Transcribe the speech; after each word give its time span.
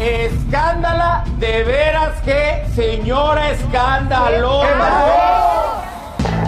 Escándala, 0.00 1.24
de 1.38 1.64
veras 1.64 2.20
que 2.22 2.64
señora 2.74 3.50
escandalosa. 3.50 5.26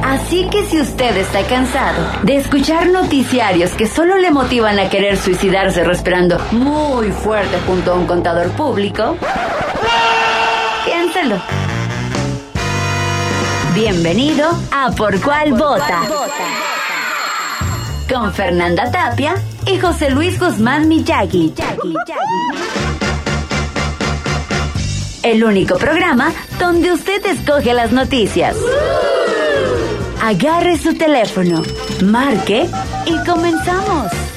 Así 0.04 0.48
que 0.50 0.64
si 0.66 0.80
usted 0.80 1.16
está 1.16 1.42
cansado 1.44 2.02
de 2.22 2.36
escuchar 2.36 2.88
noticiarios 2.88 3.72
que 3.72 3.86
solo 3.86 4.16
le 4.18 4.30
motivan 4.30 4.78
a 4.78 4.88
querer 4.90 5.16
suicidarse 5.16 5.82
respirando 5.84 6.38
muy 6.50 7.10
fuerte 7.10 7.58
junto 7.66 7.92
a 7.92 7.94
un 7.94 8.06
contador 8.06 8.50
público, 8.52 9.16
piénselo. 10.84 11.36
Bienvenido 13.74 14.50
a 14.72 14.90
Por 14.92 15.20
Cuál 15.20 15.52
Vota. 15.52 16.02
Con 18.12 18.32
Fernanda 18.32 18.90
Tapia 18.90 19.36
y 19.66 19.78
José 19.78 20.10
Luis 20.10 20.38
Guzmán 20.38 20.88
Miyagi. 20.88 21.54
El 25.22 25.42
único 25.42 25.76
programa 25.78 26.32
donde 26.60 26.92
usted 26.92 27.24
escoge 27.26 27.74
las 27.74 27.90
noticias. 27.92 28.56
Agarre 30.22 30.78
su 30.78 30.94
teléfono, 30.94 31.62
marque 32.04 32.68
y 33.06 33.28
comenzamos. 33.28 34.27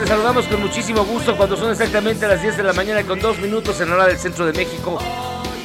Les 0.00 0.08
saludamos 0.08 0.46
con 0.46 0.60
muchísimo 0.60 1.04
gusto 1.04 1.36
cuando 1.36 1.56
son 1.56 1.70
exactamente 1.70 2.26
las 2.26 2.42
10 2.42 2.56
de 2.56 2.62
la 2.62 2.72
mañana 2.72 3.02
con 3.04 3.20
dos 3.20 3.38
minutos 3.38 3.80
en 3.80 3.92
hora 3.92 4.06
del 4.06 4.18
centro 4.18 4.44
de 4.44 4.52
México. 4.52 4.98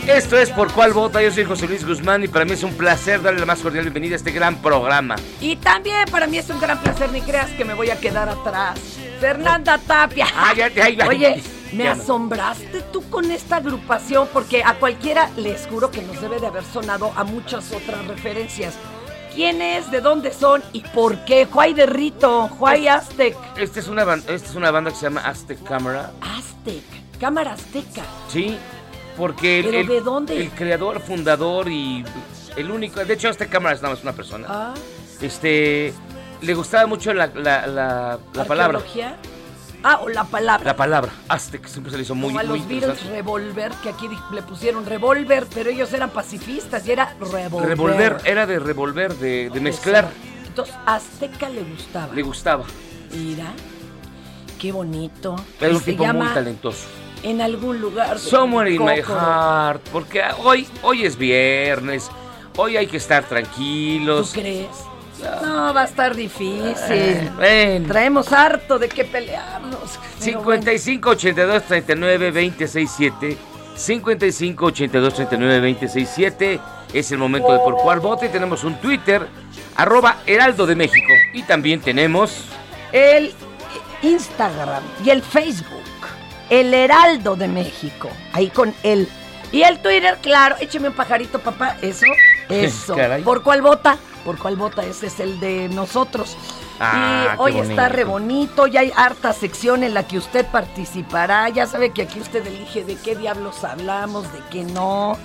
Esto 0.09 0.38
es 0.40 0.50
Por 0.50 0.72
Cuál 0.74 0.92
Vota, 0.94 1.22
yo 1.22 1.31
soy 1.31 1.46
José 1.46 1.68
Luis 1.68 1.86
Guzmán 1.86 2.24
y 2.24 2.28
para 2.28 2.44
mí 2.44 2.53
es 2.53 2.64
un 2.64 2.74
placer 2.74 3.22
darle 3.22 3.40
la 3.42 3.46
más 3.46 3.59
cordial 3.59 3.84
bienvenida 3.86 4.16
a 4.16 4.18
este 4.18 4.31
gran 4.31 4.56
programa. 4.56 5.16
Y 5.40 5.56
también 5.58 6.06
para 6.09 6.25
mí 6.25 6.38
es 6.40 6.50
un 6.50 6.59
gran 6.59 6.81
placer, 6.81 7.12
ni 7.12 7.22
creas 7.22 7.50
que 7.52 7.64
me 7.64 7.75
voy 7.75 7.92
a 7.92 8.00
quedar 8.00 8.28
atrás. 8.28 8.80
Fernanda 9.20 9.78
Tapia. 9.78 10.25
Ya, 10.58 10.68
ya, 10.68 10.90
ya. 10.90 11.08
Oye, 11.08 11.44
me 11.74 11.84
Ya 11.84 11.96
no. 11.96 12.02
asombraste 12.02 12.81
tú 12.92 13.08
con 13.09 13.30
esta 13.30 13.58
agrupación 13.58 14.28
porque 14.34 14.64
a 14.64 14.74
cualquiera 14.75 15.30
les 15.38 15.68
juro 15.68 15.92
que 15.92 16.02
nos 16.02 16.20
debe 16.20 16.40
de 16.40 16.47
haber 16.47 16.64
sonado 16.64 17.12
a 17.16 17.24
muchas 17.24 17.72
otras 17.72 18.06
referencias. 18.08 18.74
¿Quién 19.36 19.62
es? 19.62 19.91
¿De 19.91 20.02
dónde 20.02 20.34
son? 20.34 20.64
¿Y 20.74 20.81
por 20.81 21.24
qué? 21.26 21.46
Juay 21.46 21.74
de 21.76 21.86
Rito, 21.86 22.47
Juay 22.58 22.88
Aztec. 22.88 23.38
Esta 23.58 23.80
es 23.80 23.88
una, 23.88 24.02
esta 24.16 24.34
es 24.34 24.56
una 24.56 24.72
banda 24.72 24.90
que 24.90 24.97
se 24.97 25.03
llama 25.03 25.22
Aztec 25.22 25.64
Camera. 25.64 26.12
Aztec, 26.20 26.84
Cámara 27.20 27.53
Azteca. 27.53 28.02
Sí, 28.28 28.58
porque 29.19 29.59
el, 29.59 29.66
¿Pero 29.66 29.78
el- 29.81 29.88
de 29.88 30.02
dónde? 30.02 30.38
el 30.41 30.50
creador, 30.50 31.00
fundador 31.02 31.69
y 31.69 32.03
el 32.56 32.72
único, 32.72 33.03
de 33.06 33.13
hecho 33.13 33.30
Aztec 33.30 33.50
Camera 33.50 33.75
es 33.75 33.81
nada 33.84 33.94
más 33.94 34.02
una 34.03 34.13
persona. 34.13 34.47
Ah, 34.50 34.74
Este, 35.22 35.94
le 36.41 36.53
gustaba 36.56 36.88
mucho 36.88 37.13
la, 37.13 37.28
la, 37.28 37.68
la, 37.68 38.19
la 38.34 38.46
palabra. 38.46 38.79
Ah, 39.84 40.00
o 40.02 40.09
la 40.09 40.25
palabra. 40.25 40.66
La 40.66 40.75
palabra, 40.75 41.12
Aztec, 41.29 41.66
siempre 41.68 41.91
se 41.91 41.97
le 41.97 42.03
hizo 42.03 42.13
muy, 42.16 42.29
Como 42.34 42.40
a 42.40 42.44
muy 42.44 42.59
los 42.59 42.68
Beatles. 42.68 43.06
Revolver, 43.08 43.72
que 43.84 43.90
aquí 43.90 44.09
le 44.34 44.41
pusieron 44.41 44.85
Revolver, 44.85 45.47
pero 45.53 45.69
ellos 45.69 45.94
eran 45.94 46.09
pacifistas 46.09 46.85
y 46.88 46.91
era 46.91 47.13
Revolver. 47.19 47.68
Revolver, 47.69 48.18
era 48.25 48.46
de 48.46 48.59
revolver, 48.59 49.13
de, 49.16 49.50
de 49.50 49.59
mezclar. 49.62 50.09
Entonces, 50.46 50.75
Azteca 50.85 51.47
le 51.50 51.63
gustaba. 51.63 52.13
Le 52.13 52.22
gustaba. 52.24 52.66
Mira, 53.13 53.53
qué 54.59 54.72
bonito. 54.74 55.35
Era 55.62 55.74
un 55.75 55.81
tipo 55.81 56.06
muy 56.06 56.28
talentoso. 56.28 56.85
En 57.24 57.41
algún 57.41 57.80
lugar. 57.81 58.18
Somewhere 58.18 58.72
in 58.74 58.84
my 58.84 59.02
heart. 59.02 59.81
Porque 59.91 60.22
hoy, 60.44 60.68
hoy 60.81 61.06
es 61.06 61.18
viernes. 61.18 62.09
Hoy 62.56 62.78
hay 62.78 62.88
que 62.88 62.97
estar 62.97 63.24
¿Tú 63.24 63.30
tranquilos. 63.30 64.31
crees? 64.34 64.68
No, 65.44 65.74
va 65.74 65.81
a 65.81 65.85
estar 65.85 66.16
difícil. 66.16 66.72
Eh, 66.90 67.29
bueno. 67.35 67.88
Traemos 67.90 68.31
harto 68.31 68.79
de 68.79 68.88
qué 68.88 69.03
pelearnos. 69.03 70.00
Pero 70.19 70.41
55 70.44 71.09
82 71.09 71.63
39 71.63 72.31
26 72.31 72.90
7 72.96 73.38
55 73.75 74.66
82 74.66 75.13
39 75.13 75.59
26 75.59 76.09
7 76.13 76.59
es 76.94 77.12
el 77.12 77.18
momento 77.18 77.52
de 77.52 77.59
por 77.59 77.75
cuál 77.78 78.00
voto 78.00 78.25
y 78.25 78.29
tenemos 78.29 78.63
un 78.63 78.75
Twitter 78.79 79.28
arroba 79.75 80.18
Heraldo 80.25 80.66
de 80.66 80.75
México 80.75 81.13
y 81.34 81.44
también 81.44 81.79
tenemos 81.81 82.46
El 82.91 83.34
Instagram 84.02 84.84
y 85.03 85.09
el 85.09 85.22
Facebook. 85.22 85.79
El 86.49 86.73
Heraldo 86.73 87.35
de 87.35 87.47
México. 87.47 88.09
Ahí 88.33 88.49
con 88.49 88.73
él. 88.83 89.07
Y 89.51 89.63
el 89.63 89.79
Twitter, 89.79 90.17
claro. 90.21 90.55
Écheme 90.59 90.89
un 90.89 90.93
pajarito, 90.95 91.39
papá. 91.39 91.77
Eso. 91.81 92.05
Eso. 92.49 92.95
Caray. 92.95 93.23
¿Por 93.23 93.43
cuál 93.43 93.61
vota? 93.61 93.97
¿Por 94.23 94.37
cuál 94.37 94.55
vota? 94.55 94.83
Ese 94.83 95.07
es 95.07 95.19
el 95.19 95.39
de 95.39 95.69
nosotros. 95.69 96.37
Ah, 96.79 97.35
y 97.35 97.41
hoy 97.41 97.51
bonito. 97.53 97.71
está 97.71 97.89
re 97.89 98.05
bonito, 98.05 98.65
ya 98.65 98.79
hay 98.79 98.91
harta 98.95 99.33
sección 99.33 99.83
en 99.83 99.93
la 99.93 100.07
que 100.07 100.17
usted 100.17 100.45
participará. 100.45 101.49
Ya 101.49 101.67
sabe 101.67 101.91
que 101.91 102.03
aquí 102.03 102.19
usted 102.19 102.45
elige 102.45 102.83
de 102.83 102.95
qué 102.95 103.16
diablos 103.16 103.63
hablamos, 103.63 104.31
de 104.31 104.40
qué 104.49 104.63
no, 104.63 105.17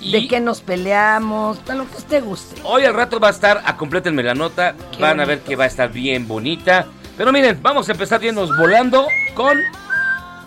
de 0.00 0.28
qué 0.28 0.40
nos 0.40 0.60
peleamos, 0.60 1.64
de 1.64 1.74
lo 1.76 1.88
que 1.88 1.96
usted 1.96 2.24
guste. 2.24 2.60
Hoy 2.62 2.84
al 2.84 2.94
rato 2.94 3.18
va 3.20 3.28
a 3.28 3.30
estar, 3.30 3.62
a 3.64 3.76
complétenme 3.76 4.22
la 4.22 4.34
nota, 4.34 4.74
Qué 4.92 5.00
van 5.00 5.20
a 5.20 5.24
ver 5.24 5.40
que 5.40 5.56
va 5.56 5.64
a 5.64 5.68
estar 5.68 5.90
bien 5.90 6.28
bonita. 6.28 6.86
Pero 7.16 7.32
miren, 7.32 7.58
vamos 7.62 7.88
a 7.88 7.92
empezar 7.92 8.20
yéndonos 8.20 8.56
volando 8.56 9.06
con 9.34 9.58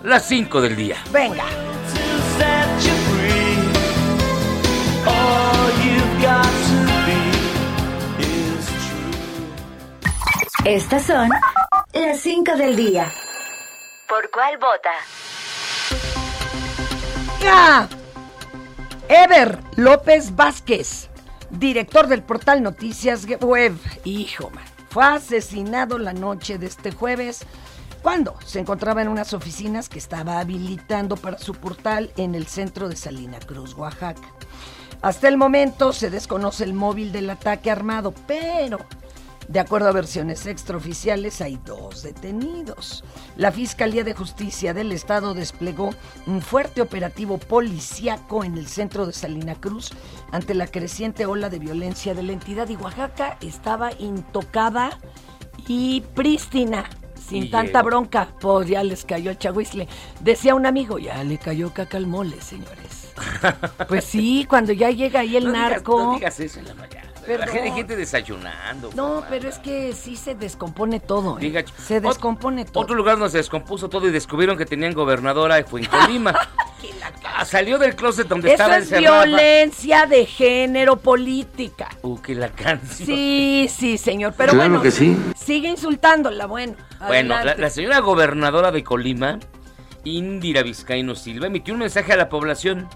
las 0.04 0.26
5 0.26 0.62
del 0.62 0.76
día. 0.76 0.98
Venga. 1.12 1.44
to 1.44 2.00
set 2.38 2.68
you 2.84 2.94
free. 3.10 3.58
All 5.06 5.70
you've 5.84 6.22
got 6.22 6.44
to 6.44 6.76
be 7.06 7.20
is 8.24 8.66
true. 8.88 10.66
Estas 10.66 11.04
son 11.04 11.30
las 11.94 12.20
5 12.20 12.56
del 12.56 12.76
día. 12.76 13.12
¿Por 14.08 14.30
cuál 14.32 14.58
vota? 14.58 14.92
¡Ah! 17.46 17.88
Ever 19.08 19.60
López 19.76 20.36
Vázquez, 20.36 21.10
director 21.50 22.08
del 22.08 22.24
portal 22.24 22.62
Noticias 22.64 23.26
Web. 23.42 23.78
Hijo, 24.04 24.50
man. 24.52 24.64
Fue 24.90 25.06
asesinado 25.06 25.98
la 25.98 26.14
noche 26.14 26.58
de 26.58 26.68
este 26.68 26.92
jueves 26.92 27.46
cuando 28.02 28.36
se 28.46 28.60
encontraba 28.60 29.02
en 29.02 29.08
unas 29.08 29.34
oficinas 29.34 29.90
que 29.90 30.00
estaba 30.00 30.40
habilitando 30.40 31.16
para 31.16 31.38
su 31.38 31.54
portal 31.54 32.12
en 32.18 32.36
el 32.36 32.48
centro 32.48 32.90
de 32.90 32.96
Salina 32.96 33.40
Cruz, 33.40 33.76
Oaxaca. 33.76 34.22
Hasta 35.02 35.28
el 35.28 35.38
momento 35.38 35.94
se 35.94 36.10
desconoce 36.10 36.64
el 36.64 36.74
móvil 36.74 37.12
del 37.12 37.30
ataque 37.30 37.72
armado, 37.72 38.14
pero 38.28 38.80
de 39.48 39.60
acuerdo 39.60 39.90
a 39.90 39.92
versiones 39.92 40.46
extraoficiales, 40.46 41.42
hay 41.42 41.60
dos 41.66 42.04
detenidos. 42.04 43.04
La 43.36 43.52
Fiscalía 43.52 44.04
de 44.04 44.14
Justicia 44.14 44.74
del 44.74 44.94
Estado 44.94 45.34
desplegó 45.34 45.90
un 46.26 46.42
fuerte 46.42 46.82
operativo 46.82 47.38
policíaco 47.38 48.46
en 48.46 48.58
el 48.58 48.68
centro 48.68 49.06
de 49.06 49.12
Salina 49.12 49.56
Cruz 49.56 49.92
ante 50.32 50.54
la 50.54 50.68
creciente 50.68 51.26
ola 51.26 51.50
de 51.50 51.60
violencia 51.60 52.14
de 52.14 52.24
la 52.24 52.32
entidad 52.32 52.70
y 52.70 52.78
Oaxaca 52.78 53.38
estaba 53.42 53.92
intocada 54.00 54.98
y 55.68 56.02
prístina. 56.16 56.90
Sin 57.28 57.44
Y 57.44 57.50
tanta 57.50 57.80
llegó. 57.80 57.86
bronca, 57.86 58.28
pues 58.40 58.68
ya 58.68 58.84
les 58.84 59.06
cayó 59.06 59.32
el 59.32 59.38
chahuizle. 59.38 59.88
Decía 60.20 60.56
un 60.56 60.66
amigo, 60.66 60.98
ya 61.00 61.24
le 61.24 61.38
cayó 61.38 61.74
caca 61.74 61.98
al 61.98 62.08
mole, 62.08 62.40
señores. 62.42 63.14
Pues 63.88 64.06
sí, 64.06 64.46
cuando 64.50 64.74
ya 64.74 64.90
llega 64.90 65.20
ahí 65.22 65.36
el 65.38 65.46
no 65.46 65.52
digas- 65.52 65.70
narco. 65.70 66.04
no 66.04 66.14
digas 66.16 66.40
eso 66.40 66.60
en 66.60 66.68
la 66.68 66.74
mañana. 66.76 67.11
La 67.40 67.48
gente, 67.48 67.70
hay 67.70 67.72
gente 67.76 67.96
desayunando. 67.96 68.90
No, 68.96 69.24
pero 69.30 69.50
es 69.50 69.60
que 69.60 69.94
sí 69.94 70.16
se 70.16 70.36
descompone 70.36 71.00
todo. 71.00 71.38
¿eh? 71.40 71.42
Diga- 71.42 71.66
se 71.78 72.00
descompone 72.02 72.66
todo. 72.66 72.84
Otro 72.84 72.96
lugar 72.96 73.18
donde 73.18 73.32
se 73.32 73.38
descompuso 73.38 73.90
todo 73.90 74.08
y 74.08 74.12
descubrieron 74.12 74.58
que 74.58 74.66
tenían 74.66 74.94
gobernadora 74.94 75.60
y 75.60 75.64
fue 75.64 75.82
en 75.82 75.88
Colima. 75.88 76.34
Ah, 77.24 77.46
Salió 77.46 77.78
del 77.78 77.96
closet 77.96 78.28
donde 78.28 78.50
Eso 78.54 78.64
estaba 78.64 78.78
es 78.78 78.84
encerrada. 78.92 79.26
violencia 79.26 80.06
de 80.08 80.26
género 80.26 80.98
política. 80.98 81.90
Uh, 82.02 82.20
que 82.20 82.34
la 82.36 82.50
canción. 82.50 83.08
Sí, 83.08 83.68
sí, 83.74 83.98
señor. 84.00 84.34
Pero 84.36 84.54
Claro 84.54 84.70
bueno, 84.70 84.82
que 84.84 84.90
sí. 84.92 85.16
sigue 85.36 85.70
insultándola, 85.70 86.46
bueno. 86.48 86.74
Bueno, 87.08 87.36
la, 87.44 87.56
la 87.56 87.70
señora 87.70 88.00
gobernadora 88.00 88.72
de 88.72 88.84
Colima, 88.84 89.40
Indira 90.04 90.64
Vizcaíno 90.64 91.16
Silva, 91.16 91.48
emitió 91.48 91.74
un 91.74 91.80
mensaje 91.82 92.14
a 92.14 92.18
la 92.18 92.30
población 92.30 92.88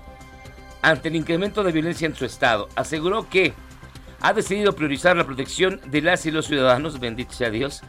ante 0.82 1.10
el 1.10 1.16
incremento 1.16 1.64
de 1.64 1.72
violencia 1.72 2.06
en 2.08 2.16
su 2.16 2.26
estado. 2.26 2.70
Aseguró 2.76 3.30
que 3.30 3.54
ha 4.28 4.34
decidido 4.34 4.74
priorizar 4.74 5.16
la 5.16 5.26
protección 5.26 5.80
de 5.86 6.02
las 6.02 6.26
y 6.26 6.32
los 6.32 6.48
ciudadanos, 6.48 7.00
bendito 7.00 7.34
sea 7.34 7.50
Dios. 7.50 7.82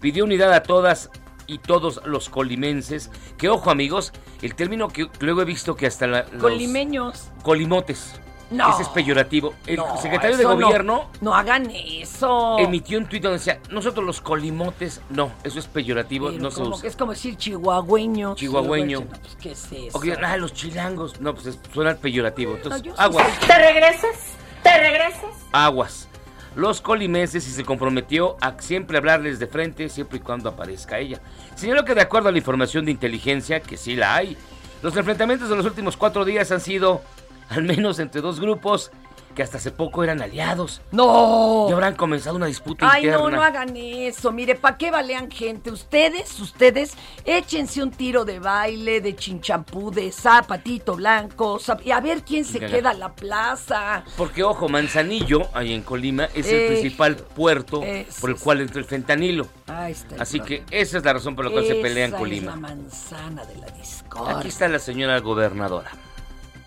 Pidió 0.00 0.24
unidad 0.24 0.52
a 0.52 0.62
todas 0.62 1.10
y 1.46 1.58
todos 1.58 2.00
los 2.04 2.28
colimenses. 2.28 3.10
Que 3.38 3.48
ojo 3.48 3.70
amigos, 3.70 4.12
el 4.42 4.54
término 4.54 4.88
que 4.88 5.08
luego 5.20 5.42
he 5.42 5.44
visto 5.44 5.76
que 5.76 5.86
hasta 5.86 6.06
la, 6.06 6.24
los 6.32 6.40
Colimeños. 6.42 7.30
colimotes. 7.42 8.20
No. 8.50 8.70
Ese 8.72 8.82
es 8.82 8.88
peyorativo. 8.90 9.54
El 9.66 9.76
No, 9.76 9.96
secretario 9.96 10.36
de 10.36 10.44
no. 10.44 10.54
gobierno 10.54 11.10
No 11.20 11.34
hagan 11.34 11.70
eso. 11.70 12.58
emitió 12.58 12.98
un 12.98 13.06
tuit 13.06 13.22
donde 13.22 13.38
decía, 13.38 13.58
nosotros 13.70 14.04
los 14.04 14.20
colimotes, 14.20 15.00
no, 15.10 15.32
eso 15.42 15.58
es 15.58 15.66
peyorativo, 15.66 16.28
Pero 16.28 16.42
no 16.42 16.50
se 16.50 16.62
usa. 16.62 16.86
es 16.86 16.94
como 16.94 17.12
decir 17.12 17.36
chihuahueño. 17.36 18.34
Chihuahueño. 18.36 19.00
No, 19.00 19.06
pues, 19.06 19.36
¿Qué 19.40 19.52
es 19.52 19.72
eso? 19.72 19.96
O 19.98 20.00
que 20.00 20.12
ah, 20.12 20.36
los 20.36 20.52
chilangos. 20.52 21.20
No, 21.20 21.34
pues 21.34 21.46
es- 21.46 21.58
suena 21.72 21.94
peyorativo. 21.96 22.54
Entonces, 22.56 22.82
sé. 22.82 23.46
¿Te 23.46 23.54
regresas? 23.58 24.34
¿Te 24.64 24.78
regresas? 24.78 25.30
Aguas. 25.52 26.08
Los 26.56 26.80
colimenses 26.80 27.46
y 27.46 27.50
se 27.50 27.64
comprometió 27.64 28.36
a 28.40 28.60
siempre 28.60 28.98
hablarles 28.98 29.38
de 29.38 29.46
frente 29.46 29.88
siempre 29.88 30.18
y 30.18 30.20
cuando 30.20 30.48
aparezca 30.48 30.98
ella. 30.98 31.20
Señaló 31.54 31.84
que 31.84 31.94
de 31.94 32.00
acuerdo 32.00 32.28
a 32.28 32.32
la 32.32 32.38
información 32.38 32.84
de 32.84 32.90
inteligencia, 32.90 33.60
que 33.60 33.76
sí 33.76 33.94
la 33.94 34.16
hay, 34.16 34.36
los 34.82 34.96
enfrentamientos 34.96 35.48
de 35.48 35.56
los 35.56 35.66
últimos 35.66 35.96
cuatro 35.96 36.24
días 36.24 36.50
han 36.50 36.60
sido 36.60 37.02
al 37.50 37.64
menos 37.64 37.98
entre 37.98 38.20
dos 38.20 38.40
grupos 38.40 38.90
que 39.34 39.42
hasta 39.42 39.58
hace 39.58 39.70
poco 39.70 40.02
eran 40.04 40.22
aliados. 40.22 40.80
No. 40.92 41.66
Y 41.68 41.72
habrán 41.72 41.94
comenzado 41.96 42.36
una 42.36 42.46
disputa 42.46 42.88
Ay, 42.90 43.04
interna. 43.04 43.22
no, 43.24 43.30
no 43.30 43.42
hagan 43.42 43.76
eso. 43.76 44.32
Mire, 44.32 44.54
¿para 44.54 44.78
qué 44.78 44.90
balean 44.90 45.30
gente? 45.30 45.70
Ustedes, 45.70 46.38
ustedes, 46.40 46.94
échense 47.24 47.82
un 47.82 47.90
tiro 47.90 48.24
de 48.24 48.38
baile, 48.38 49.00
de 49.00 49.14
chinchampú, 49.16 49.90
de 49.90 50.12
zapatito 50.12 50.94
blanco, 50.96 51.58
zap- 51.58 51.82
y 51.84 51.90
a 51.90 52.00
ver 52.00 52.22
quién 52.22 52.44
se 52.44 52.60
queda 52.60 52.90
a 52.90 52.94
la 52.94 53.12
plaza. 53.12 54.04
Porque, 54.16 54.42
ojo, 54.42 54.68
Manzanillo, 54.68 55.48
ahí 55.52 55.72
en 55.74 55.82
Colima, 55.82 56.24
es 56.34 56.46
el 56.46 56.54
Eh, 56.60 56.66
principal 56.68 57.16
puerto 57.16 57.82
eso 57.82 58.20
por 58.20 58.30
el 58.30 58.36
cual 58.36 58.60
entra 58.60 58.78
el 58.78 58.84
fentanilo. 58.86 59.46
Ahí 59.66 59.92
está 59.92 60.14
el 60.14 60.22
Así 60.22 60.40
que 60.40 60.64
esa 60.70 60.98
es 60.98 61.04
la 61.04 61.12
razón 61.12 61.34
por 61.34 61.44
la 61.44 61.50
cual 61.50 61.66
se 61.66 61.74
pelea 61.74 62.06
en 62.06 62.12
Colima. 62.12 62.52
Es 62.52 62.56
la 62.60 62.68
manzana 62.68 63.44
de 63.44 63.56
la 63.56 63.66
discordia. 63.66 64.38
Aquí 64.38 64.48
está 64.48 64.68
la 64.68 64.78
señora 64.78 65.18
gobernadora. 65.20 65.90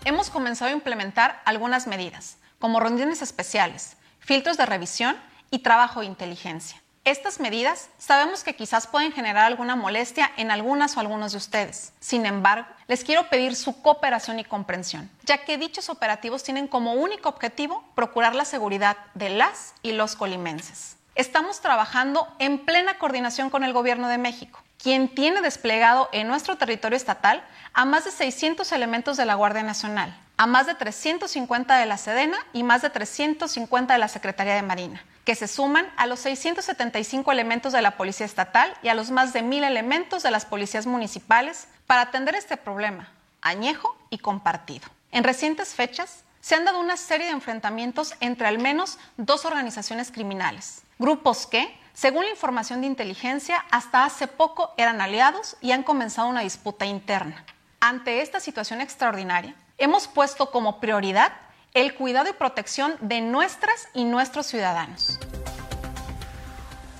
Hemos 0.04 0.30
comenzado 0.30 0.70
a 0.70 0.74
implementar 0.74 1.42
algunas 1.44 1.86
medidas, 1.86 2.38
como 2.58 2.80
rondines 2.80 3.22
especiales, 3.22 3.96
filtros 4.20 4.56
de 4.56 4.66
revisión 4.66 5.16
y 5.50 5.60
trabajo 5.60 6.00
de 6.00 6.06
inteligencia. 6.06 6.82
Estas 7.04 7.40
medidas 7.40 7.88
sabemos 7.96 8.44
que 8.44 8.54
quizás 8.54 8.86
pueden 8.86 9.12
generar 9.12 9.46
alguna 9.46 9.76
molestia 9.76 10.30
en 10.36 10.50
algunas 10.50 10.96
o 10.96 11.00
algunos 11.00 11.32
de 11.32 11.38
ustedes. 11.38 11.94
Sin 12.00 12.26
embargo, 12.26 12.66
les 12.86 13.02
quiero 13.02 13.30
pedir 13.30 13.56
su 13.56 13.80
cooperación 13.80 14.38
y 14.38 14.44
comprensión, 14.44 15.10
ya 15.24 15.38
que 15.38 15.56
dichos 15.56 15.88
operativos 15.88 16.42
tienen 16.42 16.68
como 16.68 16.92
único 16.92 17.30
objetivo 17.30 17.82
procurar 17.94 18.34
la 18.34 18.44
seguridad 18.44 18.98
de 19.14 19.30
las 19.30 19.74
y 19.82 19.92
los 19.92 20.16
colimenses. 20.16 20.96
Estamos 21.14 21.62
trabajando 21.62 22.28
en 22.38 22.64
plena 22.64 22.98
coordinación 22.98 23.48
con 23.48 23.64
el 23.64 23.72
Gobierno 23.72 24.08
de 24.08 24.18
México, 24.18 24.62
quien 24.78 25.08
tiene 25.14 25.42
desplegado 25.42 26.08
en 26.12 26.28
nuestro 26.28 26.56
territorio 26.56 26.96
estatal 26.96 27.44
a 27.72 27.84
más 27.84 28.04
de 28.04 28.10
600 28.10 28.70
elementos 28.72 29.16
de 29.16 29.26
la 29.26 29.34
Guardia 29.34 29.62
Nacional, 29.62 30.16
a 30.36 30.46
más 30.46 30.66
de 30.66 30.74
350 30.74 31.76
de 31.76 31.86
la 31.86 31.98
Sedena 31.98 32.38
y 32.52 32.62
más 32.62 32.82
de 32.82 32.90
350 32.90 33.92
de 33.92 33.98
la 33.98 34.08
Secretaría 34.08 34.54
de 34.54 34.62
Marina, 34.62 35.04
que 35.24 35.34
se 35.34 35.48
suman 35.48 35.86
a 35.96 36.06
los 36.06 36.20
675 36.20 37.32
elementos 37.32 37.72
de 37.72 37.82
la 37.82 37.96
Policía 37.96 38.24
Estatal 38.24 38.72
y 38.82 38.88
a 38.88 38.94
los 38.94 39.10
más 39.10 39.32
de 39.32 39.42
1.000 39.42 39.64
elementos 39.64 40.22
de 40.22 40.30
las 40.30 40.46
policías 40.46 40.86
municipales 40.86 41.66
para 41.86 42.02
atender 42.02 42.36
este 42.36 42.56
problema, 42.56 43.08
añejo 43.42 43.96
y 44.10 44.18
compartido. 44.18 44.88
En 45.10 45.24
recientes 45.24 45.74
fechas, 45.74 46.22
se 46.40 46.54
han 46.54 46.64
dado 46.64 46.78
una 46.78 46.96
serie 46.96 47.26
de 47.26 47.32
enfrentamientos 47.32 48.14
entre 48.20 48.46
al 48.46 48.58
menos 48.58 48.98
dos 49.16 49.44
organizaciones 49.44 50.12
criminales, 50.12 50.82
grupos 50.98 51.46
que, 51.46 51.76
según 51.98 52.22
la 52.26 52.30
información 52.30 52.80
de 52.80 52.86
inteligencia, 52.86 53.64
hasta 53.72 54.04
hace 54.04 54.28
poco 54.28 54.72
eran 54.76 55.00
aliados 55.00 55.56
y 55.60 55.72
han 55.72 55.82
comenzado 55.82 56.28
una 56.28 56.42
disputa 56.42 56.86
interna. 56.86 57.44
Ante 57.80 58.22
esta 58.22 58.38
situación 58.38 58.80
extraordinaria, 58.80 59.56
hemos 59.78 60.06
puesto 60.06 60.52
como 60.52 60.78
prioridad 60.78 61.32
el 61.74 61.96
cuidado 61.96 62.30
y 62.30 62.34
protección 62.34 62.94
de 63.00 63.20
nuestras 63.20 63.88
y 63.94 64.04
nuestros 64.04 64.46
ciudadanos. 64.46 65.18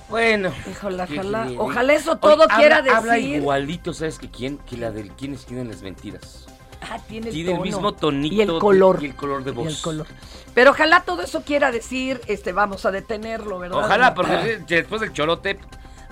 Bueno. 0.09 0.51
Híjole, 0.69 1.05
¿qué 1.07 1.19
ojalá- 1.21 1.47
ojalá 1.57 1.93
eso 1.93 2.17
todo 2.17 2.45
quiera 2.49 2.79
habla, 2.79 2.97
Habla 2.97 3.13
decir. 3.13 3.35
igualito, 3.37 3.93
¿sabes 3.93 4.19
que 4.19 4.29
quién? 4.29 4.57
Que 4.57 4.75
la 4.75 4.91
del 4.91 5.11
quiénes 5.13 5.45
tienen 5.45 5.69
las 5.69 5.81
mentiras. 5.81 6.45
Ah, 6.81 6.97
tiene 7.07 7.27
el 7.27 7.33
Tiene 7.33 7.51
el 7.51 7.57
tono. 7.57 7.65
mismo 7.65 7.93
tonito 7.93 8.35
y 8.35 8.41
el 8.41 8.57
color 8.59 8.99
y 9.01 9.05
el 9.07 9.15
color 9.15 9.43
de 9.43 9.51
Y 9.51 9.53
voz. 9.53 9.67
el 9.67 9.81
color. 9.81 10.07
Pero 10.53 10.71
ojalá 10.71 11.01
todo 11.01 11.21
eso 11.21 11.41
quiera 11.43 11.71
decir, 11.71 12.21
este, 12.27 12.51
vamos 12.53 12.85
a 12.85 12.91
detenerlo, 12.91 13.59
¿verdad? 13.59 13.79
Ojalá, 13.79 14.13
porque 14.13 14.61
después 14.67 15.01
del 15.01 15.13
chorote, 15.13 15.59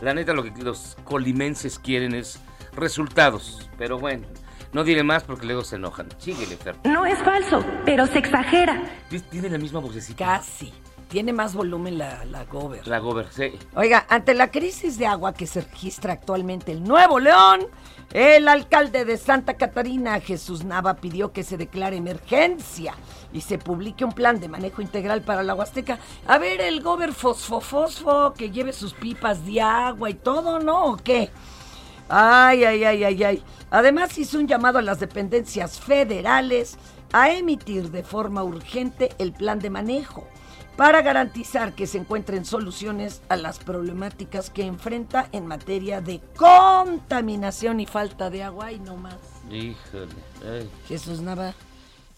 la 0.01 0.13
neta 0.13 0.33
lo 0.33 0.43
que 0.43 0.51
los 0.61 0.97
colimenses 1.03 1.79
quieren 1.79 2.13
es 2.13 2.39
resultados. 2.73 3.67
Pero 3.77 3.97
bueno, 3.97 4.27
no 4.73 4.83
diré 4.83 5.03
más 5.03 5.23
porque 5.23 5.45
luego 5.45 5.63
se 5.63 5.77
enojan. 5.77 6.07
Síguele, 6.19 6.55
Fer. 6.57 6.75
No 6.83 7.05
es 7.05 7.17
falso, 7.19 7.63
pero 7.85 8.05
se 8.07 8.19
exagera. 8.19 8.81
Tiene 9.31 9.49
la 9.49 9.57
misma 9.57 9.79
vocecita. 9.79 10.25
Casi. 10.25 10.73
Tiene 11.07 11.31
más 11.31 11.53
volumen 11.55 11.97
la, 11.97 12.25
la 12.25 12.43
Gober. 12.43 12.85
La 12.85 12.99
Gober, 12.99 13.27
sí. 13.31 13.53
Oiga, 13.75 14.05
ante 14.09 14.33
la 14.33 14.51
crisis 14.51 14.97
de 14.97 15.07
agua 15.07 15.33
que 15.33 15.47
se 15.47 15.61
registra 15.61 16.11
actualmente 16.13 16.73
en 16.73 16.83
Nuevo 16.83 17.19
León, 17.19 17.61
el 18.13 18.47
alcalde 18.47 19.03
de 19.03 19.17
Santa 19.17 19.55
Catarina, 19.55 20.19
Jesús 20.21 20.63
Nava, 20.63 20.95
pidió 20.95 21.33
que 21.33 21.43
se 21.43 21.57
declare 21.57 21.97
emergencia 21.97 22.93
y 23.33 23.41
se 23.41 23.57
publique 23.57 24.05
un 24.05 24.13
plan 24.13 24.39
de 24.39 24.47
manejo 24.47 24.81
integral 24.81 25.21
para 25.21 25.43
la 25.43 25.53
Huasteca. 25.53 25.99
A 26.25 26.37
ver, 26.37 26.61
el 26.61 26.81
gober 26.81 27.13
fosfo-fosfo, 27.13 28.33
que 28.33 28.49
lleve 28.49 28.71
sus 28.71 28.93
pipas 28.93 29.45
de 29.45 29.61
agua 29.61 30.09
y 30.09 30.13
todo, 30.13 30.59
¿no? 30.59 30.85
¿O 30.85 30.97
qué? 30.97 31.29
Ay, 32.07 32.63
ay, 32.63 32.83
ay, 32.85 33.03
ay, 33.03 33.23
ay. 33.23 33.43
Además 33.69 34.17
hizo 34.17 34.39
un 34.39 34.47
llamado 34.47 34.79
a 34.79 34.81
las 34.81 35.01
dependencias 35.01 35.77
federales 35.77 36.77
a 37.11 37.31
emitir 37.31 37.91
de 37.91 38.03
forma 38.03 38.43
urgente 38.43 39.09
el 39.17 39.33
plan 39.33 39.59
de 39.59 39.69
manejo 39.69 40.27
para 40.77 41.01
garantizar 41.01 41.73
que 41.73 41.87
se 41.87 41.97
encuentren 41.97 42.45
soluciones 42.45 43.21
a 43.29 43.35
las 43.35 43.57
problemáticas 43.59 44.49
que 44.51 44.63
enfrenta 44.63 45.27
en 45.31 45.47
materia 45.47 45.99
de 46.01 46.21
contaminación 46.37 47.79
y 47.79 47.85
falta 47.87 48.29
de 48.29 48.43
agua 48.43 48.71
y 48.71 48.79
no 48.79 48.95
más. 48.95 49.15
Híjole. 49.49 50.13
ay. 50.45 50.69
Jesús 50.87 51.19
Nava, 51.21 51.53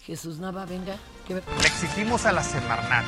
Jesús 0.06 0.40
Nava, 0.40 0.66
venga. 0.66 0.96
que- 1.28 1.36
Le 1.36 1.42
exigimos 1.68 2.26
a 2.26 2.32
la 2.32 2.44
Semarnat, 2.44 3.06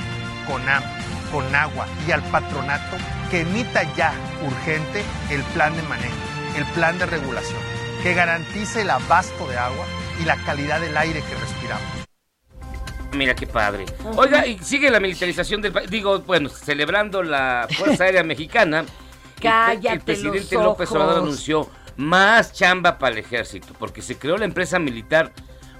CONAM, 0.48 0.84
CONAGUA 1.32 1.88
y 2.08 2.12
al 2.12 2.22
patronato 2.24 2.98
que 3.30 3.42
emita 3.42 3.82
ya 3.96 4.14
urgente 4.46 5.04
el 5.32 5.42
plan 5.54 5.76
de 5.76 5.82
manejo, 5.84 6.16
el 6.56 6.66
plan 6.74 6.98
de 7.00 7.08
regulación, 7.08 7.60
que 8.04 8.14
garantice 8.14 8.82
el 8.82 8.90
abasto 8.92 9.48
de 9.48 9.58
agua 9.58 9.86
y 10.22 10.26
la 10.26 10.36
calidad 10.46 10.80
del 10.80 10.96
aire 10.98 11.22
que 11.24 11.36
respiramos. 11.36 12.01
Mira 13.14 13.36
qué 13.36 13.46
padre. 13.46 13.86
Oiga, 14.16 14.46
y 14.48 14.58
sigue 14.60 14.90
la 14.90 15.00
militarización 15.00 15.62
del 15.62 15.74
país. 15.74 15.90
Digo, 15.90 16.20
bueno, 16.20 16.50
celebrando 16.50 17.24
la 17.24 17.68
Fuerza 17.78 18.06
Aérea 18.06 18.24
Mexicana, 18.24 18.86
Cállate 19.42 19.96
el 19.96 20.02
presidente 20.02 20.56
los 20.56 20.64
López 20.64 20.92
Obrador 20.92 21.18
anunció 21.24 21.70
más 21.98 22.54
chamba 22.54 22.98
para 22.98 23.14
el 23.14 23.20
ejército, 23.20 23.74
porque 23.78 24.02
se 24.02 24.18
creó 24.18 24.38
la 24.38 24.46
empresa 24.46 24.80
militar 24.80 25.32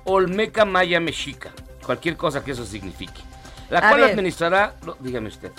Olmeca 0.04 0.66
Maya 0.66 1.00
Mexica, 1.00 1.52
cualquier 1.86 2.18
cosa 2.18 2.44
que 2.44 2.52
eso 2.52 2.66
signifique, 2.66 3.22
la 3.70 3.80
A 3.80 3.90
cual 3.90 4.02
ver. 4.02 4.12
administrará, 4.12 4.76
no, 4.86 4.98
dígame 5.00 5.30
usted. 5.30 5.52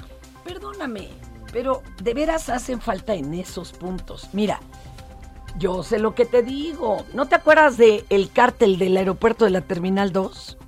Perdóname, 0.44 1.08
pero 1.52 1.82
de 2.02 2.12
veras 2.12 2.48
hacen 2.48 2.80
falta 2.80 3.14
en 3.14 3.32
esos 3.34 3.72
puntos. 3.72 4.28
Mira, 4.32 4.60
yo 5.58 5.82
sé 5.82 5.98
lo 5.98 6.14
que 6.14 6.26
te 6.26 6.42
digo. 6.42 7.06
¿No 7.14 7.26
te 7.26 7.36
acuerdas 7.36 7.76
de 7.76 8.04
el 8.10 8.30
cártel 8.30 8.78
del 8.78 8.96
aeropuerto 8.96 9.44
de 9.44 9.52
la 9.52 9.60
Terminal 9.60 10.12
2? 10.12 10.58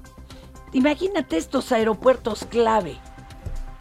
Imagínate 0.74 1.36
estos 1.36 1.72
aeropuertos 1.72 2.44
clave. 2.50 2.96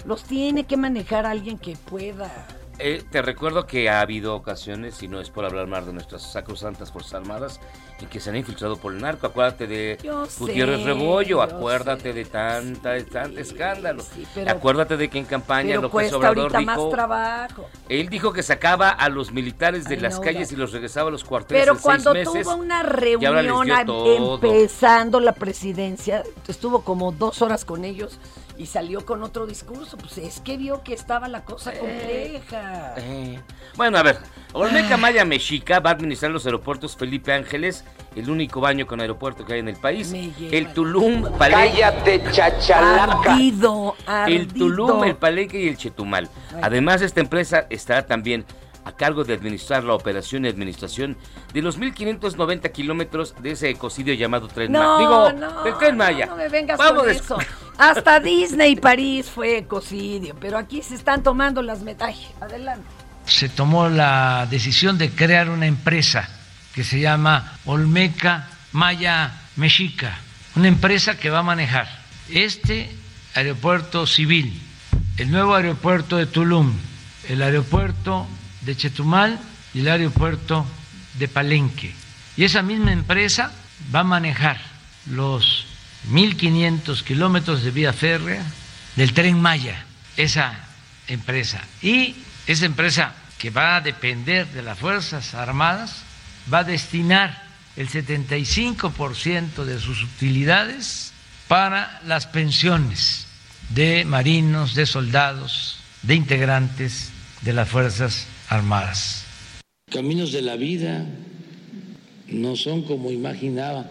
Los 0.06 0.24
tiene 0.24 0.66
que 0.66 0.78
manejar 0.78 1.26
alguien 1.26 1.58
que 1.58 1.76
pueda. 1.76 2.32
Eh, 2.80 3.04
te 3.10 3.22
recuerdo 3.22 3.66
que 3.66 3.90
ha 3.90 4.00
habido 4.00 4.36
ocasiones, 4.36 5.02
y 5.02 5.08
no 5.08 5.20
es 5.20 5.30
por 5.30 5.46
hablar 5.46 5.68
más 5.68 5.86
de 5.86 5.94
nuestras 5.94 6.22
sacrosantas 6.22 6.92
Fuerzas 6.92 7.16
Armadas, 7.16 7.60
en 8.04 8.10
que 8.10 8.20
se 8.20 8.30
han 8.30 8.36
infiltrado 8.36 8.78
por 8.78 8.94
el 8.94 9.02
narco. 9.02 9.26
Acuérdate 9.28 9.66
de 9.66 9.98
Yo 10.04 10.26
Gutiérrez 10.38 10.80
sé, 10.80 10.86
Rebollo, 10.86 11.42
acuérdate 11.42 12.14
de 12.14 12.26
tanta, 12.26 12.92
de 12.92 13.04
tanto 13.04 13.40
escándalo. 13.40 14.04
pero- 14.36 14.52
acuérdate 14.52 14.98
de 14.98 15.10
que 15.10 15.20
en 15.20 15.26
campaña 15.26 15.76
López 15.78 16.12
Obrador 16.14 16.52
dijo, 16.58 16.66
más 16.66 16.90
trabajo. 16.90 17.70
él 17.90 18.10
dijo 18.10 18.34
que 18.34 18.44
sacaba 18.44 18.90
a 18.90 19.10
los 19.10 19.32
militares 19.32 19.86
de 19.86 19.96
I 19.96 20.00
las 20.00 20.16
know 20.16 20.24
calles 20.24 20.52
y 20.52 20.56
los 20.56 20.72
regresaba 20.72 21.10
a 21.10 21.12
los 21.12 21.24
cuarteles 21.24 21.62
Pero 21.64 21.74
en 21.74 21.78
seis 21.78 21.84
cuando 21.84 22.14
meses, 22.14 22.44
tuvo 22.46 22.56
una 22.56 22.82
y 22.82 22.84
reunión 22.84 23.70
empezando 24.06 25.20
la 25.20 25.34
presidencia, 25.34 26.24
estuvo 26.48 26.82
como 26.84 27.12
dos 27.12 27.42
horas 27.42 27.66
con 27.66 27.86
ellos 27.86 28.20
y 28.58 28.66
salió 28.68 29.06
con 29.06 29.24
otro 29.24 29.46
discurso. 29.48 29.98
Pues 29.98 30.18
es 30.18 30.40
que 30.40 30.58
vio 30.58 30.84
que 30.84 30.94
estaba 30.94 31.28
la 31.28 31.44
cosa 31.44 31.72
compleja. 31.74 32.94
Eh, 32.98 33.40
Bueno, 33.76 33.98
a 33.98 34.04
ver, 34.04 34.18
Olmeca 34.54 34.98
Maya 34.98 35.26
Mexica 35.26 35.80
va 35.80 35.92
a 35.92 35.94
administrar 35.94 36.32
los 36.32 36.46
aeropuertos 36.46 36.96
Felipe 36.96 37.34
Ángeles, 37.34 37.84
el 38.16 38.30
único 38.30 38.62
baño 38.62 38.86
con 38.86 39.00
aeropuerto 39.02 39.46
que 39.46 39.54
hay 39.54 39.60
en 39.60 39.70
el 39.70 39.78
país, 39.78 40.14
el 40.14 40.74
Tulum, 40.74 41.24
Palenque, 41.38 41.80
Cállate, 41.82 42.24
chachalaca. 42.32 43.34
Ardido, 43.34 43.96
el 44.08 44.14
ardido. 44.14 44.54
Tulum, 44.54 45.04
el 45.06 45.16
Palenque 45.16 45.60
y 45.60 45.68
el 45.68 45.78
Chetumal. 45.78 46.30
Además, 46.62 47.02
esta 47.02 47.20
empresa 47.20 47.66
estará 47.70 48.06
también 48.06 48.46
a 48.86 48.92
cargo 48.92 49.24
de 49.24 49.34
administrar 49.34 49.84
la 49.86 49.94
operación 49.94 50.44
y 50.46 50.50
administración 50.50 51.18
de 51.54 51.62
los 51.62 51.80
1.590 51.80 52.70
kilómetros 52.74 53.34
de 53.42 53.52
ese 53.52 53.70
ecocidio 53.70 54.14
llamado 54.14 54.48
Tren 54.50 54.72
No, 54.74 54.80
Maya. 54.80 54.98
Digo, 55.00 55.32
no, 55.40 55.64
del 55.64 55.78
Tren 55.78 55.98
Maya. 55.98 56.26
No 56.26 56.36
me 56.36 56.50
vengas 56.50 56.78
Vamos 56.78 57.04
con 57.04 57.10
eso. 57.12 57.38
Hasta 57.84 58.22
Disney 58.22 58.78
París 58.78 59.26
fue 59.30 59.58
ecocidio, 59.58 60.38
pero 60.40 60.58
aquí 60.58 60.82
se 60.82 60.96
están 60.96 61.22
tomando 61.22 61.62
las 61.62 61.82
medallas. 61.82 62.32
Adelante. 62.40 62.88
se 63.26 63.50
tomó 63.50 63.90
la 63.90 64.48
decisión 64.50 64.98
de 64.98 65.10
crear 65.10 65.50
una 65.50 65.66
empresa 65.66 66.30
que 66.74 66.86
se 66.86 67.02
llama 67.02 67.58
Olmeca 67.66 68.48
Maya 68.72 69.34
Mexica, 69.58 70.18
una 70.56 70.70
empresa 70.70 71.18
que 71.18 71.30
va 71.30 71.40
a 71.40 71.44
manejar 71.44 71.90
este 72.30 72.90
aeropuerto 73.36 74.08
civil, 74.08 74.58
el 75.18 75.30
nuevo 75.30 75.54
aeropuerto 75.54 76.16
de 76.16 76.26
Tulum, 76.26 76.74
el 77.28 77.42
aeropuerto 77.42 78.28
de 78.62 78.78
Chetumal 78.78 79.38
y 79.74 79.82
el 79.82 79.90
aeropuerto 79.90 80.66
de 81.20 81.28
Palenque. 81.28 81.94
Y 82.38 82.46
esa 82.46 82.62
misma 82.62 82.94
empresa 82.94 83.52
va 83.94 84.00
a 84.00 84.06
manejar 84.06 84.58
los 85.06 85.73
1.500 86.10 87.04
kilómetros 87.04 87.64
de 87.64 87.72
vía 87.72 87.94
férrea 87.94 88.44
del 88.96 89.14
tren 89.14 89.40
Maya, 89.40 89.86
esa 90.18 90.60
empresa. 91.08 91.62
Y 91.82 92.16
esa 92.48 92.66
empresa 92.66 93.14
que 93.38 93.50
va 93.50 93.78
a 93.78 93.82
depender 93.82 94.48
de 94.48 94.62
las 94.62 94.80
Fuerzas 94.80 95.34
Armadas 95.34 96.04
va 96.52 96.60
a 96.60 96.64
destinar 96.64 97.44
el 97.76 97.90
75% 97.90 99.64
de 99.66 99.80
sus 99.80 100.04
utilidades 100.04 101.12
para 101.48 102.02
las 102.06 102.28
pensiones 102.28 103.28
de 103.70 104.06
marinos, 104.06 104.76
de 104.76 104.86
soldados, 104.86 105.78
de 106.04 106.16
integrantes 106.16 107.12
de 107.42 107.54
las 107.54 107.70
Fuerzas 107.70 108.28
Armadas. 108.50 109.26
Caminos 109.92 110.32
de 110.32 110.42
la 110.42 110.56
vida 110.56 111.06
no 112.28 112.56
son 112.56 112.84
como 112.84 113.12
imaginaba. 113.12 113.86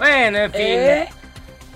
Bueno, 0.00 0.38
en 0.38 0.50
fin. 0.52 0.60
¿Eh? 0.62 1.08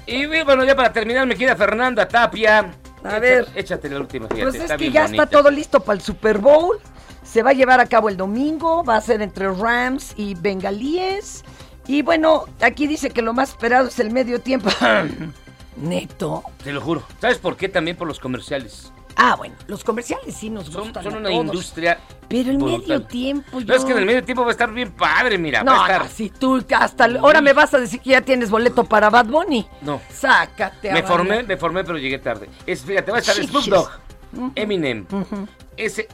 Y 0.07 0.26
bueno, 0.45 0.64
ya 0.64 0.75
para 0.75 0.93
terminar, 0.93 1.26
me 1.26 1.37
queda 1.37 1.54
Fernanda 1.57 2.09
Tapia. 2.09 2.59
A 2.59 3.09
Echa- 3.09 3.21
ver. 3.21 3.49
Échate 3.54 3.88
la 3.88 4.00
última, 4.00 4.26
fíjate. 4.28 4.43
Pues 4.43 4.54
es 4.57 4.62
está 4.62 4.76
que 4.76 4.90
ya 4.90 5.02
bonita. 5.04 5.23
está 5.25 5.38
todo 5.38 5.50
listo 5.50 5.81
para 5.81 5.97
el 5.97 6.02
Super 6.02 6.38
Bowl. 6.38 6.78
Se 7.23 7.43
va 7.43 7.50
a 7.50 7.52
llevar 7.52 7.81
a 7.81 7.87
cabo 7.87 8.09
el 8.09 8.16
domingo. 8.16 8.83
Va 8.85 8.97
a 8.97 9.00
ser 9.00 9.23
entre 9.23 9.49
Rams 9.52 10.12
y 10.16 10.35
Bengalíes. 10.35 11.45
Y 11.87 12.02
bueno, 12.02 12.45
aquí 12.61 12.87
dice 12.87 13.11
que 13.11 13.21
lo 13.23 13.33
más 13.35 13.50
esperado 13.50 13.88
es 13.88 13.99
el 13.99 14.11
medio 14.11 14.40
tiempo. 14.40 14.71
Neto. 15.76 16.45
Te 16.62 16.73
lo 16.73 16.81
juro. 16.81 17.02
¿Sabes 17.21 17.38
por 17.38 17.57
qué? 17.57 17.69
También 17.69 17.97
por 17.97 18.07
los 18.09 18.21
comerciales. 18.21 18.90
Ah, 19.16 19.37
bueno, 19.37 19.54
los 19.68 19.85
comerciales 19.85 20.35
sí 20.35 20.50
nos 20.50 20.66
Son, 20.66 20.83
gustan. 20.85 21.04
son 21.04 21.14
a 21.14 21.18
una 21.18 21.28
todos. 21.30 21.44
industria. 21.44 21.99
Pero 22.28 22.50
el 22.50 22.56
brutal. 22.59 22.80
medio 22.80 23.02
tiempo 23.02 23.61
yo... 23.61 23.66
No, 23.66 23.75
es 23.75 23.85
que 23.85 23.92
en 23.92 23.99
el 23.99 24.06
medio 24.06 24.25
tiempo 24.25 24.42
va 24.42 24.49
a 24.49 24.52
estar 24.52 24.73
bien 24.73 24.90
padre, 24.92 25.38
mira. 25.38 25.62
No, 25.62 25.73
va 25.73 25.85
a 25.87 25.87
estar. 25.92 26.02
no, 26.04 26.09
si 26.11 26.30
tú 26.30 26.64
hasta 26.76 27.04
ahora 27.04 27.40
me 27.40 27.52
vas 27.52 27.73
a 27.75 27.78
decir 27.78 28.00
que 28.00 28.11
ya 28.11 28.23
tienes 28.23 28.50
boleto 28.50 28.85
para 28.85 29.11
Bad 29.11 29.26
Bunny. 29.26 29.66
No. 29.83 30.00
Sácate 30.11 30.90
a 30.90 30.94
Me 30.94 31.02
formé, 31.02 31.42
me 31.44 31.56
formé, 31.56 31.85
pero 31.85 31.99
llegué 31.99 32.18
tarde. 32.18 32.49
Es, 32.66 32.83
fíjate, 32.83 33.11
va 33.12 33.18
a 33.18 33.21
estar 33.21 33.37
Snoop 33.37 33.64
Dogg, 33.66 33.90
Eminem, 34.56 35.06
ese, 35.76 36.09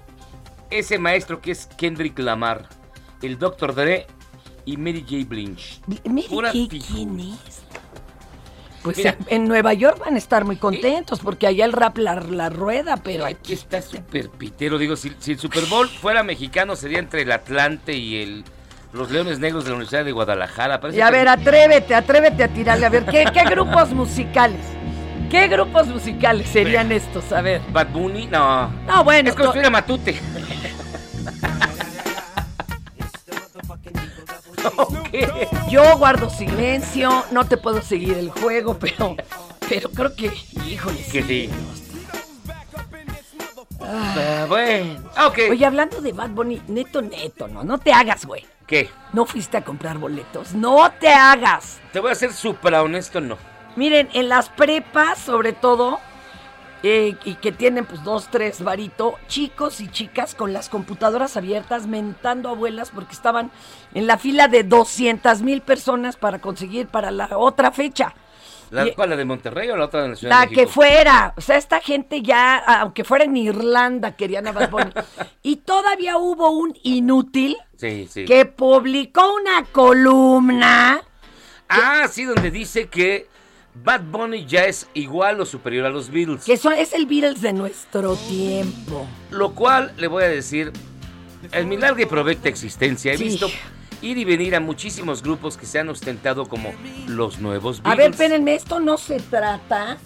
ese 0.69 0.99
maestro 0.99 1.40
que 1.40 1.52
es 1.52 1.66
Kendrick 1.66 2.19
Lamar, 2.19 2.69
el 3.23 3.38
Dr. 3.38 3.75
Dre 3.75 4.07
y 4.66 4.76
Mary 4.76 5.02
J. 5.09 5.26
Pura 6.28 6.52
¿qué- 6.52 6.66
figura. 6.69 6.87
¿quién 6.92 7.21
es? 7.21 7.62
Pues 8.82 8.96
Mira. 8.96 9.16
en, 9.26 9.46
Nueva 9.46 9.75
York 9.75 9.99
van 9.99 10.14
a 10.14 10.18
estar 10.18 10.44
muy 10.46 10.56
contentos 10.56 11.20
porque 11.20 11.46
allá 11.46 11.64
el 11.66 11.72
rap 11.72 11.99
la, 11.99 12.14
la 12.16 12.49
rueda, 12.49 12.96
pero 12.96 13.26
aquí 13.26 13.52
está 13.52 13.82
súper 13.82 14.30
pitero. 14.30 14.78
Digo, 14.78 14.96
si, 14.96 15.12
si 15.18 15.32
el 15.32 15.38
Super 15.38 15.66
Bowl 15.66 15.87
fuera 15.88 16.22
mexicano, 16.22 16.75
sería 16.76 16.99
entre 16.99 17.22
el 17.22 17.32
Atlante 17.32 17.92
y 17.94 18.22
el 18.22 18.44
los 18.92 19.10
Leones 19.10 19.38
Negros 19.38 19.64
de 19.64 19.70
la 19.70 19.76
Universidad 19.76 20.04
de 20.04 20.12
Guadalajara. 20.12 20.80
Parece 20.80 20.99
Y 20.99 21.02
a 21.02 21.06
que- 21.06 21.12
ver, 21.12 21.28
atrévete, 21.28 21.94
atrévete 21.94 22.42
a 22.42 22.49
tirarle. 22.49 22.87
A 22.87 22.88
ver, 22.88 23.04
¿qué, 23.04 23.25
qué 23.32 23.44
grupos 23.44 23.90
musicales? 23.92 24.60
¿Qué 25.30 25.46
grupos 25.46 25.87
musicales 25.87 26.49
serían 26.49 26.90
estos? 26.90 27.30
A 27.32 27.40
ver. 27.40 27.60
Bad 27.72 27.90
Bunny, 27.90 28.26
no. 28.26 28.68
No, 28.87 29.04
bueno. 29.04 29.28
Es 29.28 29.37
construir 29.37 29.66
a 29.66 29.70
Matute. 29.70 30.18
Yo 35.71 35.97
guardo 35.99 36.31
silencio, 36.31 37.25
no 37.31 37.47
te 37.47 37.57
puedo 37.57 37.83
seguir 37.83 38.17
el 38.19 38.31
juego, 38.31 38.79
pero, 38.79 39.17
pero 39.69 39.90
creo 39.90 40.14
que, 40.14 40.33
híjole, 40.67 41.02
Que 41.11 41.23
sí. 41.23 41.50
Ah, 43.83 44.45
bueno, 44.49 45.00
ok. 45.26 45.38
Oye, 45.50 45.67
hablando 45.67 46.00
de 46.00 46.12
Bad 46.12 46.31
Bunny, 46.31 46.62
neto, 46.69 47.02
neto, 47.02 47.49
no, 47.49 47.64
no 47.64 47.79
te 47.79 47.93
hagas, 47.93 48.25
güey. 48.26 48.47
¿Qué? 48.67 48.88
No 49.12 49.26
fuiste 49.26 49.57
a 49.57 49.64
comprar 49.64 49.99
boletos, 49.99 50.52
no 50.52 50.93
te 51.00 51.09
hagas. 51.09 51.81
Te 51.93 51.99
voy 51.99 52.12
a 52.12 52.14
ser 52.14 52.33
súper 52.33 52.75
honesto, 52.75 53.21
no. 53.21 53.37
Miren, 53.76 54.09
en 54.12 54.29
las 54.29 54.49
prepas, 54.49 55.19
sobre 55.19 55.52
todo, 55.52 55.99
eh, 56.82 57.16
y 57.25 57.34
que 57.34 57.52
tienen 57.52 57.84
pues 57.84 58.02
dos, 58.04 58.28
tres 58.30 58.62
varito, 58.64 59.16
chicos 59.28 59.80
y 59.80 59.88
chicas 59.88 60.34
con 60.34 60.52
las 60.52 60.68
computadoras 60.68 61.37
abiertas 61.37 61.87
mentando 61.87 62.49
abuelas 62.49 62.90
porque 62.90 63.12
estaban 63.12 63.50
en 63.94 64.06
la 64.06 64.16
fila 64.18 64.49
de 64.49 64.62
200 64.64 65.42
mil 65.42 65.60
personas 65.60 66.16
para 66.16 66.38
conseguir 66.40 66.87
para 66.88 67.10
la 67.10 67.37
otra 67.37 67.70
fecha. 67.70 68.14
¿La, 68.70 68.87
Y- 68.87 68.94
cuál, 68.94 69.10
la 69.10 69.16
de 69.16 69.25
Monterrey 69.25 69.68
o 69.70 69.76
la 69.76 69.87
otra 69.87 70.02
de 70.02 70.10
la 70.10 70.14
Ciudad 70.16 70.32
La 70.32 70.40
de 70.42 70.46
México? 70.46 70.60
que 70.60 70.72
fuera, 70.72 71.34
o 71.37 71.40
sea, 71.40 71.56
esta 71.56 71.80
gente 71.80 72.22
ya, 72.22 72.56
aunque 72.58 73.02
fuera 73.02 73.25
en 73.25 73.37
Irlanda, 73.37 74.12
querían 74.14 74.46
a 74.46 74.52
Bad 74.52 74.70
Bunny. 74.70 74.92
y 75.42 75.56
todavía 75.56 76.18
hubo 76.18 76.50
un 76.50 76.76
inútil 76.84 77.56
Sí, 77.76 78.08
sí. 78.08 78.25
que 78.26 78.44
publicó 78.46 79.34
una 79.34 79.64
columna. 79.72 81.02
Ah, 81.68 82.06
sí, 82.10 82.25
donde 82.25 82.50
dice 82.50 82.88
que 82.88 83.26
Bad 83.82 84.02
Bunny 84.10 84.44
ya 84.46 84.64
es 84.66 84.88
igual 84.94 85.40
o 85.40 85.46
superior 85.46 85.87
a 85.87 85.90
los 85.90 86.10
Beatles. 86.10 86.44
Que 86.44 86.56
son, 86.56 86.75
es 86.75 86.92
el 86.92 87.06
Beatles 87.06 87.40
de 87.40 87.52
nuestro 87.52 88.14
tiempo. 88.16 89.06
Lo 89.30 89.54
cual, 89.54 89.92
le 89.96 90.06
voy 90.06 90.25
a 90.25 90.28
decir, 90.28 90.72
en 91.52 91.68
mi 91.68 91.76
larga 91.76 92.02
y 92.02 92.06
provecta 92.06 92.49
existencia 92.49 93.12
he 93.12 93.16
Sí. 93.16 93.25
visto 93.25 93.49
ir 94.02 94.16
y 94.18 94.25
venir 94.25 94.54
a 94.54 94.60
muchísimos 94.60 95.22
grupos 95.22 95.56
que 95.56 95.66
se 95.66 95.78
han 95.78 95.88
ostentado 95.88 96.46
como 96.46 96.72
los 97.06 97.38
nuevos 97.38 97.80
A 97.80 97.94
Beatles. 97.94 97.99
ver, 97.99 98.10
espérenme, 98.12 98.54
esto 98.54 98.80
no 98.80 98.96
se 98.99 99.18
trata 99.20 99.96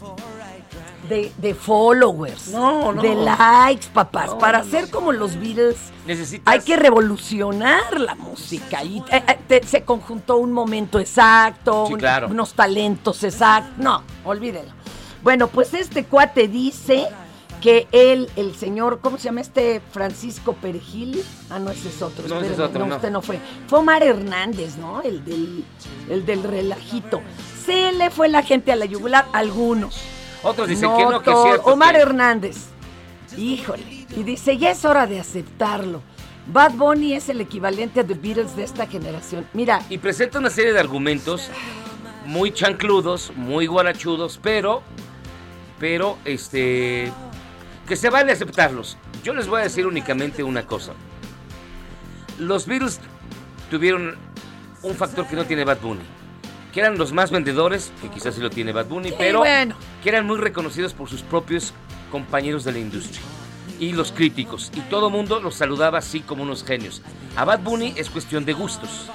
de, 1.09 1.33
de 1.39 1.55
followers. 1.55 2.49
No, 2.49 2.93
no. 2.93 3.03
De 3.03 3.15
likes, 3.15 3.87
papás. 3.93 4.27
No, 4.31 4.39
Para 4.39 4.59
no, 4.63 4.71
ser 4.71 4.91
como 4.91 5.13
los 5.13 5.37
Beatles 5.39 5.77
Necesitas... 6.07 6.53
hay 6.53 6.61
que 6.61 6.77
revolucionar 6.77 8.01
la 8.01 8.15
música. 8.15 8.83
Y 8.85 8.99
eh, 9.11 9.23
eh, 9.29 9.39
te- 9.49 9.67
se 9.67 9.83
conjuntó 9.85 10.37
un 10.37 10.53
momento 10.53 10.99
exacto, 10.99 11.87
Sí, 11.87 11.95
un- 11.95 11.99
claro. 11.99 12.29
unos 12.29 12.55
talentos 12.55 13.23
exactos. 13.25 13.77
No, 13.79 14.03
olvídelo. 14.25 14.71
Bueno, 15.23 15.49
pues 15.49 15.73
este 15.75 16.05
cuate 16.05 16.49
dice 16.49 17.07
que 17.63 17.89
él, 17.93 18.29
el 18.37 18.55
señor, 18.55 19.01
¿cómo 19.01 19.17
se 19.17 19.25
llama 19.25 19.41
este 19.41 19.81
Francisco 19.91 20.53
Perejil? 20.53 21.25
Ah, 21.49 21.59
no, 21.59 21.71
ese 21.71 21.89
es 21.89 22.03
otro. 22.03 22.29
No, 22.29 22.37
ese 22.37 22.47
es 22.47 22.51
espérame, 22.53 22.71
otro, 22.71 22.87
no. 22.87 22.97
usted 22.97 23.11
no 23.11 23.23
fue. 23.23 23.39
Fue 23.69 23.79
Omar 23.79 24.03
Hernández, 24.03 24.77
¿no? 24.77 25.01
El 25.01 25.25
del, 25.25 25.65
el 26.11 26.27
del 26.27 26.43
relajito. 26.43 27.23
Se 27.65 27.93
le 27.93 28.11
fue 28.11 28.29
la 28.29 28.43
gente 28.43 28.71
a 28.71 28.77
la 28.77 28.85
yugular, 28.85 29.25
algunos. 29.33 29.99
Otros 30.45 30.69
dicen 30.69 30.91
que 30.97 31.05
no, 31.07 31.23
que 31.23 31.31
es 31.31 31.43
cierto. 31.43 31.73
Omar 31.73 31.95
que- 31.95 32.01
Hernández. 32.03 32.57
Híjole. 33.37 34.07
Y 34.17 34.23
dice, 34.23 34.57
ya 34.57 34.71
es 34.71 34.85
hora 34.85 35.07
de 35.07 35.19
aceptarlo. 35.19 36.03
Bad 36.47 36.73
Bunny 36.75 37.15
es 37.15 37.29
el 37.31 37.41
equivalente 37.41 38.01
a 38.01 38.07
The 38.07 38.15
Beatles 38.15 38.55
de 38.55 38.65
esta 38.65 38.87
generación. 38.87 39.47
Mira, 39.55 39.81
Y 39.89 39.99
presenta 39.99 40.39
una 40.39 40.51
serie 40.51 40.73
de 40.73 40.79
argumentos 40.81 41.51
muy 42.27 42.53
chancludos, 42.53 43.33
muy 43.35 43.67
guarachudos, 43.67 44.39
pero, 44.43 44.83
pero, 45.81 46.19
este, 46.25 47.11
que 47.89 47.97
se 47.97 48.11
vale 48.11 48.31
aceptarlos. 48.33 48.99
Yo 49.25 49.33
les 49.35 49.49
voy 49.49 49.61
a 49.61 49.65
decir 49.65 49.87
únicamente 49.87 50.43
una 50.45 50.67
cosa. 50.67 50.93
Los 52.39 52.67
Beatles 52.67 53.01
tuvieron 53.71 54.17
un 54.83 54.95
factor 54.95 55.27
que 55.27 55.37
no 55.37 55.45
tiene 55.47 55.65
Bad 55.65 55.81
Bunny, 55.81 56.05
que 56.75 56.81
eran 56.81 56.99
los 56.99 57.13
más 57.13 57.31
vendedores, 57.31 57.93
que 58.03 58.09
quizás 58.11 58.35
sí 58.35 58.41
lo 58.41 58.51
tiene 58.51 58.73
Bad 58.73 58.87
Bunny, 58.87 59.11
Sí, 59.11 59.15
pero 59.17 59.39
bueno. 59.39 59.77
que 60.03 60.09
eran 60.09 60.27
muy 60.27 60.37
reconocidos 60.39 60.93
por 60.93 61.09
sus 61.09 61.23
propios 61.23 61.73
compañeros 62.11 62.65
de 62.65 62.73
la 62.73 62.79
industria 62.81 63.21
y 63.81 63.93
los 63.93 64.13
críticos, 64.13 64.71
y 64.75 64.81
todo 64.83 65.09
mundo 65.11 65.41
los 65.41 65.55
saludaba 65.55 65.99
así 65.99 66.21
como 66.21 66.43
unos 66.43 66.65
genios. 66.65 67.01
A 67.37 67.45
Bad 67.45 67.61
Bunny 67.61 67.95
es 67.97 68.11
cuestión 68.11 68.45
de 68.45 68.53
gustos. 68.53 69.09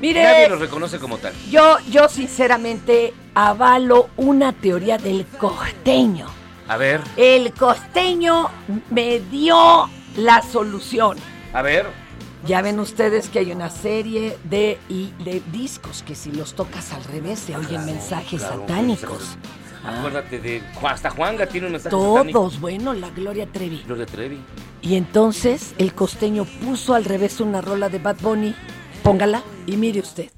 mire. 0.00 0.22
Nadie 0.22 0.48
los 0.48 0.60
reconoce 0.60 0.98
como 0.98 1.18
tal. 1.18 1.32
Yo, 1.50 1.78
yo 1.90 2.08
sinceramente 2.08 3.14
avalo 3.34 4.08
una 4.16 4.52
teoría 4.52 4.98
del 4.98 5.26
costeño. 5.38 6.26
A 6.68 6.76
ver, 6.76 7.00
El 7.16 7.52
costeño 7.52 8.48
me 8.90 9.20
dio 9.20 9.88
la 10.16 10.40
solución. 10.42 11.18
a 11.52 11.62
ver. 11.62 12.03
Ya 12.46 12.60
ven 12.60 12.78
ustedes 12.78 13.28
que 13.30 13.38
hay 13.38 13.52
una 13.52 13.70
serie 13.70 14.36
de, 14.44 14.78
y 14.88 15.12
de 15.24 15.42
discos 15.52 16.02
que 16.02 16.14
si 16.14 16.30
los 16.30 16.54
tocas 16.54 16.92
al 16.92 17.02
revés 17.04 17.38
se 17.38 17.56
oyen 17.56 17.86
mensajes 17.86 18.42
claro, 18.42 18.60
satánicos. 18.60 19.38
Acuérdate 19.82 20.38
de 20.38 20.62
hasta 20.82 21.10
Juanga 21.10 21.46
tiene 21.46 21.66
un 21.68 21.72
mensaje 21.72 21.90
Todos, 21.90 22.16
satánico. 22.18 22.50
bueno, 22.60 22.92
la 22.92 23.10
Gloria 23.10 23.46
Trevi. 23.46 23.82
Gloria 23.86 24.06
Trevi. 24.06 24.38
Y 24.82 24.96
entonces 24.96 25.74
el 25.78 25.94
costeño 25.94 26.44
puso 26.44 26.94
al 26.94 27.04
revés 27.06 27.40
una 27.40 27.60
rola 27.62 27.88
de 27.88 27.98
Bad 27.98 28.16
Bunny. 28.20 28.54
Póngala 29.02 29.42
y 29.66 29.76
mire 29.76 30.00
usted. 30.00 30.30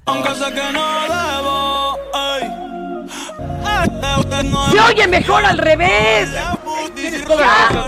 ¡Se 4.71 4.79
oye 4.79 5.07
mejor 5.07 5.45
al 5.45 5.57
revés! 5.57 6.29
Ya, 6.31 7.79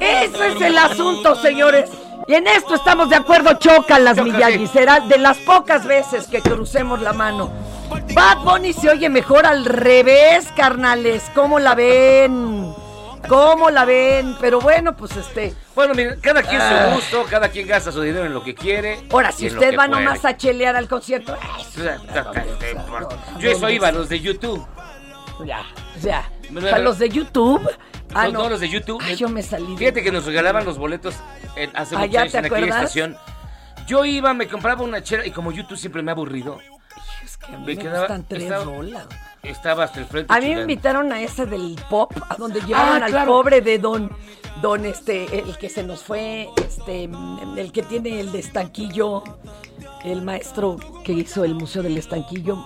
Ese 0.00 0.48
es 0.48 0.60
el 0.60 0.78
asunto, 0.78 1.34
señores. 1.36 1.90
Y 2.26 2.34
en 2.34 2.46
esto 2.46 2.74
estamos 2.74 3.08
de 3.10 3.16
acuerdo, 3.16 3.54
chocan 3.58 4.04
las. 4.04 4.16
Miyagi. 4.22 4.66
Será 4.66 5.00
de 5.00 5.18
las 5.18 5.38
pocas 5.38 5.86
veces 5.86 6.26
que 6.26 6.40
crucemos 6.42 7.00
la 7.00 7.12
mano. 7.12 7.50
Bad 8.14 8.38
Bunny 8.38 8.72
se 8.72 8.90
oye 8.90 9.08
mejor 9.08 9.46
al 9.46 9.64
revés, 9.64 10.48
carnales. 10.56 11.22
¿Cómo 11.34 11.58
la 11.58 11.74
ven? 11.74 12.74
¿Cómo 13.28 13.70
la 13.70 13.84
ven? 13.84 14.36
Pero 14.40 14.60
bueno, 14.60 14.96
pues 14.96 15.16
este. 15.16 15.54
Bueno, 15.74 15.94
miren, 15.94 16.20
cada 16.20 16.42
quien 16.42 16.60
Ah. 16.60 16.88
su 16.88 16.94
gusto, 16.96 17.24
cada 17.28 17.48
quien 17.48 17.66
gasta 17.66 17.90
su 17.92 18.00
dinero 18.00 18.24
en 18.26 18.34
lo 18.34 18.42
que 18.42 18.54
quiere. 18.54 19.00
Ahora, 19.12 19.30
si 19.32 19.46
usted 19.48 19.72
va 19.76 19.86
puede. 19.86 19.88
nomás 20.04 20.24
a 20.24 20.36
chelear 20.36 20.74
al 20.76 20.88
concierto, 20.88 21.36
Yo 23.38 23.50
eso 23.50 23.68
iba, 23.68 23.90
los 23.92 24.08
de 24.08 24.20
YouTube. 24.20 24.64
ya, 25.44 25.62
ya. 26.02 26.28
O 26.56 26.60
sea, 26.60 26.78
los 26.78 26.98
de 26.98 27.08
YouTube. 27.08 27.68
Ah, 28.14 28.28
no. 28.28 28.38
todos 28.38 28.50
los 28.52 28.60
de 28.60 28.68
YouTube. 28.68 29.00
Ay, 29.04 29.16
yo 29.16 29.28
me 29.28 29.42
salí. 29.42 29.72
de- 29.72 29.76
Fíjate 29.78 30.02
que 30.02 30.12
nos 30.12 30.24
regalaban 30.26 30.64
los 30.64 30.78
boletos 30.78 31.14
en- 31.56 31.70
hace 31.76 31.94
Ah, 31.94 31.98
muchos 31.98 32.12
¿ya 32.12 32.20
años 32.22 32.34
en 32.34 32.44
aquella 32.46 32.66
estación. 32.66 33.16
Yo 33.86 34.04
iba, 34.04 34.34
me 34.34 34.48
compraba 34.48 34.82
una 34.82 35.02
chela 35.02 35.26
y 35.26 35.30
como 35.30 35.52
YouTube 35.52 35.78
siempre 35.78 36.02
me 36.02 36.10
ha 36.10 36.14
aburrido, 36.14 36.58
Es 37.24 37.36
que 37.36 37.46
a 37.46 37.58
mí 37.58 37.66
me 37.66 37.74
me, 37.74 37.82
quedaba- 37.82 38.18
tres 38.28 38.42
estaba-. 38.44 38.64
Estaba 39.48 39.84
hasta 39.84 40.00
el 40.00 40.06
frente. 40.06 40.32
A 40.32 40.40
mí 40.40 40.54
me 40.54 40.62
invitaron 40.62 41.12
a 41.12 41.20
ese 41.22 41.46
del 41.46 41.78
pop, 41.90 42.12
a 42.28 42.36
donde 42.36 42.60
llevaron 42.62 43.02
Ah, 43.02 43.06
al 43.06 43.10
claro. 43.12 43.32
pobre 43.32 43.60
de 43.60 43.78
Don, 43.78 44.10
Don 44.62 44.84
este, 44.86 45.24
el 45.40 45.56
que 45.58 45.68
se 45.68 45.82
nos 45.82 46.02
fue, 46.02 46.48
este, 46.64 47.04
el 47.56 47.72
que 47.72 47.82
tiene 47.82 48.20
el 48.20 48.32
de 48.32 48.38
estanquillo, 48.38 49.22
el 50.04 50.22
maestro 50.22 50.76
que 51.04 51.12
hizo 51.12 51.44
el 51.44 51.54
Museo 51.54 51.82
del 51.82 51.98
Estanquillo, 51.98 52.56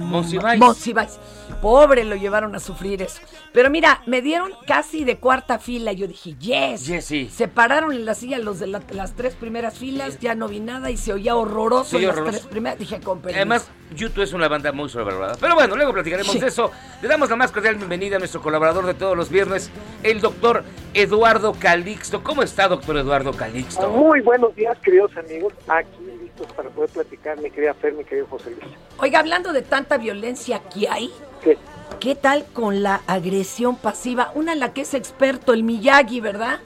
Monsiváis. 0.00 1.18
Pobre, 1.60 2.04
lo 2.04 2.14
llevaron 2.16 2.54
a 2.54 2.60
sufrir 2.60 3.02
eso. 3.02 3.20
Pero 3.52 3.70
mira, 3.70 4.02
me 4.06 4.22
dieron 4.22 4.52
casi 4.66 5.04
de 5.04 5.16
cuarta 5.18 5.58
fila. 5.58 5.92
Yo 5.92 6.06
dije, 6.06 6.34
yes. 6.38 6.86
Yes, 6.86 7.04
sí. 7.04 7.28
Se 7.32 7.48
pararon 7.48 7.92
en 7.92 8.04
la 8.04 8.14
silla 8.14 8.38
los 8.38 8.58
de 8.58 8.66
la- 8.66 8.82
las 8.90 9.14
tres 9.14 9.34
primeras 9.34 9.78
filas, 9.78 10.18
ya 10.20 10.34
no 10.34 10.48
vi 10.48 10.60
nada 10.60 10.90
y 10.90 10.96
se 10.96 11.12
oía 11.12 11.36
horroroso 11.36 11.96
en 11.96 12.02
las 12.06 12.12
horroroso. 12.16 12.38
tres 12.38 12.46
primeras. 12.50 12.78
Dije, 12.78 13.00
con 13.00 13.18
permiso. 13.20 13.36
Además, 13.38 13.66
YouTube 13.94 14.22
es 14.22 14.32
una 14.32 14.48
banda 14.48 14.72
muy 14.72 14.88
sobrevalorada. 14.88 15.36
Pero 15.40 15.54
bueno, 15.54 15.76
luego 15.76 15.92
platicaremos 15.92 16.32
Sí. 16.32 16.38
de 16.38 16.48
eso. 16.48 16.70
Le 17.02 17.08
damos 17.08 17.30
la 17.30 17.36
más 17.36 17.52
cordial 17.52 17.76
bienvenida 17.76 18.16
a 18.16 18.18
nuestro 18.18 18.40
colaborador 18.42 18.86
de 18.86 18.94
todos 18.94 19.16
los 19.16 19.28
viernes, 19.30 19.70
el 20.02 20.20
doctor 20.20 20.64
Eduardo 20.94 21.54
Calixto. 21.58 22.22
¿Cómo 22.22 22.42
está, 22.42 22.68
doctor 22.68 22.96
Eduardo 22.96 23.32
Calixto? 23.32 23.88
Muy 23.88 24.20
buenos 24.20 24.54
días, 24.56 24.76
queridos 24.82 25.10
amigos. 25.16 25.52
Aquí 25.68 25.88
listos 26.22 26.46
para 26.54 26.68
poder 26.70 26.90
platicar, 26.90 27.38
mi 27.40 27.50
querida 27.50 27.74
Fer, 27.74 27.92
mi 27.94 28.04
querido 28.04 28.26
José 28.28 28.50
Luis. 28.50 28.74
Oiga, 28.98 29.20
hablando 29.20 29.52
de 29.52 29.62
tanta 29.62 29.96
violencia 29.98 30.60
que 30.72 30.88
hay, 30.88 31.10
¿Qué? 31.42 31.58
¿qué 32.00 32.14
tal 32.14 32.44
con 32.52 32.82
la 32.82 33.02
agresión 33.06 33.76
pasiva? 33.76 34.32
Una 34.34 34.52
en 34.52 34.60
la 34.60 34.72
que 34.72 34.82
es 34.82 34.94
experto 34.94 35.52
el 35.52 35.62
Miyagi, 35.62 36.20
¿verdad? 36.20 36.58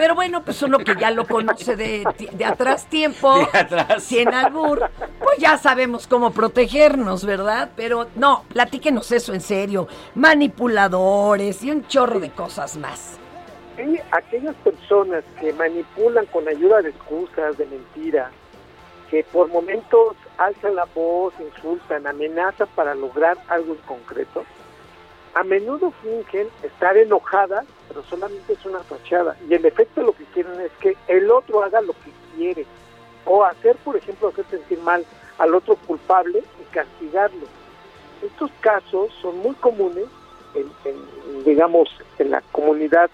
Pero 0.00 0.14
bueno, 0.14 0.42
pues 0.42 0.62
uno 0.62 0.78
que 0.78 0.96
ya 0.98 1.10
lo 1.10 1.26
conoce 1.26 1.76
de, 1.76 2.06
de 2.32 2.44
atrás 2.46 2.86
tiempo, 2.86 3.46
De 3.52 3.58
atrás. 3.58 4.02
sin 4.02 4.32
albur, 4.32 4.88
pues 5.18 5.36
ya 5.36 5.58
sabemos 5.58 6.06
cómo 6.06 6.30
protegernos, 6.30 7.26
¿verdad? 7.26 7.68
Pero 7.76 8.06
no, 8.14 8.44
platíquenos 8.48 9.12
eso 9.12 9.34
en 9.34 9.42
serio. 9.42 9.88
Manipuladores 10.14 11.62
y 11.62 11.70
un 11.70 11.86
chorro 11.86 12.18
de 12.18 12.30
cosas 12.30 12.78
más. 12.78 13.18
Sí, 13.76 13.98
aquellas 14.10 14.56
personas 14.64 15.22
que 15.38 15.52
manipulan 15.52 16.24
con 16.32 16.48
ayuda 16.48 16.80
de 16.80 16.88
excusas, 16.88 17.58
de 17.58 17.66
mentiras, 17.66 18.32
que 19.10 19.22
por 19.24 19.48
momentos 19.48 20.16
alzan 20.38 20.76
la 20.76 20.86
voz, 20.94 21.34
insultan, 21.40 22.06
amenazan 22.06 22.68
para 22.74 22.94
lograr 22.94 23.36
algo 23.48 23.74
en 23.74 23.80
concreto, 23.80 24.46
a 25.34 25.44
menudo 25.44 25.92
fingen 26.02 26.48
estar 26.62 26.96
enojadas, 26.96 27.64
pero 27.88 28.02
solamente 28.04 28.52
es 28.52 28.64
una 28.64 28.80
fachada. 28.80 29.36
Y 29.48 29.54
en 29.54 29.64
efecto 29.64 30.02
lo 30.02 30.12
que 30.12 30.24
quieren 30.24 30.60
es 30.60 30.72
que 30.80 30.96
el 31.08 31.30
otro 31.30 31.62
haga 31.62 31.80
lo 31.80 31.92
que 31.92 32.10
quiere. 32.36 32.66
O 33.24 33.44
hacer, 33.44 33.76
por 33.76 33.96
ejemplo, 33.96 34.28
hacer 34.28 34.44
sentir 34.50 34.78
mal 34.80 35.04
al 35.38 35.54
otro 35.54 35.76
culpable 35.76 36.42
y 36.60 36.74
castigarlo. 36.74 37.46
Estos 38.22 38.50
casos 38.60 39.12
son 39.22 39.38
muy 39.38 39.54
comunes 39.56 40.06
en, 40.54 40.70
en, 40.84 41.44
digamos, 41.44 41.88
en 42.18 42.30
la 42.30 42.42
comunidad 42.52 43.10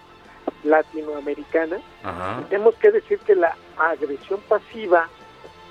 latinoamericana. 0.63 1.77
Ajá. 2.03 2.43
Tenemos 2.49 2.75
que 2.75 2.91
decir 2.91 3.19
que 3.19 3.35
la 3.35 3.55
agresión 3.77 4.39
pasiva, 4.47 5.07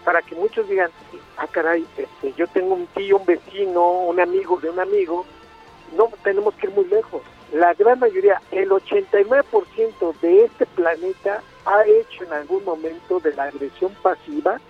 para 0.05 0.23
que 0.23 0.37
muchos 0.37 0.69
digan, 0.69 0.91
ah, 1.37 1.49
caray, 1.51 1.85
este, 1.97 2.33
yo 2.35 2.47
tengo 2.49 2.75
un 2.75 2.87
tío, 2.89 3.19
un 3.19 3.27
vecino, 3.27 4.03
un 4.03 4.21
amigo 4.21 4.59
de 4.61 4.71
un 4.71 4.79
amigo, 4.79 5.27
no 5.97 6.11
tenemos 6.23 6.55
que 6.55 6.67
ir 6.69 6.73
muy 6.73 6.85
lejos. 6.87 7.23
La 7.53 7.75
gran 7.75 7.99
mayoría, 8.01 8.41
el 8.51 8.71
89% 8.71 10.21
de 10.21 10.45
este 10.45 10.67
planeta 10.67 11.43
ha 11.65 11.85
hecho 11.87 12.25
en 12.25 12.33
algún 12.33 12.65
momento 12.65 13.21
de 13.21 13.33
la 13.35 13.45
agresión 13.45 13.93
pasiva 14.03 14.61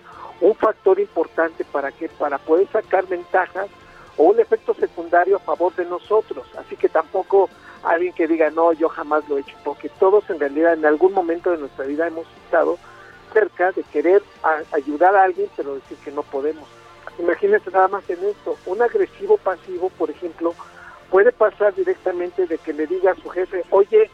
un 0.41 0.55
factor 0.55 0.99
importante 0.99 1.65
para 1.65 1.91
que 1.91 2.09
para 2.09 2.37
poder 2.37 2.67
sacar 2.71 3.07
ventajas 3.07 3.67
o 4.17 4.23
un 4.25 4.39
efecto 4.39 4.73
secundario 4.75 5.37
a 5.37 5.39
favor 5.39 5.73
de 5.75 5.85
nosotros. 5.85 6.45
Así 6.57 6.75
que 6.75 6.89
tampoco 6.89 7.49
alguien 7.83 8.13
que 8.13 8.27
diga, 8.27 8.49
no, 8.51 8.73
yo 8.73 8.89
jamás 8.89 9.27
lo 9.29 9.37
he 9.37 9.41
hecho, 9.41 9.55
porque 9.63 9.89
todos 9.99 10.29
en 10.29 10.39
realidad 10.39 10.73
en 10.73 10.85
algún 10.85 11.13
momento 11.13 11.51
de 11.51 11.57
nuestra 11.57 11.85
vida 11.85 12.07
hemos 12.07 12.27
estado 12.45 12.77
cerca 13.33 13.71
de 13.71 13.83
querer 13.83 14.21
a- 14.43 14.61
ayudar 14.73 15.15
a 15.15 15.23
alguien, 15.23 15.49
pero 15.55 15.75
decir 15.75 15.97
que 16.03 16.11
no 16.11 16.23
podemos. 16.23 16.67
Imagínense 17.19 17.71
nada 17.71 17.87
más 17.87 18.07
en 18.09 18.23
esto, 18.25 18.57
un 18.67 18.81
agresivo 18.81 19.37
pasivo, 19.37 19.89
por 19.97 20.09
ejemplo, 20.11 20.53
puede 21.31 21.51
pasar 21.51 21.73
directamente 21.75 22.45
de 22.45 22.57
que 22.57 22.73
le 22.73 22.87
diga 22.87 23.11
a 23.11 23.15
su 23.15 23.29
jefe, 23.29 23.63
oye, 23.71 24.09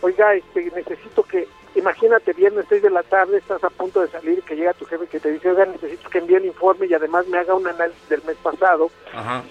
oiga, 0.00 0.34
este, 0.34 0.70
necesito 0.74 1.22
que, 1.22 1.48
imagínate, 1.74 2.32
viernes 2.32 2.66
6 2.68 2.82
de 2.82 2.90
la 2.90 3.02
tarde, 3.02 3.38
estás 3.38 3.62
a 3.64 3.70
punto 3.70 4.00
de 4.00 4.08
salir, 4.08 4.42
que 4.42 4.56
llega 4.56 4.72
tu 4.74 4.84
jefe 4.86 5.06
que 5.06 5.20
te 5.20 5.32
dice, 5.32 5.50
oiga, 5.50 5.66
necesito 5.66 6.08
que 6.08 6.18
envíe 6.18 6.36
el 6.36 6.46
informe 6.46 6.86
y 6.86 6.94
además 6.94 7.26
me 7.26 7.38
haga 7.38 7.54
un 7.54 7.66
análisis 7.66 8.08
del 8.08 8.22
mes 8.24 8.36
pasado, 8.42 8.90
Ajá. 9.12 9.42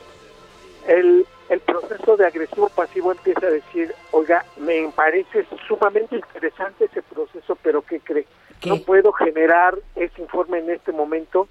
el, 0.88 1.26
el 1.50 1.60
proceso 1.60 2.18
de 2.18 2.26
agresivo 2.26 2.70
pasivo 2.70 3.12
empieza 3.12 3.48
a 3.48 3.52
decir, 3.52 3.94
oiga, 4.12 4.46
me 4.58 4.90
parece 4.96 5.46
sumamente 5.68 6.16
interesante 6.16 6.86
ese 6.86 7.02
proceso, 7.02 7.58
pero 7.62 7.82
¿qué 7.82 8.00
cree? 8.00 8.26
¿Qué? 8.60 8.70
No 8.70 8.78
puedo 8.78 9.12
generar 9.12 9.78
ese 9.96 10.22
informe 10.22 10.60
en 10.60 10.72
este 10.72 10.92
momento 10.92 11.48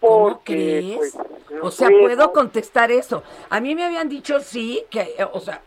¿Cómo 0.00 0.28
porque, 0.30 0.54
crees? 0.54 0.96
pues, 0.96 1.62
o 1.62 1.70
sea, 1.70 1.88
puedo. 1.88 2.32
contestar 2.32 2.90
eso. 2.90 3.22
A 3.50 3.60
mí 3.60 3.74
me 3.74 3.84
habían 3.84 4.08
dicho 4.08 4.40
sí, 4.40 4.84
que, 4.90 5.14
eh, 5.18 5.26
o 5.30 5.40
sea, 5.40 5.62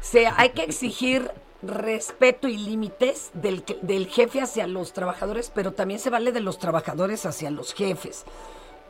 se, 0.00 0.26
hay 0.26 0.50
que 0.50 0.64
exigir 0.64 1.30
respeto 1.62 2.48
y 2.48 2.58
límites 2.58 3.30
del, 3.34 3.64
del 3.82 4.08
jefe 4.08 4.40
hacia 4.40 4.66
los 4.66 4.92
trabajadores, 4.92 5.50
pero 5.54 5.72
también 5.72 6.00
se 6.00 6.10
vale 6.10 6.32
de 6.32 6.40
los 6.40 6.58
trabajadores 6.58 7.24
hacia 7.24 7.50
los 7.50 7.72
jefes. 7.72 8.26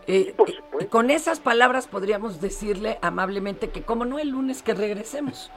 Eh, 0.07 0.35
eh, 0.81 0.87
con 0.87 1.11
esas 1.11 1.41
palabras 1.41 1.87
podríamos 1.87 2.41
decirle 2.41 2.99
amablemente 3.01 3.71
que 3.71 3.83
como 3.83 4.05
no 4.05 4.19
el 4.19 4.31
lunes 4.31 4.63
que 4.63 4.75
regresemos. 4.75 5.51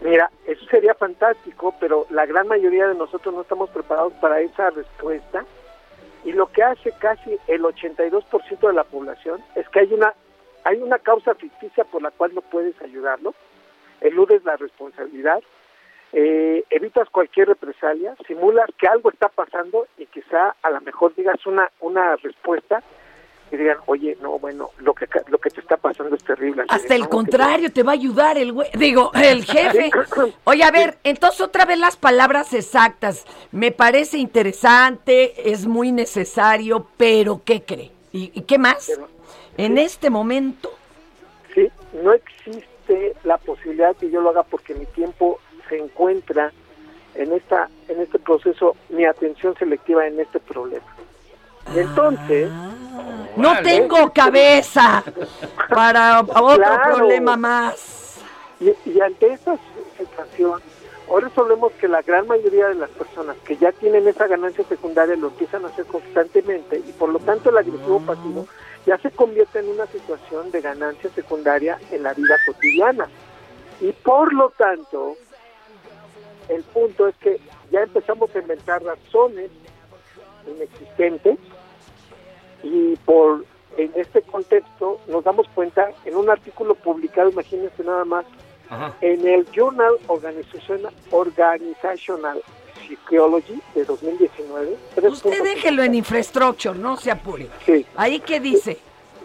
Mira, 0.00 0.30
eso 0.46 0.64
sería 0.70 0.94
fantástico, 0.94 1.74
pero 1.80 2.06
la 2.10 2.24
gran 2.26 2.48
mayoría 2.48 2.88
de 2.88 2.94
nosotros 2.94 3.34
no 3.34 3.42
estamos 3.42 3.70
preparados 3.70 4.12
para 4.14 4.40
esa 4.40 4.70
respuesta. 4.70 5.44
Y 6.24 6.32
lo 6.32 6.50
que 6.50 6.62
hace 6.62 6.92
casi 6.98 7.38
el 7.46 7.62
82% 7.62 8.66
de 8.66 8.72
la 8.72 8.84
población 8.84 9.42
es 9.54 9.68
que 9.68 9.80
hay 9.80 9.92
una 9.92 10.14
hay 10.64 10.80
una 10.80 10.98
causa 10.98 11.34
ficticia 11.34 11.84
por 11.84 12.00
la 12.00 12.10
cual 12.10 12.34
no 12.34 12.40
puedes 12.40 12.80
ayudarlo, 12.80 13.34
eludes 14.00 14.42
la 14.44 14.56
responsabilidad, 14.56 15.42
eh, 16.14 16.64
evitas 16.70 17.10
cualquier 17.10 17.48
represalia, 17.48 18.16
simulas 18.26 18.70
que 18.78 18.86
algo 18.86 19.10
está 19.10 19.28
pasando 19.28 19.86
y 19.98 20.06
quizá 20.06 20.56
a 20.62 20.70
lo 20.70 20.80
mejor 20.80 21.14
digas 21.14 21.44
una 21.46 21.70
una 21.80 22.16
respuesta 22.16 22.82
y 23.52 23.56
digan, 23.56 23.76
oye, 23.86 24.16
no, 24.20 24.38
bueno, 24.38 24.70
lo 24.78 24.94
que 24.94 25.06
lo 25.28 25.38
que 25.38 25.50
te 25.50 25.60
está 25.60 25.76
pasando 25.76 26.16
es 26.16 26.24
terrible. 26.24 26.64
Hasta 26.68 26.94
el 26.94 27.02
"No, 27.02 27.06
que- 27.06 27.10
contrario, 27.10 27.72
te 27.72 27.82
va 27.82 27.92
a 27.92 27.94
ayudar 27.94 28.36
el 28.38 28.52
güey, 28.52 28.68
digo, 28.74 29.10
el 29.14 29.44
jefe. 29.44 29.90
Oye, 30.44 30.64
a 30.64 30.70
ver, 30.70 30.98
entonces 31.04 31.40
otra 31.40 31.64
vez 31.64 31.78
las 31.78 31.96
palabras 31.96 32.52
exactas. 32.54 33.24
Me 33.52 33.70
parece 33.70 34.18
interesante, 34.18 35.50
es 35.52 35.66
muy 35.66 35.92
necesario, 35.92 36.86
pero 36.96 37.42
¿qué 37.44 37.62
cree? 37.62 37.90
¿Y, 38.12 38.32
y 38.34 38.42
qué 38.42 38.58
más? 38.58 38.90
En 39.56 39.78
este 39.78 40.10
momento, 40.10 40.70
Sí, 41.54 41.68
no 42.02 42.12
existe 42.12 43.14
la 43.22 43.38
posibilidad 43.38 43.94
que 43.96 44.10
yo 44.10 44.20
lo 44.20 44.30
haga 44.30 44.42
porque 44.42 44.74
mi 44.74 44.86
tiempo 44.86 45.38
se 45.68 45.78
encuentra 45.78 46.52
en 47.14 47.32
esta 47.32 47.68
en 47.88 48.00
este 48.00 48.18
proceso, 48.18 48.74
mi 48.88 49.04
atención 49.04 49.54
selectiva 49.56 50.04
en 50.08 50.18
este 50.18 50.40
problema. 50.40 50.84
Y 51.74 51.78
entonces, 51.78 52.50
no 53.36 53.62
tengo 53.62 54.12
cabeza 54.12 55.02
para 55.68 56.20
otro 56.20 56.56
Claro. 56.56 56.96
problema 56.96 57.36
más. 57.36 58.16
y, 58.60 58.72
y 58.88 59.00
ante 59.00 59.32
esta 59.32 59.56
situación, 59.98 60.60
ahora 61.08 61.28
resolvemos 61.28 61.72
que 61.74 61.88
la 61.88 62.02
gran 62.02 62.26
mayoría 62.26 62.68
de 62.68 62.74
las 62.76 62.90
personas 62.90 63.36
que 63.44 63.56
ya 63.56 63.72
tienen 63.72 64.06
esa 64.08 64.26
ganancia 64.26 64.64
secundaria 64.68 65.16
lo 65.16 65.28
empiezan 65.28 65.64
a 65.64 65.68
hacer 65.68 65.84
constantemente 65.86 66.78
y 66.78 66.92
por 66.92 67.08
lo 67.10 67.18
tanto 67.18 67.50
el 67.50 67.58
agresivo 67.58 68.00
pasivo 68.00 68.46
ya 68.86 68.98
se 68.98 69.10
convierte 69.10 69.58
en 69.60 69.68
una 69.70 69.86
situación 69.86 70.50
de 70.50 70.60
ganancia 70.60 71.10
secundaria 71.14 71.78
en 71.90 72.02
la 72.02 72.12
vida 72.14 72.36
cotidiana. 72.46 73.08
Y 73.80 73.92
por 73.92 74.32
lo 74.32 74.50
tanto, 74.50 75.16
el 76.48 76.62
punto 76.64 77.08
es 77.08 77.16
que 77.16 77.40
ya 77.70 77.80
empezamos 77.82 78.34
a 78.34 78.38
inventar 78.38 78.82
razones 78.82 79.50
inexistentes 80.46 81.38
y 82.64 82.96
por 83.04 83.44
en 83.76 83.92
este 83.96 84.22
contexto 84.22 85.00
nos 85.08 85.24
damos 85.24 85.46
cuenta 85.54 85.90
en 86.04 86.16
un 86.16 86.30
artículo 86.30 86.74
publicado, 86.74 87.30
imagínense 87.30 87.82
nada 87.84 88.04
más, 88.04 88.24
en 89.00 89.26
el 89.26 89.46
Journal 89.52 89.94
Organizational, 90.06 90.92
Organizational 91.10 92.42
Psychology 92.80 93.60
de 93.74 93.84
2019. 93.84 94.76
tres 94.94 95.12
Usted 95.12 95.42
déjelo 95.42 95.82
en 95.82 95.94
infrastructure, 95.94 96.76
no 96.76 96.96
se 96.96 97.10
apure. 97.10 97.48
Sí. 97.66 97.86
Ahí 97.96 98.20
qué 98.20 98.40
dice. 98.40 98.78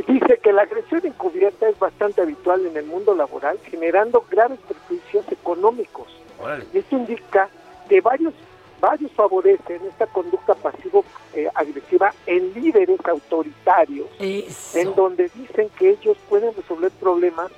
Dice 0.08 0.40
que 0.42 0.54
la 0.54 0.64
agresión 0.64 1.06
encubierta 1.06 1.68
es 1.68 1.78
bastante 1.78 2.22
habitual 2.22 2.66
en 2.66 2.78
el 2.78 2.86
mundo 2.86 3.16
laboral, 3.16 3.60
generando 3.70 4.26
graves 4.30 4.60
perjuicios 4.68 5.26
económicos. 5.32 6.08
Y 6.74 6.78
esto 6.78 6.96
indica 6.96 7.50
que 7.90 8.02
varios 8.02 8.34
varios 8.80 9.12
favorecen 9.12 9.82
esta 9.88 10.08
conducta 10.08 10.56
pasivo-agresiva 10.56 12.14
en 12.26 12.54
líderes 12.54 13.00
autoritarios, 13.06 14.08
en 14.20 14.96
donde 14.96 15.30
dicen 15.36 15.70
que 15.78 15.92
ellos 15.92 16.18
pueden 16.30 16.54
resolver 16.56 16.92
problemas 16.92 17.52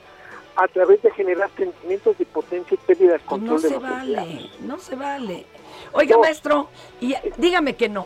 a 0.55 0.67
través 0.67 1.01
de 1.01 1.11
generar 1.11 1.49
sentimientos 1.55 2.17
de 2.17 2.25
potencia 2.25 2.75
y 2.75 2.85
pérdida 2.85 3.13
de 3.13 3.19
control 3.19 3.55
no 3.55 3.59
de 3.61 3.67
se 3.69 3.73
los 3.73 3.81
vale, 3.83 4.21
empleados. 4.21 4.59
no 4.61 4.79
se 4.79 4.95
vale. 4.95 5.45
Oiga, 5.93 6.15
No. 6.15 6.21
maestro, 6.21 6.69
y 6.99 7.15
dígame 7.37 7.75
que 7.75 7.87
no. 7.89 8.05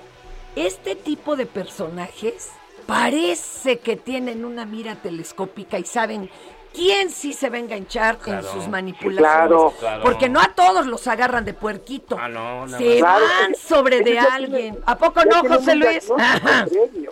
Este 0.55 0.95
tipo 0.95 1.35
de 1.35 1.45
personajes 1.47 2.51
parece 2.85 3.79
que 3.79 3.95
tienen 3.95 4.45
una 4.45 4.65
mira 4.65 4.95
telescópica 4.95 5.79
y 5.79 5.85
saben 5.85 6.29
quién 6.75 7.09
sí 7.09 7.33
se 7.33 7.49
va 7.49 7.55
a 7.55 7.59
enganchar 7.59 8.15
en 8.15 8.21
Claro. 8.21 8.47
sus 8.51 8.67
manipulaciones. 8.67 9.47
Claro. 9.47 9.73
Claro. 9.79 10.03
Porque 10.03 10.29
no 10.29 10.39
a 10.39 10.49
todos 10.53 10.85
los 10.85 11.07
agarran 11.07 11.45
de 11.45 11.53
puerquito. 11.53 12.17
Ah, 12.19 12.27
no, 12.27 12.67
no. 12.67 12.77
Se 12.77 12.97
Claro, 12.99 13.25
van 13.41 13.55
sobre 13.55 14.01
de 14.01 14.19
alguien. 14.19 14.77
¿A 14.85 14.97
poco 14.97 15.21
no, 15.25 15.39
José 15.47 15.71
un 15.73 15.79
Luis? 15.79 16.07
diagnóstico 16.07 16.17
previo. 16.69 17.11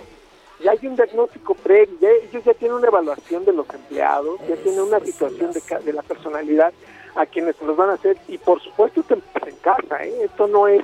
Ya 0.64 0.72
hay 0.72 0.88
un 0.88 0.96
diagnóstico 0.96 1.56
previo, 1.56 1.98
ya- 2.00 2.10
ellos 2.10 2.44
ya 2.46 2.54
tienen 2.54 2.78
una 2.78 2.88
evaluación 2.88 3.44
de 3.44 3.52
los 3.54 3.70
empleados, 3.70 4.40
ya 4.48 4.56
tienen 4.58 4.82
una 4.82 5.00
situación 5.02 5.52
de, 5.52 5.60
ca- 5.62 5.80
de 5.80 5.92
la 5.92 6.02
personalidad 6.04 6.72
a 7.16 7.26
quienes 7.26 7.56
se 7.58 7.66
los 7.66 7.76
van 7.76 7.90
a 7.90 7.94
hacer 7.94 8.18
y 8.30 8.38
por 8.38 8.62
supuesto 8.62 9.02
esto 9.02 9.14
empieza 9.16 9.50
en 9.50 9.56
casa, 9.58 10.04
¿eh? 10.04 10.14
esto 10.24 10.48
no 10.48 10.68
es 10.68 10.84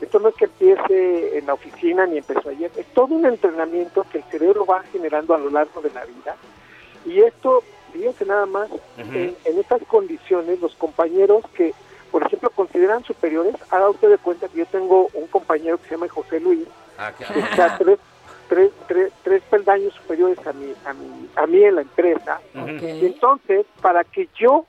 esto 0.00 0.18
no 0.18 0.28
es 0.28 0.34
que 0.34 0.44
empiece 0.46 1.38
en 1.38 1.46
la 1.46 1.54
oficina 1.54 2.04
ni 2.06 2.18
empezó 2.18 2.48
ayer, 2.50 2.70
es 2.76 2.84
todo 2.92 3.14
un 3.14 3.24
entrenamiento 3.24 4.04
que 4.10 4.18
el 4.18 4.24
cerebro 4.24 4.66
va 4.66 4.82
generando 4.92 5.32
a 5.34 5.38
lo 5.38 5.48
largo 5.48 5.80
de 5.80 5.90
la 5.90 6.04
vida 6.04 6.36
y 7.06 7.20
esto, 7.20 7.62
fíjense 7.94 8.26
nada 8.26 8.44
más, 8.44 8.68
en, 8.98 9.36
en 9.44 9.58
estas 9.58 9.80
condiciones 9.84 10.60
los 10.60 10.74
compañeros 10.74 11.44
que 11.54 11.72
por 12.10 12.24
ejemplo 12.24 12.50
consideran 12.50 13.04
superiores, 13.04 13.54
haga 13.70 13.88
usted 13.88 14.10
de 14.10 14.18
cuenta 14.18 14.48
que 14.48 14.58
yo 14.58 14.66
tengo 14.66 15.08
un 15.14 15.26
compañero 15.28 15.78
que 15.78 15.84
se 15.84 15.90
llama 15.92 16.08
José 16.08 16.40
Luis, 16.40 16.66
Ah, 16.98 17.12
que 17.16 17.24
está 17.24 17.76
tres, 17.78 17.98
tres, 18.48 18.70
tres, 18.86 19.12
tres 19.22 19.42
peldaños 19.50 19.92
superiores 19.94 20.38
a 20.46 20.52
mí, 20.52 20.72
a 20.84 20.92
mí, 20.92 21.28
a 21.34 21.46
mí 21.46 21.64
en 21.64 21.74
la 21.76 21.82
empresa. 21.82 22.40
Y 22.54 23.06
entonces, 23.06 23.66
para 23.80 24.04
que 24.04 24.28
yo 24.38 24.64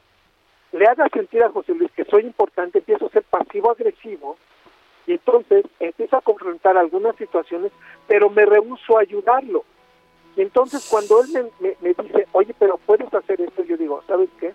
le 0.72 0.88
haga 0.88 1.08
sentir 1.10 1.44
a 1.44 1.52
José 1.52 1.74
Luis 1.76 1.92
que 1.92 2.06
soy 2.06 2.24
importante, 2.24 2.80
empiezo 2.80 3.06
a 3.06 3.10
ser 3.10 3.24
pasivo-agresivo 3.24 4.38
y 5.08 5.14
entonces 5.14 5.66
empiezo 5.80 6.18
a 6.18 6.22
confrontar 6.22 6.78
algunas 6.78 7.16
situaciones, 7.16 7.72
pero 8.08 8.30
me 8.30 8.46
rehuso 8.46 8.98
a 8.98 9.02
ayudarlo. 9.02 9.64
Y 10.36 10.42
entonces 10.42 10.88
cuando 10.90 11.22
él 11.24 11.30
me, 11.32 11.44
me- 11.70 11.78
me 11.82 11.90
dice, 11.90 12.28
oye, 12.34 12.54
pero 12.60 12.78
puedes 12.86 13.14
hacer 13.14 13.40
esto, 13.42 13.64
yo 13.64 13.78
digo, 13.78 14.02
¿sabes 14.08 14.30
qué? 14.40 14.54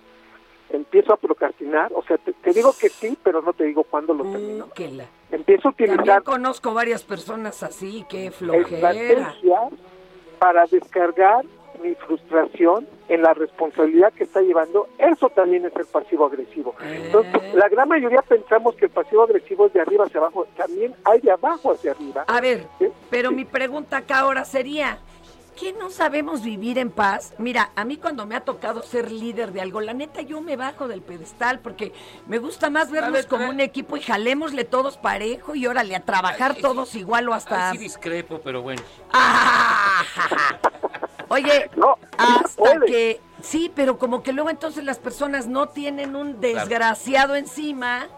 Empiezo 0.70 1.12
a 1.12 1.16
procrastinar, 1.16 1.90
o 1.94 2.02
sea, 2.04 2.16
te, 2.18 2.32
te 2.32 2.52
digo 2.52 2.72
que 2.78 2.88
sí, 2.90 3.18
pero 3.24 3.42
no 3.42 3.52
te 3.52 3.64
digo 3.64 3.82
cuándo 3.84 4.14
lo 4.14 4.24
termino. 4.24 4.68
Que 4.74 4.90
la- 4.90 5.06
Empiezo 5.32 5.68
a 5.68 5.72
También 5.72 5.92
utilizar 5.94 6.22
conozco 6.22 6.74
varias 6.74 7.02
personas 7.02 7.62
así, 7.62 8.04
qué 8.08 8.30
flojera. 8.30 8.90
estrategias 8.92 9.72
para 10.38 10.66
descargar 10.66 11.44
mi 11.82 11.94
frustración 11.94 12.86
en 13.08 13.22
la 13.22 13.32
responsabilidad 13.32 14.12
que 14.12 14.24
está 14.24 14.42
llevando, 14.42 14.86
eso 14.98 15.30
también 15.30 15.64
es 15.64 15.74
el 15.76 15.86
pasivo-agresivo. 15.86 16.74
Entonces, 16.82 17.54
la 17.54 17.68
gran 17.68 17.88
mayoría 17.88 18.20
pensamos 18.22 18.74
que 18.76 18.84
el 18.86 18.90
pasivo-agresivo 18.90 19.66
es 19.66 19.72
de 19.72 19.80
arriba 19.80 20.04
hacia 20.04 20.18
abajo, 20.20 20.46
también 20.56 20.94
hay 21.04 21.20
de 21.20 21.30
abajo 21.30 21.72
hacia 21.72 21.92
arriba. 21.92 22.24
A 22.26 22.40
ver, 22.40 22.66
pero 23.08 23.30
mi 23.32 23.44
pregunta 23.44 23.98
acá 23.98 24.18
ahora 24.20 24.44
sería, 24.44 24.98
¿qué 25.60 25.74
no 25.74 25.90
sabemos 25.90 26.42
vivir 26.42 26.78
en 26.78 26.90
paz? 26.90 27.34
Mira, 27.36 27.70
a 27.76 27.84
mí 27.84 27.98
cuando 27.98 28.24
me 28.24 28.34
ha 28.34 28.40
tocado 28.40 28.82
ser 28.82 29.12
líder 29.12 29.52
de 29.52 29.60
algo, 29.60 29.82
la 29.82 29.92
neta 29.92 30.22
yo 30.22 30.40
me 30.40 30.56
bajo 30.56 30.88
del 30.88 31.02
pedestal 31.02 31.58
porque 31.58 31.92
me 32.26 32.38
gusta 32.38 32.70
más 32.70 32.90
vernos 32.90 33.12
ver, 33.12 33.26
como 33.26 33.50
un 33.50 33.60
equipo 33.60 33.98
y 33.98 34.00
jalémosle 34.00 34.64
todos 34.64 34.96
parejo 34.96 35.54
y 35.54 35.66
órale 35.66 35.94
a 35.94 36.00
trabajar 36.00 36.54
todos 36.54 36.94
igual 36.94 37.28
o 37.28 37.34
hasta... 37.34 37.70
Ahí 37.70 37.76
sí 37.76 37.84
discrepo, 37.84 38.40
pero 38.42 38.62
bueno. 38.62 38.80
Oye, 41.28 41.70
no, 41.76 41.98
hasta 42.16 42.80
que... 42.86 43.20
Sí, 43.42 43.70
pero 43.74 43.98
como 43.98 44.22
que 44.22 44.32
luego 44.32 44.50
entonces 44.50 44.84
las 44.84 44.98
personas 44.98 45.46
no 45.46 45.68
tienen 45.68 46.16
un 46.16 46.40
desgraciado 46.40 47.36
encima 47.36 48.08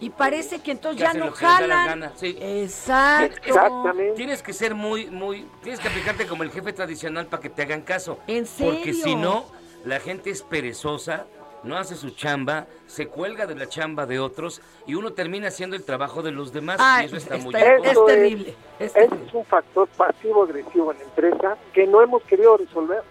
y 0.00 0.10
parece 0.10 0.60
que 0.60 0.72
entonces 0.72 1.00
Que 1.00 1.18
ya 1.18 1.24
no 1.24 1.32
jalan. 1.32 1.86
gana, 1.86 2.12
sí. 2.16 2.36
Exacto. 2.40 3.92
Tienes 4.14 4.42
que 4.42 4.52
ser 4.52 4.74
muy, 4.74 5.06
muy, 5.06 5.46
tienes 5.62 5.80
que 5.80 5.88
aplicarte 5.88 6.26
como 6.26 6.42
el 6.42 6.50
jefe 6.50 6.72
tradicional 6.72 7.26
para 7.26 7.42
que 7.42 7.50
te 7.50 7.62
hagan 7.62 7.82
caso. 7.82 8.18
¿En 8.26 8.44
Porque 8.58 8.92
serio? 8.94 9.04
si 9.04 9.14
no, 9.16 9.46
la 9.84 10.00
gente 10.00 10.30
es 10.30 10.42
perezosa, 10.42 11.26
no 11.62 11.76
hace 11.76 11.96
su 11.96 12.10
chamba, 12.10 12.66
se 12.86 13.08
cuelga 13.08 13.46
de 13.46 13.54
la 13.56 13.68
chamba 13.68 14.06
de 14.06 14.20
otros 14.20 14.60
y 14.86 14.94
uno 14.94 15.12
termina 15.14 15.48
haciendo 15.48 15.74
el 15.74 15.84
trabajo 15.84 16.22
de 16.22 16.30
los 16.30 16.52
demás 16.52 16.76
Ah, 16.80 17.00
y 17.02 17.06
eso 17.06 17.16
está 17.16 17.36
muy 17.38 17.54
Eso 17.54 17.76
incómodo. 17.78 18.08
es- 18.10 18.46
ese 18.78 19.04
es 19.04 19.34
un 19.34 19.44
factor 19.46 19.88
pasivo-agresivo 19.96 20.92
en 20.92 20.98
la 20.98 21.04
empresa 21.04 21.56
que 21.72 21.86
no 21.86 22.02
hemos 22.02 22.22
querido 22.24 22.56
resolver. 22.56 23.02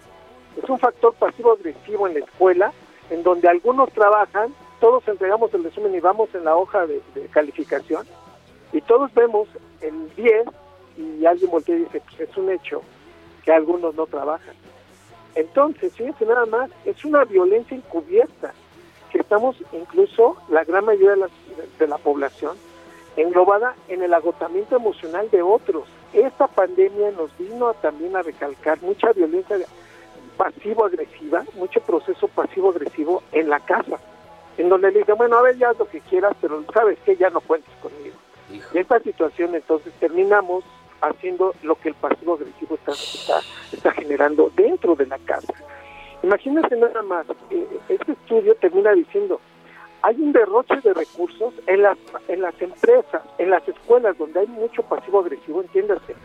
Es 0.62 0.70
un 0.70 0.80
factor 0.80 1.14
pasivo-agresivo 1.16 2.08
en 2.08 2.14
la 2.14 2.20
escuela, 2.22 2.72
en 3.10 3.24
donde 3.24 3.50
algunos 3.50 3.92
trabajan, 3.92 4.54
todos 4.80 5.08
entregamos 5.08 5.54
el 5.54 5.64
resumen 5.64 5.96
y 5.96 6.00
vamos 6.00 6.30
en 6.34 6.46
la 6.46 6.56
hoja 6.56 6.86
de, 6.86 7.02
calificación, 7.32 8.06
y 8.72 8.82
todos 8.82 9.14
vemos 9.14 9.48
el 9.82 10.14
10 10.16 10.48
y 10.98 11.26
alguien 11.26 11.52
voltea 11.52 11.76
y 11.76 11.80
dice, 11.80 12.02
pues 12.02 12.30
es 12.30 12.38
un 12.38 12.52
hecho 12.52 12.82
que 13.44 13.52
algunos 13.52 13.96
no 13.96 14.06
trabajan. 14.06 14.56
Entonces, 15.36 15.94
fíjense 15.94 16.26
nada 16.26 16.46
más, 16.46 16.70
es 16.86 17.04
una 17.06 17.24
violencia 17.26 17.76
encubierta 17.76 18.54
porque 19.16 19.24
estamos 19.24 19.56
incluso, 19.72 20.36
la 20.50 20.66
gran 20.66 20.84
mayoría 20.84 21.12
de 21.12 21.18
la, 21.18 21.30
de 21.80 21.88
la 21.88 21.98
población, 21.98 22.58
englobada 23.16 23.74
en 23.88 24.04
el 24.04 24.14
agotamiento 24.14 24.76
emocional 24.76 25.30
de 25.32 25.42
otros. 25.42 25.86
Esta 26.12 26.48
pandemia 26.48 27.12
nos 27.12 27.36
vino 27.38 27.74
también 27.76 28.18
a 28.18 28.24
recalcar 28.24 28.82
mucha 28.82 29.14
violencia 29.14 29.58
pasivo-agresiva, 30.36 31.46
mucho 31.54 31.80
proceso 31.80 32.28
pasivo-agresivo 32.28 33.24
en 33.32 33.48
la 33.50 33.62
casa, 33.62 34.00
en 34.58 34.70
donde 34.70 34.92
le 34.92 35.00
dicen, 35.00 35.16
bueno, 35.18 35.38
a 35.38 35.42
ver, 35.42 35.58
ya 35.58 35.70
haz 35.70 35.80
lo 35.80 35.88
que 35.88 36.02
quieras, 36.02 36.36
pero 36.42 36.64
sabes 36.74 36.98
que 37.00 37.16
ya 37.16 37.30
no 37.30 37.42
cuentes 37.42 37.74
conmigo. 37.82 38.16
Y 38.74 38.78
esta 38.78 39.00
situación 39.00 39.56
entonces 39.56 39.94
terminamos 40.00 40.64
haciendo 41.02 41.54
lo 41.64 41.76
que 41.76 41.90
el 41.90 41.96
pasivo-agresivo 41.96 42.76
está, 42.76 42.92
está, 42.92 43.40
está 43.72 43.92
generando 43.92 44.52
dentro 44.56 44.96
de 44.96 45.08
la 45.08 45.18
casa. 45.20 45.54
Imagínense 46.24 46.76
nada 46.76 47.02
más, 47.04 47.26
eh, 47.50 47.68
este 47.90 48.14
estudio 48.14 48.56
termina 48.56 48.94
diciendo, 48.94 49.40
hay 50.02 50.16
un 50.22 50.32
derroche 50.32 50.80
de 50.82 50.94
recursos 50.94 51.54
en 51.68 51.82
las, 51.82 51.98
en 52.28 52.42
las 52.42 52.60
empresas, 52.62 53.24
en 53.38 53.50
las 53.50 53.68
escuelas 53.68 54.18
donde 54.18 54.40
hay 54.40 54.48
mucho 54.48 54.84
pasivo 54.84 55.20
agresivo, 55.20 55.62
entiéndase, 55.62 56.16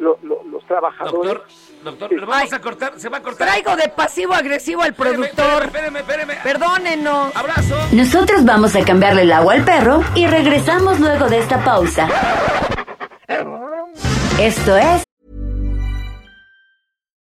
lo- 0.00 0.18
lo- 0.22 0.42
los 0.50 0.64
trabajadores. 0.66 1.42
Doctor, 1.84 2.12
lo 2.12 2.26
vamos 2.26 2.52
a 2.52 2.60
cortar, 2.60 2.92
se 2.98 3.08
va 3.08 3.18
a 3.18 3.22
cortar. 3.22 3.46
Traigo 3.48 3.74
de 3.76 3.88
pasivo 3.88 4.34
agresivo 4.34 4.82
al 4.82 4.92
productor. 4.94 5.64
Espéreme, 5.64 6.00
espéreme, 6.00 6.34
Perdónenos. 6.42 7.34
Abrazo. 7.36 7.76
Nosotros 7.92 8.44
vamos 8.44 8.74
a 8.76 8.84
cambiarle 8.84 9.22
el 9.22 9.32
agua 9.32 9.54
al 9.54 9.64
perro 9.64 10.02
y 10.14 10.26
regresamos 10.26 11.00
luego 11.00 11.28
de 11.28 11.38
esta 11.38 11.64
pausa. 11.64 12.08
Esto 14.38 14.76
es 14.76 15.04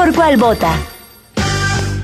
¿Por 0.00 0.14
cuál 0.14 0.36
vota? 0.38 0.72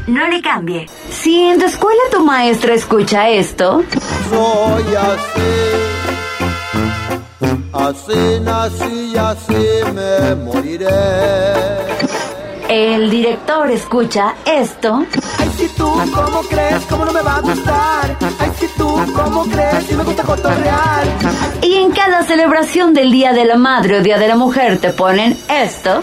No 0.07 0.29
le 0.29 0.43
cambie. 0.43 0.87
Si 1.11 1.41
en 1.45 1.59
tu 1.59 1.65
escuela 1.65 2.03
tu 2.11 2.23
maestra 2.23 2.75
escucha 2.75 3.31
esto, 3.31 3.83
Soy 4.29 4.95
así, 4.95 5.51
así 7.73 8.41
nací 8.43 9.13
y 9.15 9.17
así 9.17 9.95
me 9.95 10.35
moriré. 10.45 10.87
el 12.69 13.09
director 13.09 13.71
escucha 13.71 14.35
esto, 14.45 15.07
Ay, 15.39 15.51
si 15.57 15.67
tú, 15.69 15.91
¿cómo 16.15 16.41
crees? 16.51 16.85
¿Cómo 16.91 17.07
no 17.07 17.13
me 17.15 17.23
va 17.23 17.37
a 17.37 17.41
gustar? 17.41 18.17
Ay, 18.39 18.51
si 18.61 18.67
tú, 18.77 18.95
¿cómo 19.15 19.45
crees? 19.45 19.85
Si 19.89 19.95
me 19.95 20.05
gusta 20.05 20.23
cotorrear. 20.23 21.05
y 21.63 21.77
en 21.77 21.93
cada 21.93 22.23
celebración 22.25 22.93
del 22.93 23.11
Día 23.11 23.33
de 23.33 23.47
la 23.47 23.57
Madre 23.57 24.01
o 24.01 24.03
Día 24.03 24.19
de 24.19 24.29
la 24.29 24.37
Mujer 24.37 24.77
te 24.83 24.91
ponen 24.91 25.35
esto, 25.49 26.03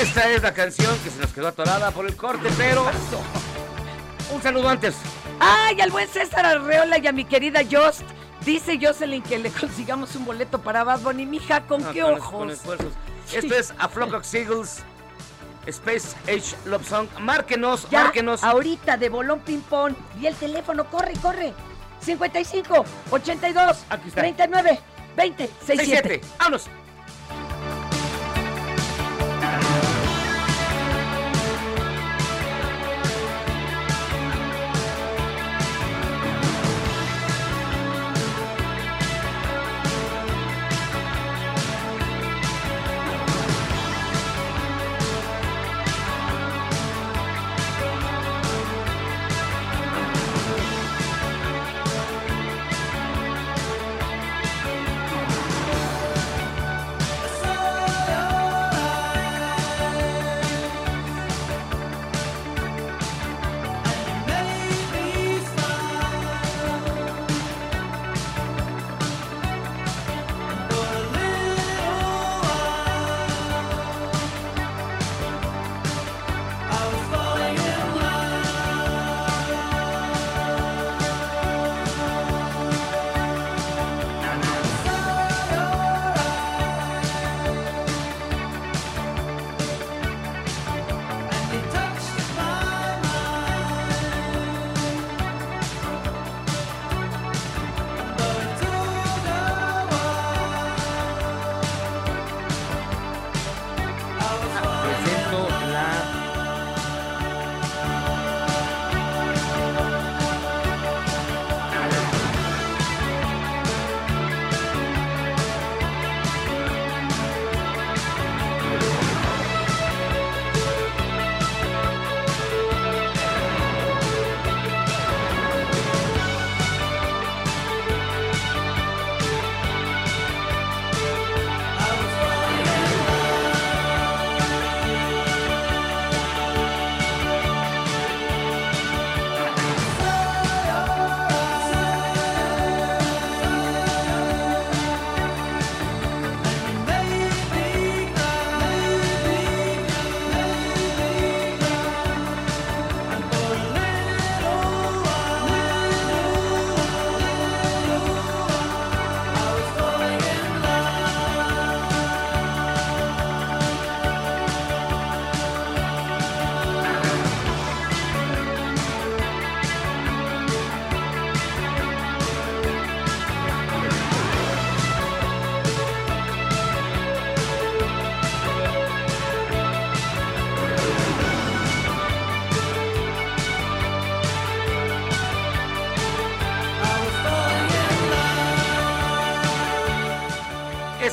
Esta 0.00 0.30
es 0.30 0.42
la 0.42 0.54
canción 0.54 0.96
que 1.04 1.10
se 1.10 1.18
nos 1.20 1.32
quedó 1.32 1.48
atorada 1.48 1.90
por 1.90 2.06
el 2.06 2.16
corte, 2.16 2.48
pero. 2.56 2.86
Un 4.32 4.42
saludo 4.42 4.68
antes. 4.68 4.94
Ay, 5.40 5.80
al 5.80 5.90
buen 5.90 6.08
César 6.08 6.46
Arreola 6.46 6.98
y 6.98 7.06
a 7.06 7.12
mi 7.12 7.24
querida 7.24 7.60
Jost. 7.70 8.02
Dice 8.44 8.78
Jocelyn 8.80 9.22
que 9.22 9.38
le 9.38 9.50
consigamos 9.60 10.14
un 10.16 10.24
boleto 10.24 10.60
para 10.60 10.84
Bad 10.84 11.00
Bunny. 11.00 11.26
Mija, 11.26 11.62
¿con 11.62 11.84
Ah, 11.84 11.90
qué 11.92 12.00
con- 12.02 12.14
ojos? 12.14 12.58
con. 12.60 12.80
Esto 13.32 13.54
es 13.54 13.72
A 13.78 13.88
Flock 13.88 14.14
of 14.14 14.24
Seagulls, 14.24 14.78
Space 15.66 16.16
Age 16.24 16.56
Love 16.64 16.88
Song. 16.88 17.06
Márquenos, 17.20 17.88
Ya, 17.90 18.04
márquenos. 18.04 18.42
ahorita 18.42 18.96
de 18.96 19.08
bolón 19.08 19.40
ping-pong. 19.40 19.94
Y 20.20 20.26
el 20.26 20.34
teléfono, 20.34 20.84
corre, 20.88 21.12
corre. 21.20 21.52
55 22.00 22.84
82 23.10 23.84
39 24.14 24.80
20 25.16 25.46
67. 25.66 26.20
67. 26.20 26.20
Vámonos. 26.38 26.68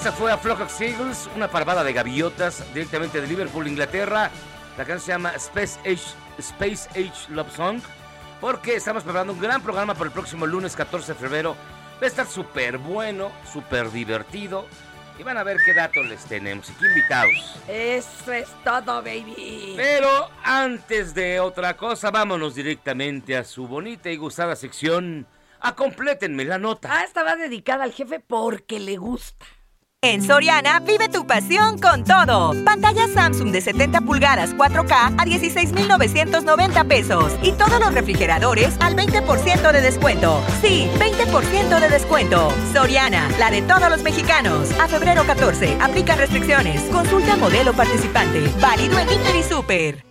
Esta 0.07 0.19
fue 0.19 0.31
a 0.31 0.37
Flock 0.37 0.61
of 0.61 0.71
Seagulls, 0.71 1.29
una 1.35 1.49
parvada 1.49 1.83
de 1.83 1.91
gaviotas 1.91 2.63
directamente 2.73 3.19
de 3.19 3.27
Liverpool, 3.27 3.67
Inglaterra. 3.67 4.31
La 4.77 4.85
canción 4.85 5.01
se 5.01 5.11
llama 5.11 5.31
Space 5.31 5.77
Age, 5.81 6.15
Space 6.37 6.89
Age 6.91 7.29
Love 7.29 7.53
Song. 7.53 7.81
Porque 8.39 8.77
estamos 8.77 9.03
preparando 9.03 9.33
un 9.33 9.41
gran 9.41 9.61
programa 9.61 9.95
para 9.95 10.05
el 10.05 10.13
próximo 10.13 10.45
lunes 10.45 10.77
14 10.77 11.11
de 11.11 11.19
febrero. 11.19 11.57
Va 12.01 12.05
a 12.05 12.07
estar 12.07 12.25
súper 12.25 12.77
bueno, 12.77 13.33
súper 13.51 13.91
divertido. 13.91 14.65
Y 15.19 15.23
van 15.23 15.37
a 15.37 15.43
ver 15.43 15.57
qué 15.65 15.73
datos 15.73 16.05
les 16.05 16.23
tenemos 16.23 16.69
y 16.69 16.73
qué 16.75 16.85
invitados. 16.85 17.59
Eso 17.67 18.31
es 18.31 18.47
todo, 18.63 19.03
baby. 19.03 19.73
Pero 19.75 20.29
antes 20.41 21.13
de 21.13 21.41
otra 21.41 21.75
cosa, 21.75 22.11
vámonos 22.11 22.55
directamente 22.55 23.35
a 23.35 23.43
su 23.43 23.67
bonita 23.67 24.09
y 24.09 24.15
gustada 24.15 24.55
sección. 24.55 25.27
A 25.59 25.75
complétenme 25.75 26.45
la 26.45 26.59
nota. 26.59 26.87
Ah, 26.93 27.03
esta 27.03 27.23
va 27.23 27.35
dedicada 27.35 27.83
al 27.83 27.91
jefe 27.91 28.21
porque 28.21 28.79
le 28.79 28.95
gusta. 28.95 29.45
En 30.03 30.21
Soriana, 30.21 30.79
vive 30.81 31.09
tu 31.09 31.25
pasión 31.25 31.79
con 31.79 32.03
todo. 32.03 32.53
Pantalla 32.63 33.07
Samsung 33.07 33.51
de 33.51 33.61
70 33.61 34.01
pulgadas 34.01 34.55
4K 34.55 35.15
a 35.17 35.25
16,990 35.25 36.83
pesos. 36.83 37.33
Y 37.41 37.53
todos 37.53 37.79
los 37.79 37.91
refrigeradores 37.95 38.75
al 38.79 38.95
20% 38.95 39.71
de 39.71 39.81
descuento. 39.81 40.39
Sí, 40.61 40.87
20% 40.99 41.79
de 41.79 41.89
descuento. 41.89 42.53
Soriana, 42.73 43.27
la 43.39 43.49
de 43.49 43.63
todos 43.63 43.89
los 43.89 44.03
mexicanos. 44.03 44.69
A 44.79 44.87
febrero 44.87 45.25
14, 45.25 45.79
aplica 45.81 46.15
restricciones. 46.15 46.79
Consulta 46.91 47.35
modelo 47.35 47.73
participante. 47.73 48.51
Válido 48.61 48.99
en 48.99 49.11
Inter 49.11 49.35
y 49.35 49.41
Super. 49.41 50.05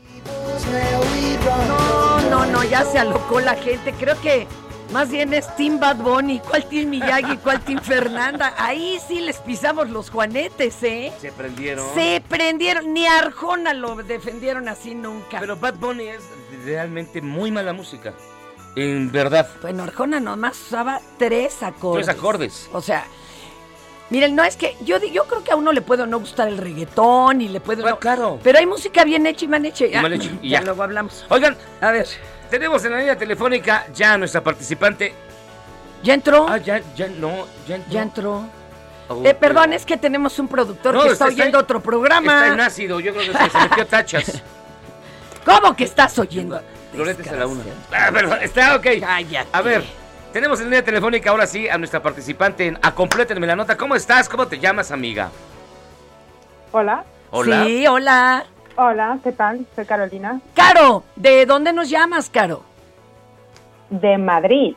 No, 1.69 2.21
no, 2.29 2.45
no, 2.45 2.65
ya 2.65 2.85
se 2.85 2.99
alocó 2.99 3.39
la 3.39 3.55
gente. 3.55 3.93
Creo 3.93 4.21
que 4.21 4.49
más 4.93 5.11
bien 5.11 5.33
es 5.35 5.55
Team 5.57 5.81
Bad 5.81 5.97
Bunny. 5.97 6.41
¿Cuál 6.41 6.69
Team 6.69 6.91
Miyagi? 6.91 7.37
¿Cuál 7.43 7.61
Team 7.61 7.81
Fernanda? 7.81 8.55
Ahí 8.57 8.99
sí 9.07 9.21
les 9.21 9.39
pisamos 9.39 9.91
los 9.91 10.11
juanetes, 10.11 10.83
¿eh? 10.83 11.13
Se 11.21 11.33
prendieron. 11.33 11.95
Se 11.95 12.23
prendieron. 12.29 12.93
Ni 12.93 13.07
a 13.07 13.19
Arjona 13.19 13.75
lo 13.75 13.97
defendieron 13.97 14.69
así 14.69 14.95
nunca. 14.95 15.41
Pero 15.41 15.57
Bad 15.57 15.75
Bunny 15.75 16.09
es 16.09 16.23
realmente 16.65 17.21
muy 17.21 17.51
mala 17.51 17.73
música. 17.73 18.15
En 18.77 19.11
verdad. 19.11 19.49
Bueno, 19.63 19.83
Arjona 19.85 20.21
nomás 20.21 20.61
usaba 20.61 21.01
tres 21.19 21.63
acordes. 21.63 22.07
Tres 22.07 22.17
acordes. 22.17 22.71
O 22.73 22.83
sea, 22.83 23.07
miren, 24.11 24.35
no 24.37 24.45
es 24.45 24.57
que 24.57 24.77
yo, 24.83 24.99
yo 24.99 25.25
creo 25.25 25.43
que 25.45 25.53
a 25.53 25.57
uno 25.57 25.73
le 25.73 25.81
puede 25.83 26.07
no 26.07 26.19
gustar 26.21 26.49
el 26.49 26.59
reggaetón 26.59 27.41
y 27.41 27.49
le 27.49 27.61
puede 27.61 27.83
no- 27.83 27.99
claro. 27.99 28.39
Pero 28.43 28.59
hay 28.59 28.67
música 28.67 29.05
bien 29.05 29.27
hecha 29.27 29.45
y 29.45 29.49
mal 29.49 29.65
hecha. 29.65 29.87
Y 29.87 29.95
mal 29.95 30.13
hecha, 30.13 30.31
y 30.43 30.51
ya 30.51 30.59
ya. 30.61 30.65
luego 30.65 30.83
hablamos. 30.83 31.25
Oigan, 31.29 31.57
a 31.81 31.91
ver. 31.91 32.07
Tenemos 32.51 32.85
en 32.85 32.93
la 32.93 32.99
línea 32.99 33.17
telefónica 33.19 33.87
ya 33.95 34.13
a 34.15 34.19
nuestra 34.19 34.41
participante. 34.43 35.13
¿Ya 36.03 36.15
entró? 36.15 36.47
Ah, 36.49 36.59
ya, 36.59 36.81
ya, 36.95 37.09
no, 37.09 37.47
ya 37.67 37.77
entró. 37.77 37.93
Ya 37.93 38.03
entró. 38.03 38.45
Oh, 39.09 39.23
Eh, 39.25 39.35
perdón, 39.35 39.73
es 39.73 39.85
que 39.87 39.97
tenemos 39.97 40.39
un 40.39 40.47
productor 40.49 40.95
No, 40.95 41.03
que 41.03 41.09
está- 41.13 41.25
está 41.29 41.35
oyendo 41.43 41.59
está- 41.59 41.65
otro 41.65 41.81
programa. 41.81 42.43
Está 42.43 42.55
en 42.55 42.61
ácido, 42.61 43.01
yo 43.01 43.13
creo 43.15 43.33
que 43.33 43.39
se, 43.39 43.51
se 43.51 43.59
metió 43.59 43.87
tachas. 43.89 44.43
¿Cómo 45.45 45.75
que 45.77 45.85
estás 45.85 46.19
oyendo? 46.19 46.61
Florete 46.93 47.23
es 47.23 47.29
a 47.29 47.37
la 47.37 47.47
una. 47.47 47.63
Ah, 47.93 48.11
perdón, 48.13 48.39
está 48.43 48.77
ok. 48.77 48.87
A 49.53 49.63
ver, 49.63 49.85
tenemos 50.33 50.59
en 50.61 50.67
línea 50.67 50.85
telefónica 50.85 51.31
ahora 51.31 51.47
sí 51.47 51.69
a 51.69 51.79
nuestra 51.79 52.03
participante 52.03 52.67
en 52.67 52.79
A 52.83 52.95
Complétenme 52.95 53.47
la 53.47 53.57
Nota. 53.57 53.77
¿Cómo 53.77 53.95
estás? 53.95 54.29
¿Cómo 54.29 54.47
te 54.47 54.59
llamas, 54.59 54.91
amiga? 54.91 55.31
Hola. 56.73 57.05
Hola. 57.31 57.65
Sí, 57.65 57.87
hola. 57.87 58.45
Hola, 58.77 59.19
¿qué 59.25 59.33
tal? 59.33 59.67
Soy 59.75 59.87
Carolina. 59.87 60.41
Caro, 60.55 61.03
¿de 61.17 61.47
dónde 61.47 61.73
nos 61.73 61.89
llamas, 61.89 62.29
Caro? 62.29 62.63
De 63.89 64.19
Madrid. 64.19 64.75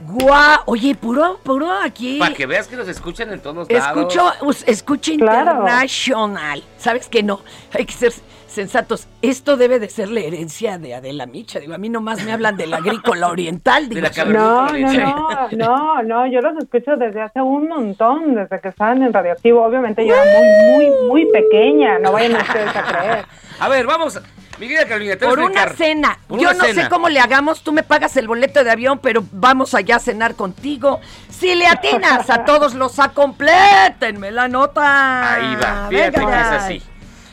Guau, 0.00 0.62
oye, 0.66 0.96
puro, 0.96 1.38
puro 1.44 1.70
aquí. 1.70 2.18
Para 2.18 2.34
que 2.34 2.46
veas 2.46 2.66
que 2.66 2.74
nos 2.74 2.88
escuchan 2.88 3.32
en 3.32 3.40
todos 3.40 3.70
lados. 3.70 3.96
Escucho, 4.14 4.32
escucho 4.66 5.12
Claro. 5.16 5.52
internacional. 5.52 6.64
¿Sabes 6.78 7.08
que 7.08 7.22
no? 7.22 7.40
Hay 7.72 7.86
que 7.86 7.92
ser 7.92 8.12
sensatos. 8.52 9.06
Esto 9.22 9.56
debe 9.56 9.78
de 9.78 9.88
ser 9.88 10.08
la 10.10 10.20
herencia 10.20 10.78
de 10.78 10.94
Adela 10.94 11.26
Micha. 11.26 11.58
Digo, 11.60 11.74
a 11.74 11.78
mí 11.78 11.88
nomás 11.88 12.22
me 12.24 12.32
hablan 12.32 12.56
del 12.56 12.72
agrícola 12.74 13.28
oriental. 13.28 13.88
Digo, 13.88 14.06
No, 14.26 14.68
no, 14.68 14.92
no, 14.92 15.48
no, 15.52 16.02
no, 16.02 16.26
yo 16.26 16.40
los 16.40 16.56
escucho 16.58 16.96
desde 16.96 17.20
hace 17.22 17.40
un 17.40 17.68
montón, 17.68 18.34
desde 18.34 18.60
que 18.60 18.68
estaban 18.68 19.02
en 19.02 19.12
radioactivo. 19.12 19.64
Obviamente 19.64 20.06
yo 20.06 20.14
era 20.14 20.24
muy, 20.38 20.86
muy, 20.90 21.08
muy 21.08 21.32
pequeña, 21.32 21.98
no 21.98 22.12
vayan 22.12 22.36
ustedes 22.36 22.76
a 22.76 22.82
creer. 22.84 23.24
A 23.58 23.68
ver, 23.68 23.86
vamos. 23.86 24.20
Mi 24.58 24.68
querida 24.68 24.86
Carolina, 24.86 25.16
te 25.16 25.24
voy 25.24 25.34
Por 25.34 25.42
a 25.42 25.46
una 25.46 25.68
cena. 25.70 26.18
Por 26.28 26.38
Yo 26.38 26.50
una 26.50 26.58
no 26.58 26.64
cena. 26.64 26.82
sé 26.82 26.88
cómo 26.88 27.08
le 27.08 27.18
hagamos. 27.18 27.62
Tú 27.64 27.72
me 27.72 27.82
pagas 27.82 28.16
el 28.16 28.28
boleto 28.28 28.62
de 28.62 28.70
avión, 28.70 29.00
pero 29.02 29.24
vamos 29.32 29.74
allá 29.74 29.96
a 29.96 29.98
cenar 29.98 30.36
contigo. 30.36 31.00
Si 31.30 31.54
le 31.54 31.66
atinas 31.66 32.30
a 32.30 32.44
todos 32.44 32.74
los 32.74 32.98
a 33.00 33.08
complétenme 33.08 34.30
la 34.30 34.46
nota. 34.48 35.34
Ahí 35.34 35.56
va, 35.56 35.88
fíjate 35.88 36.20
Venga 36.20 36.30
que 36.30 36.40
es 36.40 36.62
así. 36.62 36.82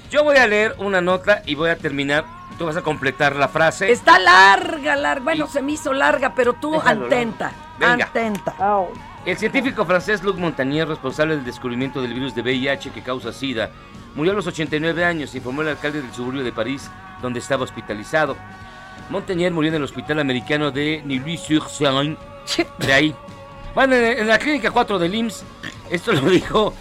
Yo 0.10 0.24
voy 0.24 0.38
a 0.38 0.48
leer 0.48 0.76
una 0.80 1.02
nota 1.02 1.44
y 1.46 1.56
voy 1.56 1.70
a 1.70 1.78
terminar. 1.78 2.26
Tú 2.58 2.66
vas 2.66 2.76
a 2.76 2.82
completar 2.82 3.36
la 3.36 3.48
frase. 3.48 3.92
Está 3.92 4.18
larga, 4.20 4.96
larga. 4.96 5.24
Bueno, 5.24 5.48
se 5.48 5.62
me 5.62 5.74
hizo 5.74 5.94
larga, 5.94 6.34
pero 6.34 6.54
tú 6.54 6.72
Déjalo, 6.72 7.04
antenta. 7.04 7.52
Venga. 7.78 8.06
Antenta. 8.06 8.56
El 9.26 9.38
científico 9.38 9.86
francés 9.86 10.24
Luc 10.24 10.38
Montagnier, 10.38 10.88
responsable 10.88 11.36
del 11.36 11.46
descubrimiento 11.46 12.02
del 12.02 12.14
virus 12.14 12.34
de 12.34 12.42
VIH 12.42 12.90
que 12.90 13.04
causa 13.04 13.32
SIDA, 13.32 13.70
murió 14.16 14.32
a 14.32 14.36
los 14.36 14.48
89 14.48 15.06
años, 15.06 15.36
informó 15.36 15.62
el 15.62 15.70
alcalde 15.70 16.02
del 16.02 16.12
suburbio 16.12 16.44
de 16.44 16.52
París, 16.52 16.90
donde 17.22 17.40
estaba 17.40 17.64
hospitalizado. 17.64 18.36
Montagnier 19.10 19.52
murió 19.52 19.70
en 19.70 19.76
el 19.76 19.84
hospital 19.84 20.20
americano 20.20 20.72
de 20.72 21.02
Neuilly-sur-Seine, 21.06 22.18
de 22.80 22.94
ahí. 22.94 23.16
Bueno, 23.76 23.96
en, 23.96 24.28
la 24.28 24.40
clínica 24.40 24.72
4 24.72 24.98
del 25.00 25.14
IMSS, 25.16 25.44
esto 25.92 26.14
lo 26.14 26.30
dijo. 26.30 26.74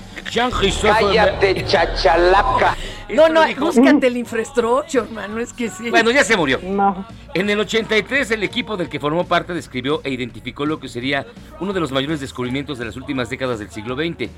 Cállate, 0.82 1.64
chachalaca. 1.66 2.76
No, 3.08 3.26
no, 3.26 3.40
búscate 3.58 4.08
el 4.08 4.18
infraestructure, 4.18 5.02
hermano. 5.06 5.40
Es 5.40 5.54
que 5.54 5.70
sí. 5.70 5.88
Bueno, 5.88 6.10
ya 6.10 6.24
se 6.24 6.36
murió. 6.36 6.60
No. 6.62 7.06
En 7.32 7.48
el 7.48 7.58
83, 7.58 8.32
el 8.32 8.42
equipo 8.42 8.76
del 8.76 8.90
que 8.90 9.00
formó 9.00 9.26
parte 9.26 9.54
describió 9.54 10.02
e 10.04 10.10
identificó 10.10 10.66
lo 10.66 10.78
que 10.78 10.88
sería 10.88 11.24
uno 11.58 11.72
de 11.72 11.80
los 11.80 11.90
mayores 11.90 12.20
descubrimientos 12.20 12.78
de 12.78 12.84
las 12.84 12.96
últimas 12.96 13.30
décadas 13.30 13.60
del 13.60 13.70
siglo 13.70 13.96
XX, 13.96 14.28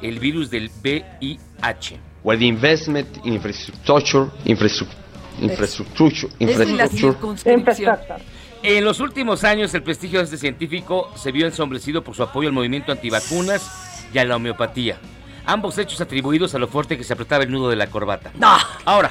el 0.00 0.20
virus 0.20 0.48
del 0.48 0.70
VIH. 0.80 1.98
where 2.22 2.38
the 2.38 2.46
investment 2.46 3.08
in 3.24 3.32
infrastructure, 3.34 4.30
infrastructure, 4.44 4.96
infrastructure, 5.40 6.32
Es 6.38 6.56
la 6.58 6.64
infrastructure. 6.66 8.22
En 8.62 8.84
los 8.84 9.00
últimos 9.00 9.42
años, 9.42 9.72
el 9.74 9.82
prestigio 9.82 10.18
de 10.18 10.26
este 10.26 10.36
científico 10.36 11.10
se 11.16 11.32
vio 11.32 11.46
ensombrecido 11.46 12.04
por 12.04 12.14
su 12.14 12.22
apoyo 12.22 12.48
al 12.48 12.54
movimiento 12.54 12.92
antivacunas 12.92 14.04
y 14.12 14.18
a 14.18 14.24
la 14.24 14.36
homeopatía. 14.36 14.98
Ambos 15.46 15.78
hechos 15.78 16.00
atribuidos 16.00 16.54
a 16.54 16.58
lo 16.58 16.68
fuerte 16.68 16.96
que 16.96 17.04
se 17.04 17.12
apretaba 17.12 17.44
el 17.44 17.50
nudo 17.50 17.68
de 17.70 17.76
la 17.76 17.88
corbata. 17.88 18.30
No. 18.38 18.56
Ahora. 18.84 19.10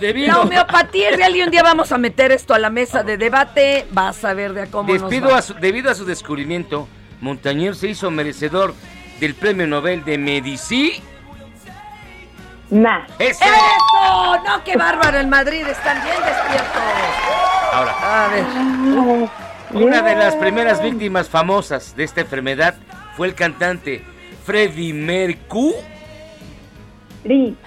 Debido- 0.00 0.26
La 0.32 0.40
homeopatía 0.40 1.10
es 1.10 1.16
real 1.16 1.36
y 1.36 1.42
un 1.42 1.50
día 1.50 1.62
vamos 1.62 1.92
a 1.92 1.98
meter 1.98 2.32
esto 2.32 2.52
a 2.54 2.58
la 2.58 2.68
mesa 2.70 3.02
de 3.02 3.16
debate. 3.16 3.86
Vas 3.92 4.24
a 4.24 4.34
ver 4.34 4.52
de 4.52 4.66
cómo 4.68 4.92
nos 4.92 5.02
Despido 5.02 5.30
va. 5.30 5.38
a 5.38 5.42
su- 5.42 5.54
debido 5.54 5.90
a 5.90 5.94
su 5.94 6.04
descubrimiento, 6.04 6.88
Montagnier 7.20 7.74
se 7.76 7.88
hizo 7.88 8.10
merecedor 8.10 8.74
del 9.20 9.34
Premio 9.34 9.66
Nobel 9.66 10.04
de 10.04 10.18
Medicina. 10.18 10.96
Nah. 12.70 13.04
¡Ese! 13.18 13.44
¡Eso! 13.44 14.42
¡No, 14.44 14.64
qué 14.64 14.76
bárbaro! 14.76 15.18
En 15.18 15.28
Madrid 15.28 15.64
están 15.66 16.02
bien 16.02 16.16
despiertos. 16.16 16.82
Ahora, 17.72 18.24
A 18.24 18.28
ver. 18.28 18.44
una 19.72 20.02
de 20.02 20.16
las 20.16 20.34
primeras 20.36 20.82
víctimas 20.82 21.28
famosas 21.28 21.94
de 21.94 22.04
esta 22.04 22.22
enfermedad 22.22 22.74
fue 23.16 23.28
el 23.28 23.34
cantante 23.34 24.04
Freddie 24.44 24.92
Mercury. 24.92 25.74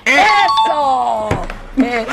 ¡Eso! 0.05 1.29
Eso. 1.77 2.07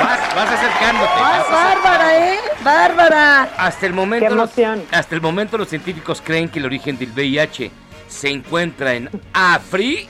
Vas, 0.00 0.34
vas 0.34 0.50
acercándote. 0.50 1.10
¡Ah, 1.16 1.38
vas 1.38 1.50
bárbara, 1.50 2.18
eh! 2.18 2.38
¡Bárbara! 2.62 3.48
Hasta 3.58 3.86
el 3.86 3.92
momento, 3.92 4.28
Qué 4.28 4.34
los, 4.34 4.58
emoción. 4.58 4.84
hasta 4.92 5.14
el 5.14 5.20
momento 5.20 5.58
los 5.58 5.68
científicos 5.68 6.22
creen 6.24 6.48
que 6.48 6.58
el 6.58 6.64
origen 6.64 6.98
del 6.98 7.10
VIH 7.12 7.70
se 8.08 8.30
encuentra 8.30 8.94
en 8.94 9.10
África. 9.32 10.08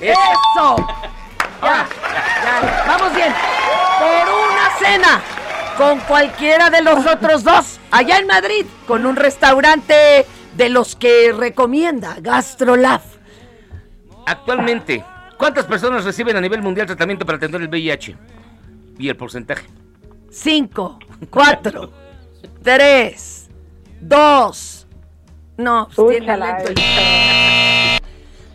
¡Eso! 0.00 0.76
Ya, 1.62 1.86
ya, 2.44 2.84
vamos 2.86 3.14
bien. 3.14 3.32
Por 3.98 4.28
una 4.34 4.70
cena 4.78 5.22
con 5.78 5.98
cualquiera 6.00 6.68
de 6.70 6.82
los 6.82 7.06
otros 7.06 7.42
dos, 7.42 7.80
allá 7.90 8.18
en 8.18 8.26
Madrid, 8.26 8.66
con 8.86 9.06
un 9.06 9.16
restaurante 9.16 10.26
de 10.56 10.68
los 10.68 10.96
que 10.96 11.32
recomienda 11.32 12.16
Gastrolab. 12.20 13.00
Actualmente, 14.26 15.04
¿cuántas 15.38 15.66
personas 15.66 16.04
reciben 16.04 16.36
a 16.36 16.40
nivel 16.40 16.62
mundial 16.62 16.86
tratamiento 16.86 17.24
para 17.24 17.36
atender 17.36 17.62
el 17.62 17.68
VIH? 17.68 18.16
Y 18.98 19.08
el 19.08 19.16
porcentaje. 19.16 19.66
Cinco, 20.30 20.98
cuatro, 21.30 21.92
tres, 22.62 23.48
dos. 24.00 24.86
No, 25.58 25.88
pues 25.94 26.18
tiene 26.18 26.36
lento 26.36 26.68
el- 26.68 26.74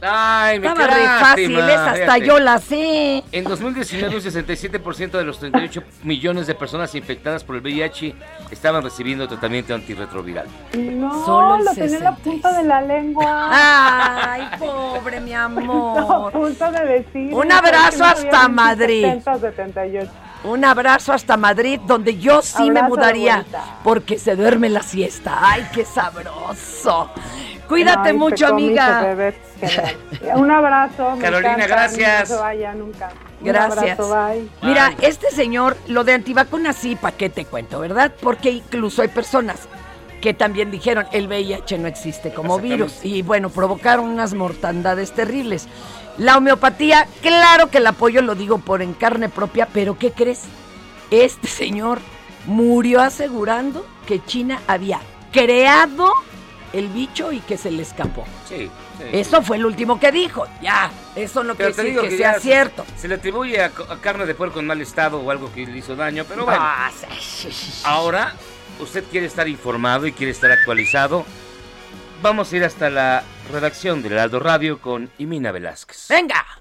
Ay, 0.03 0.59
me 0.59 0.67
Estaba 0.67 0.87
qué 0.87 0.95
re 0.95 1.05
fácil, 1.05 1.53
lástima, 1.53 1.73
esa 1.73 1.91
hasta 1.91 2.05
fíjate. 2.15 2.25
yo 2.25 2.39
la 2.39 2.57
sé. 2.57 3.23
En 3.31 3.43
2019, 3.43 4.15
un 4.15 4.21
67% 4.21 5.11
de 5.11 5.23
los 5.23 5.37
38 5.39 5.83
millones 6.03 6.47
de 6.47 6.55
personas 6.55 6.95
infectadas 6.95 7.43
por 7.43 7.55
el 7.55 7.61
VIH 7.61 8.15
estaban 8.49 8.83
recibiendo 8.83 9.27
tratamiento 9.27 9.75
antirretroviral. 9.75 10.47
No, 10.75 11.23
Solo 11.25 11.57
lo 11.59 11.71
tenía 11.75 11.97
en 11.97 12.03
la 12.03 12.15
punta 12.15 12.51
de 12.57 12.63
la 12.63 12.81
lengua. 12.81 13.49
Ay, 13.51 14.47
pobre 14.57 15.21
mi 15.21 15.31
No, 15.33 15.37
a 15.37 15.43
amor. 15.45 16.31
punto 16.31 16.71
de 16.71 16.85
decir. 16.85 17.33
Un 17.33 17.51
abrazo 17.51 17.99
no 17.99 18.05
hasta 18.05 18.47
Madrid. 18.47 19.03
70, 19.03 19.37
78. 19.39 20.11
Un 20.43 20.65
abrazo 20.65 21.13
hasta 21.13 21.37
Madrid, 21.37 21.79
donde 21.85 22.17
yo 22.17 22.41
sí 22.41 22.71
me 22.71 22.79
Abrazo 22.79 22.95
mudaría, 22.95 23.45
porque 23.83 24.17
se 24.17 24.35
duerme 24.35 24.69
la 24.69 24.81
siesta. 24.81 25.37
Ay, 25.39 25.67
qué 25.71 25.85
sabroso. 25.85 27.11
Cuídate 27.71 28.09
Ay, 28.09 28.17
mucho, 28.17 28.47
te 28.47 28.51
comí, 28.51 28.65
amiga. 28.65 29.01
bebé. 29.01 29.33
Un 30.35 30.51
abrazo. 30.51 31.17
Carolina, 31.21 31.53
encanta, 31.53 31.67
gracias. 31.67 32.29
No 32.29 32.35
se 32.35 32.41
vaya 32.41 32.73
nunca. 32.73 33.11
Un 33.39 33.47
Gracias. 33.47 33.97
abrazo, 33.97 34.27
bye. 34.29 34.49
Mira, 34.61 34.93
este 35.01 35.31
señor, 35.31 35.77
lo 35.87 36.03
de 36.03 36.11
antivacunas 36.11 36.75
sí, 36.75 36.97
¿para 36.97 37.15
qué 37.15 37.29
te 37.29 37.45
cuento, 37.45 37.79
verdad? 37.79 38.11
Porque 38.21 38.51
incluso 38.51 39.01
hay 39.03 39.07
personas 39.07 39.69
que 40.19 40.33
también 40.33 40.69
dijeron 40.69 41.05
el 41.13 41.27
VIH 41.27 41.77
no 41.77 41.87
existe 41.87 42.33
como 42.33 42.59
virus 42.59 43.05
y 43.05 43.21
bueno, 43.21 43.49
provocaron 43.49 44.05
unas 44.09 44.33
mortandades 44.33 45.13
terribles. 45.13 45.69
La 46.17 46.35
homeopatía, 46.37 47.07
claro 47.21 47.71
que 47.71 47.77
el 47.77 47.87
apoyo 47.87 48.21
lo 48.21 48.35
digo 48.35 48.57
por 48.57 48.81
en 48.81 48.93
carne 48.93 49.29
propia, 49.29 49.65
pero 49.71 49.97
¿qué 49.97 50.11
crees? 50.11 50.41
Este 51.09 51.47
señor 51.47 51.99
murió 52.47 52.99
asegurando 52.99 53.85
que 54.05 54.21
China 54.25 54.59
había 54.67 54.99
creado 55.31 56.13
el 56.73 56.87
bicho 56.89 57.31
y 57.31 57.39
que 57.39 57.57
se 57.57 57.71
le 57.71 57.83
escapó. 57.83 58.25
Sí. 58.47 58.69
sí. 58.97 59.03
Eso 59.11 59.41
fue 59.41 59.57
el 59.57 59.65
último 59.65 59.99
que 59.99 60.11
dijo. 60.11 60.45
Ya, 60.61 60.91
eso 61.15 61.43
no 61.43 61.55
Pero 61.55 61.73
quiere 61.73 61.89
decir 61.89 62.01
que, 62.01 62.09
que 62.09 62.17
sea 62.17 62.39
cierto. 62.39 62.85
Se 62.97 63.07
le 63.07 63.15
atribuye 63.15 63.61
a, 63.61 63.71
a 63.89 63.97
carne 64.01 64.25
de 64.25 64.35
puerco 64.35 64.59
en 64.59 64.67
mal 64.67 64.81
estado 64.81 65.19
o 65.19 65.31
algo 65.31 65.51
que 65.53 65.65
le 65.65 65.77
hizo 65.77 65.95
daño, 65.95 66.25
pero 66.27 66.45
bueno. 66.45 66.59
Ah, 66.61 66.91
Ahora, 67.83 68.33
usted 68.79 69.03
quiere 69.09 69.25
estar 69.27 69.47
informado 69.47 70.07
y 70.07 70.13
quiere 70.13 70.31
estar 70.31 70.51
actualizado. 70.51 71.25
Vamos 72.21 72.53
a 72.53 72.57
ir 72.57 72.63
hasta 72.63 72.89
la 72.89 73.23
redacción 73.51 74.03
del 74.03 74.13
Heraldo 74.13 74.39
Radio 74.39 74.79
con 74.79 75.09
Imina 75.17 75.51
Velázquez. 75.51 76.07
¡Venga! 76.09 76.60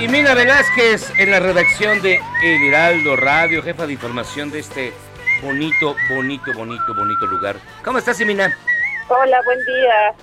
Imina 0.00 0.34
Velázquez 0.34 1.10
en 1.18 1.30
la 1.30 1.40
redacción 1.40 2.00
de 2.00 2.20
El 2.42 2.62
Heraldo 2.68 3.16
Radio, 3.16 3.62
jefa 3.62 3.86
de 3.86 3.92
información 3.92 4.50
de 4.50 4.60
este 4.60 4.92
bonito, 5.42 5.94
bonito, 6.08 6.52
bonito, 6.54 6.94
bonito 6.94 7.26
lugar. 7.26 7.56
¿Cómo 7.84 7.98
estás, 7.98 8.18
Imina? 8.20 8.56
Hola, 9.08 9.42
buen 9.44 9.58
día. 9.66 10.14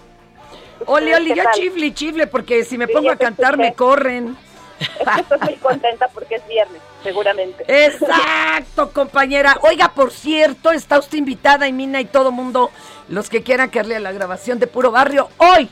Oli, 0.87 1.13
Oli, 1.13 1.29
¿Qué 1.29 1.35
yo 1.35 1.43
tal? 1.43 1.53
chifle, 1.53 1.93
chifle, 1.93 2.27
porque 2.27 2.63
si 2.63 2.77
me 2.77 2.87
Sí, 2.87 2.93
pongo 2.93 3.07
ya 3.07 3.13
a 3.13 3.17
cantar 3.17 3.57
me 3.57 3.73
corren. 3.73 4.35
Es 4.79 4.87
que 4.89 5.21
estoy 5.21 5.39
muy 5.41 5.55
contenta 5.55 6.07
porque 6.07 6.35
es 6.35 6.47
viernes, 6.47 6.81
seguramente. 7.03 7.63
Exacto, 7.67 8.91
compañera. 8.91 9.57
Oiga, 9.61 9.89
por 9.89 10.11
cierto, 10.11 10.71
está 10.71 10.97
usted 10.97 11.19
invitada, 11.19 11.67
y 11.67 11.73
Mina 11.73 12.01
y 12.01 12.05
todo 12.05 12.31
mundo, 12.31 12.71
los 13.09 13.29
que 13.29 13.43
quieran 13.43 13.69
que 13.69 13.79
a 13.79 13.83
la 13.83 14.11
grabación 14.11 14.59
de 14.59 14.67
Puro 14.67 14.91
Barrio, 14.91 15.29
hoy, 15.37 15.69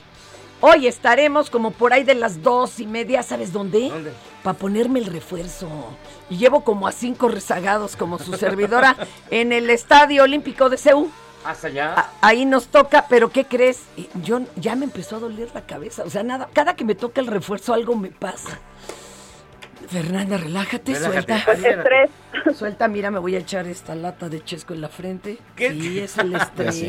hoy 0.65 0.87
estaremos 0.87 1.49
como 1.49 1.71
por 1.71 1.93
ahí 1.93 2.03
de 2.03 2.15
las 2.15 2.41
dos 2.43 2.79
y 2.79 2.87
media, 2.87 3.23
¿sabes 3.23 3.51
dónde? 3.53 3.89
¿Dónde? 3.89 4.11
Para 4.43 4.57
ponerme 4.57 4.99
el 4.99 5.05
refuerzo. 5.07 5.67
Y 6.29 6.37
llevo 6.37 6.63
como 6.63 6.87
a 6.87 6.91
cinco 6.91 7.27
rezagados 7.27 7.95
como 7.95 8.19
su 8.19 8.33
servidora 8.37 8.95
en 9.31 9.51
el 9.53 9.69
Estadio 9.69 10.23
Olímpico 10.23 10.69
de 10.69 10.77
Seúl. 10.77 11.09
Hasta 11.45 11.67
allá. 11.67 11.93
A- 11.95 12.11
Ahí 12.21 12.45
nos 12.45 12.67
toca, 12.67 13.05
pero 13.07 13.29
¿qué 13.29 13.45
crees? 13.45 13.83
Yo 14.23 14.41
ya 14.55 14.75
me 14.75 14.85
empezó 14.85 15.17
a 15.17 15.19
doler 15.19 15.49
la 15.53 15.61
cabeza. 15.65 16.03
O 16.03 16.09
sea, 16.09 16.23
nada, 16.23 16.49
cada 16.53 16.75
que 16.75 16.83
me 16.83 16.95
toca 16.95 17.21
el 17.21 17.27
refuerzo 17.27 17.73
algo 17.73 17.95
me 17.95 18.09
pasa. 18.09 18.59
Fernanda, 19.87 20.37
relájate, 20.37 20.93
Relájate, 20.95 21.43
suelta. 21.43 21.83
Pues. 22.43 22.57
Suelta, 22.57 22.87
mira, 22.87 23.11
me 23.11 23.19
voy 23.19 23.35
a 23.35 23.39
echar 23.39 23.67
esta 23.67 23.93
lata 23.93 24.29
de 24.29 24.43
chesco 24.43 24.73
en 24.73 24.81
la 24.81 24.89
frente. 24.89 25.37
Sí, 25.57 25.99
es 25.99 26.17
el 26.17 26.33
estrés. 26.35 26.83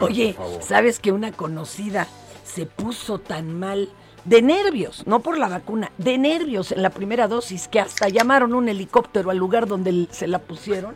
Oye. 0.00 0.36
¿sabes 0.60 0.98
que 0.98 1.12
una 1.12 1.30
conocida 1.30 2.08
se 2.52 2.66
puso 2.66 3.18
tan 3.18 3.58
mal 3.58 3.88
de 4.24 4.42
nervios, 4.42 5.06
no 5.06 5.20
por 5.20 5.38
la 5.38 5.48
vacuna, 5.48 5.90
de 5.98 6.18
nervios 6.18 6.70
en 6.72 6.82
la 6.82 6.90
primera 6.90 7.26
dosis 7.26 7.66
que 7.66 7.80
hasta 7.80 8.08
llamaron 8.08 8.54
un 8.54 8.68
helicóptero 8.68 9.30
al 9.30 9.38
lugar 9.38 9.66
donde 9.66 10.06
se 10.10 10.28
la 10.28 10.38
pusieron? 10.38 10.94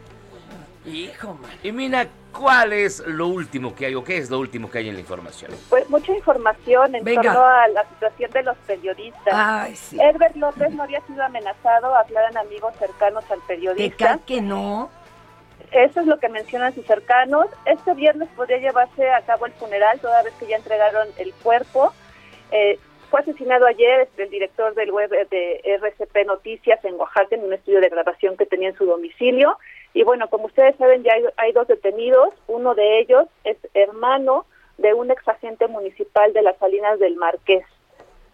Hijo, 0.86 1.34
man. 1.34 1.50
Imina, 1.64 2.06
¿cuál 2.32 2.72
es 2.72 3.02
lo 3.06 3.26
último 3.26 3.74
que 3.74 3.86
hay 3.86 3.94
o 3.96 4.04
qué 4.04 4.18
es 4.18 4.30
lo 4.30 4.38
último 4.38 4.70
que 4.70 4.78
hay 4.78 4.88
en 4.88 4.94
la 4.94 5.00
información? 5.00 5.50
Pues 5.68 5.88
mucha 5.90 6.14
información 6.14 6.94
en 6.94 7.02
Venga. 7.02 7.22
torno 7.22 7.44
a 7.44 7.66
la 7.68 7.88
situación 7.88 8.30
de 8.30 8.42
los 8.44 8.56
periodistas. 8.58 9.32
Ay, 9.34 9.74
sí. 9.74 9.98
Herbert 10.00 10.36
López 10.36 10.72
no 10.74 10.84
había 10.84 11.00
sido 11.06 11.24
amenazado, 11.24 11.96
aclaran 11.96 12.36
amigos 12.36 12.72
cercanos 12.78 13.24
al 13.30 13.40
¿Te 13.40 13.46
periodista. 13.48 14.20
que 14.24 14.40
no? 14.40 14.90
Eso 15.72 16.00
es 16.00 16.06
lo 16.06 16.18
que 16.18 16.28
mencionan 16.28 16.74
sus 16.74 16.86
cercanos. 16.86 17.46
Este 17.64 17.94
viernes 17.94 18.28
podría 18.36 18.58
llevarse 18.58 19.10
a 19.10 19.22
cabo 19.22 19.46
el 19.46 19.52
funeral, 19.52 20.00
toda 20.00 20.22
vez 20.22 20.32
que 20.34 20.46
ya 20.46 20.56
entregaron 20.56 21.08
el 21.18 21.32
cuerpo. 21.34 21.92
Eh, 22.52 22.78
fue 23.10 23.20
asesinado 23.20 23.66
ayer 23.66 24.00
este, 24.00 24.24
el 24.24 24.30
director 24.30 24.74
del 24.74 24.90
web 24.90 25.10
de 25.10 25.60
RCP 25.64 26.26
Noticias 26.26 26.84
en 26.84 26.94
Oaxaca 26.94 27.34
en 27.34 27.44
un 27.44 27.52
estudio 27.52 27.80
de 27.80 27.88
grabación 27.88 28.36
que 28.36 28.46
tenía 28.46 28.70
en 28.70 28.76
su 28.76 28.84
domicilio. 28.84 29.58
Y 29.94 30.02
bueno, 30.02 30.28
como 30.28 30.46
ustedes 30.46 30.76
saben, 30.76 31.02
ya 31.02 31.14
hay, 31.14 31.24
hay 31.36 31.52
dos 31.52 31.68
detenidos. 31.68 32.30
Uno 32.46 32.74
de 32.74 33.00
ellos 33.00 33.26
es 33.44 33.56
hermano 33.74 34.46
de 34.78 34.92
un 34.94 35.10
ex 35.10 35.26
agente 35.28 35.68
municipal 35.68 36.32
de 36.32 36.42
las 36.42 36.56
Salinas 36.58 36.98
del 36.98 37.16
Marqués. 37.16 37.64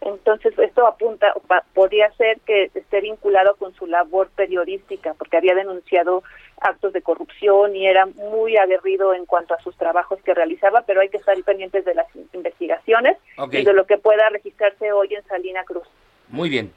Entonces, 0.05 0.53
esto 0.59 0.87
apunta, 0.87 1.33
podría 1.75 2.11
ser 2.15 2.41
que 2.41 2.71
esté 2.75 3.01
vinculado 3.01 3.55
con 3.55 3.73
su 3.75 3.87
labor 3.87 4.29
periodística, 4.35 5.15
porque 5.15 5.37
había 5.37 5.55
denunciado 5.55 6.25
actos 6.61 6.93
de 6.93 7.03
corrupción 7.03 7.77
y 7.77 7.87
era 7.87 8.07
muy 8.07 8.57
aguerrido 8.57 9.15
en 9.15 9.27
cuanto 9.27 9.55
a 9.55 9.61
sus 9.63 9.77
trabajos 9.77 10.21
que 10.25 10.35
realizaba, 10.35 10.83
pero 10.83 11.01
hay 11.01 11.09
que 11.09 11.19
estar 11.19 11.41
pendientes 11.45 11.85
de 11.85 11.95
las 11.95 12.07
in- 12.17 12.29
investigaciones 12.33 13.17
y 13.61 13.65
de 13.65 13.73
lo 13.73 13.87
que 13.87 13.97
pueda 13.99 14.29
registrarse 14.29 14.93
hoy 14.93 15.15
en 15.15 15.25
Salina 15.25 15.63
Cruz. 15.65 15.87
Muy 16.29 16.49
bien. 16.51 16.73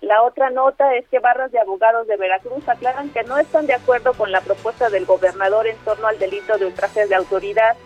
La 0.00 0.22
otra 0.22 0.50
nota 0.50 0.94
es 0.96 1.06
que 1.08 1.20
barras 1.20 1.52
de 1.52 1.60
abogados 1.60 2.08
de 2.08 2.16
Veracruz 2.16 2.68
aclaran 2.68 3.10
que 3.10 3.22
no 3.22 3.38
están 3.38 3.66
de 3.66 3.74
acuerdo 3.74 4.12
con 4.14 4.32
la 4.32 4.40
propuesta 4.40 4.90
del 4.90 5.06
gobernador 5.06 5.66
en 5.68 5.76
torno 5.84 6.08
al 6.08 6.18
delito 6.18 6.58
de 6.58 6.66
ultraje 6.66 7.06
de 7.06 7.14
autoridad. 7.14 7.76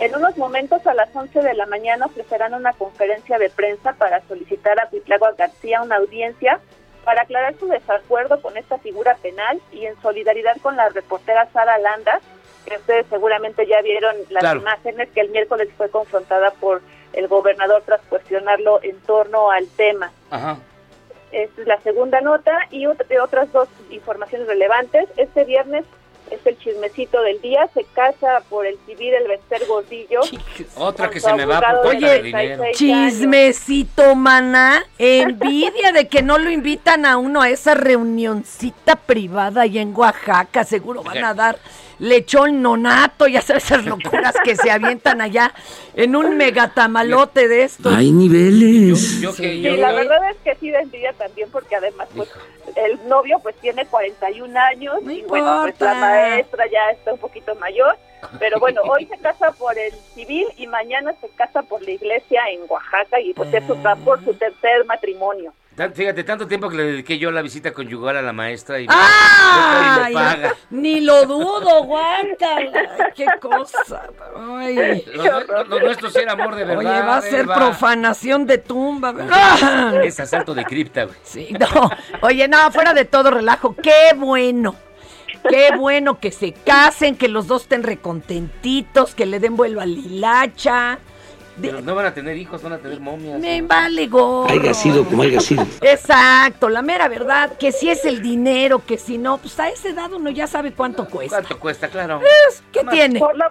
En 0.00 0.14
unos 0.14 0.36
momentos 0.36 0.86
a 0.86 0.94
las 0.94 1.14
11 1.14 1.40
de 1.40 1.54
la 1.54 1.66
mañana 1.66 2.06
ofrecerán 2.06 2.54
una 2.54 2.72
conferencia 2.72 3.38
de 3.38 3.48
prensa 3.50 3.92
para 3.94 4.20
solicitar 4.22 4.78
a 4.80 4.88
Cuitlagua 4.88 5.32
García 5.32 5.82
una 5.82 5.96
audiencia 5.96 6.60
para 7.04 7.22
aclarar 7.22 7.54
su 7.58 7.68
desacuerdo 7.68 8.40
con 8.42 8.56
esta 8.56 8.78
figura 8.78 9.14
penal 9.22 9.60
y 9.72 9.86
en 9.86 10.00
solidaridad 10.02 10.56
con 10.62 10.76
la 10.76 10.88
reportera 10.88 11.46
Sara 11.52 11.78
Landa, 11.78 12.20
que 12.66 12.76
ustedes 12.76 13.06
seguramente 13.08 13.66
ya 13.66 13.80
vieron 13.82 14.16
las 14.30 14.40
Claro. 14.42 14.60
imágenes 14.60 15.08
que 15.10 15.20
el 15.20 15.28
miércoles 15.30 15.68
fue 15.76 15.90
confrontada 15.90 16.50
por 16.52 16.80
el 17.12 17.28
gobernador 17.28 17.82
tras 17.86 18.00
cuestionarlo 18.08 18.80
en 18.82 18.98
torno 19.02 19.50
al 19.50 19.68
tema. 19.68 20.10
Ajá. 20.30 20.56
Esta 21.30 21.60
es 21.62 21.66
la 21.68 21.80
segunda 21.80 22.20
nota 22.20 22.58
y 22.70 22.86
otras 22.86 23.52
dos 23.52 23.68
informaciones 23.90 24.48
relevantes. 24.48 25.08
Este 25.16 25.44
viernes 25.44 25.84
es 26.34 26.46
el 26.46 26.58
chismecito 26.58 27.20
del 27.22 27.40
día. 27.40 27.68
Se 27.74 27.84
casa 27.94 28.42
por 28.48 28.66
el 28.66 28.78
civil 28.86 29.14
el 29.14 29.28
Bester 29.28 29.62
Gordillo. 29.66 30.20
Otra 30.76 31.10
que 31.10 31.20
se 31.20 31.32
me 31.34 31.44
va 31.46 31.60
por 31.60 31.68
de 31.68 32.00
falta 32.00 32.10
de 32.10 32.18
36 32.20 32.24
dinero. 32.24 32.62
años. 32.62 32.76
Chismecito, 32.76 34.14
mana. 34.14 34.84
Envidia 34.98 35.92
de 35.92 36.08
que 36.08 36.22
no 36.22 36.38
lo 36.38 36.50
invitan 36.50 37.06
a 37.06 37.16
uno 37.16 37.40
a 37.40 37.50
esa 37.50 37.74
reunioncita 37.74 38.96
privada 38.96 39.62
allá 39.62 39.80
en 39.80 39.96
Oaxaca. 39.96 40.64
Seguro 40.64 41.02
van 41.02 41.24
a 41.24 41.34
dar 41.34 41.58
lechón 41.98 42.62
nonato, 42.62 43.26
ya 43.26 43.40
sabes 43.40 43.64
esas 43.64 43.84
locuras 43.84 44.34
que 44.44 44.56
se 44.56 44.70
avientan 44.70 45.20
allá 45.20 45.54
en 45.94 46.16
un 46.16 46.36
megatamalote 46.36 47.48
de 47.48 47.62
estos. 47.64 47.94
Hay 47.94 48.10
niveles. 48.10 49.20
Yo 49.20 49.34
que 49.34 49.54
Sí, 49.54 49.62
yo 49.62 49.76
la 49.76 49.92
verdad 49.92 50.30
es 50.30 50.36
que 50.38 50.54
sí 50.56 50.70
da 50.70 50.80
envidia 50.80 51.12
también 51.12 51.48
porque 51.50 51.76
además 51.76 52.08
pues 52.14 52.28
el 52.76 53.08
novio 53.08 53.38
pues 53.40 53.56
tiene 53.56 53.86
41 53.86 54.58
años 54.58 54.96
y 55.02 55.22
bueno 55.22 55.62
pues 55.62 55.80
la 55.80 55.94
maestra 55.94 56.64
ya 56.70 56.90
está 56.90 57.12
un 57.12 57.18
poquito 57.18 57.54
mayor, 57.56 57.96
pero 58.38 58.58
bueno, 58.58 58.82
hoy 58.82 59.06
se 59.06 59.18
casa 59.18 59.52
por 59.52 59.78
el 59.78 59.92
civil 60.14 60.46
y 60.56 60.66
mañana 60.66 61.14
se 61.20 61.28
casa 61.30 61.62
por 61.62 61.82
la 61.82 61.90
iglesia 61.90 62.42
en 62.50 62.60
Oaxaca 62.68 63.20
y 63.20 63.32
pues 63.34 63.52
es 63.52 63.64
su, 63.66 63.76
por 64.04 64.24
su 64.24 64.34
tercer 64.34 64.84
matrimonio. 64.86 65.52
Fíjate, 65.94 66.22
tanto 66.22 66.46
tiempo 66.46 66.68
que 66.68 66.76
le 66.76 66.84
dediqué 66.84 67.18
yo 67.18 67.30
a 67.30 67.32
la 67.32 67.42
visita 67.42 67.72
conyugal 67.72 68.16
a 68.16 68.22
la 68.22 68.32
maestra 68.32 68.78
y, 68.78 68.84
y 68.84 68.86
me 68.86 70.12
paga. 70.12 70.54
Ni 70.70 71.00
lo 71.00 71.26
dudo, 71.26 71.82
guácala. 71.82 73.12
¡Qué 73.14 73.26
cosa! 73.40 74.08
Ay. 74.36 75.04
Lo, 75.66 75.80
nuestro 75.80 76.10
sí 76.10 76.20
era 76.20 76.32
amor 76.32 76.54
de 76.54 76.64
verdad. 76.64 76.78
Oye, 76.78 77.00
va 77.02 77.16
a 77.16 77.22
ser 77.22 77.46
profanación 77.46 78.46
de 78.46 78.58
tumba, 78.58 79.10
¿verdad? 79.10 80.04
Es 80.04 80.20
asalto 80.20 80.54
de 80.54 80.64
cripta, 80.64 81.04
güey. 81.04 81.16
Sí, 81.24 81.48
no. 81.58 81.90
Oye, 82.22 82.46
no, 82.46 82.70
fuera 82.70 82.94
de 82.94 83.04
todo 83.04 83.32
relajo, 83.32 83.74
qué 83.74 84.14
bueno. 84.16 84.76
Qué 85.48 85.72
bueno 85.76 86.20
que 86.20 86.30
se 86.30 86.52
casen, 86.52 87.16
que 87.16 87.28
los 87.28 87.48
dos 87.48 87.62
estén 87.62 87.82
recontentitos, 87.82 89.14
que 89.14 89.26
le 89.26 89.40
den 89.40 89.56
vuelo 89.56 89.80
a 89.80 89.86
Lilacha. 89.86 91.00
Pero 91.60 91.80
no 91.80 91.94
van 91.94 92.06
a 92.06 92.14
tener 92.14 92.36
hijos, 92.36 92.62
van 92.62 92.72
a 92.74 92.78
tener 92.78 92.98
momias. 93.00 93.38
Me 93.40 93.62
vale 93.62 94.06
gorro. 94.08 94.50
Haya 94.50 94.74
sido 94.74 95.04
como 95.04 95.22
haya 95.22 95.40
sido. 95.40 95.64
Exacto, 95.80 96.68
la 96.68 96.82
mera 96.82 97.08
verdad, 97.08 97.56
que 97.58 97.70
si 97.72 97.88
es 97.90 98.04
el 98.04 98.20
dinero, 98.22 98.82
que 98.84 98.98
si 98.98 99.18
no, 99.18 99.38
pues 99.38 99.58
a 99.60 99.68
esa 99.68 99.88
edad 99.88 100.12
uno 100.12 100.30
ya 100.30 100.46
sabe 100.46 100.72
cuánto 100.72 101.06
cuesta. 101.08 101.36
¿Cuánto 101.36 101.58
cuesta? 101.60 101.88
Claro. 101.88 102.18
Pues, 102.20 102.62
¿Qué 102.72 102.80
tiene? 102.90 103.18
Por 103.20 103.36
lo, 103.36 103.44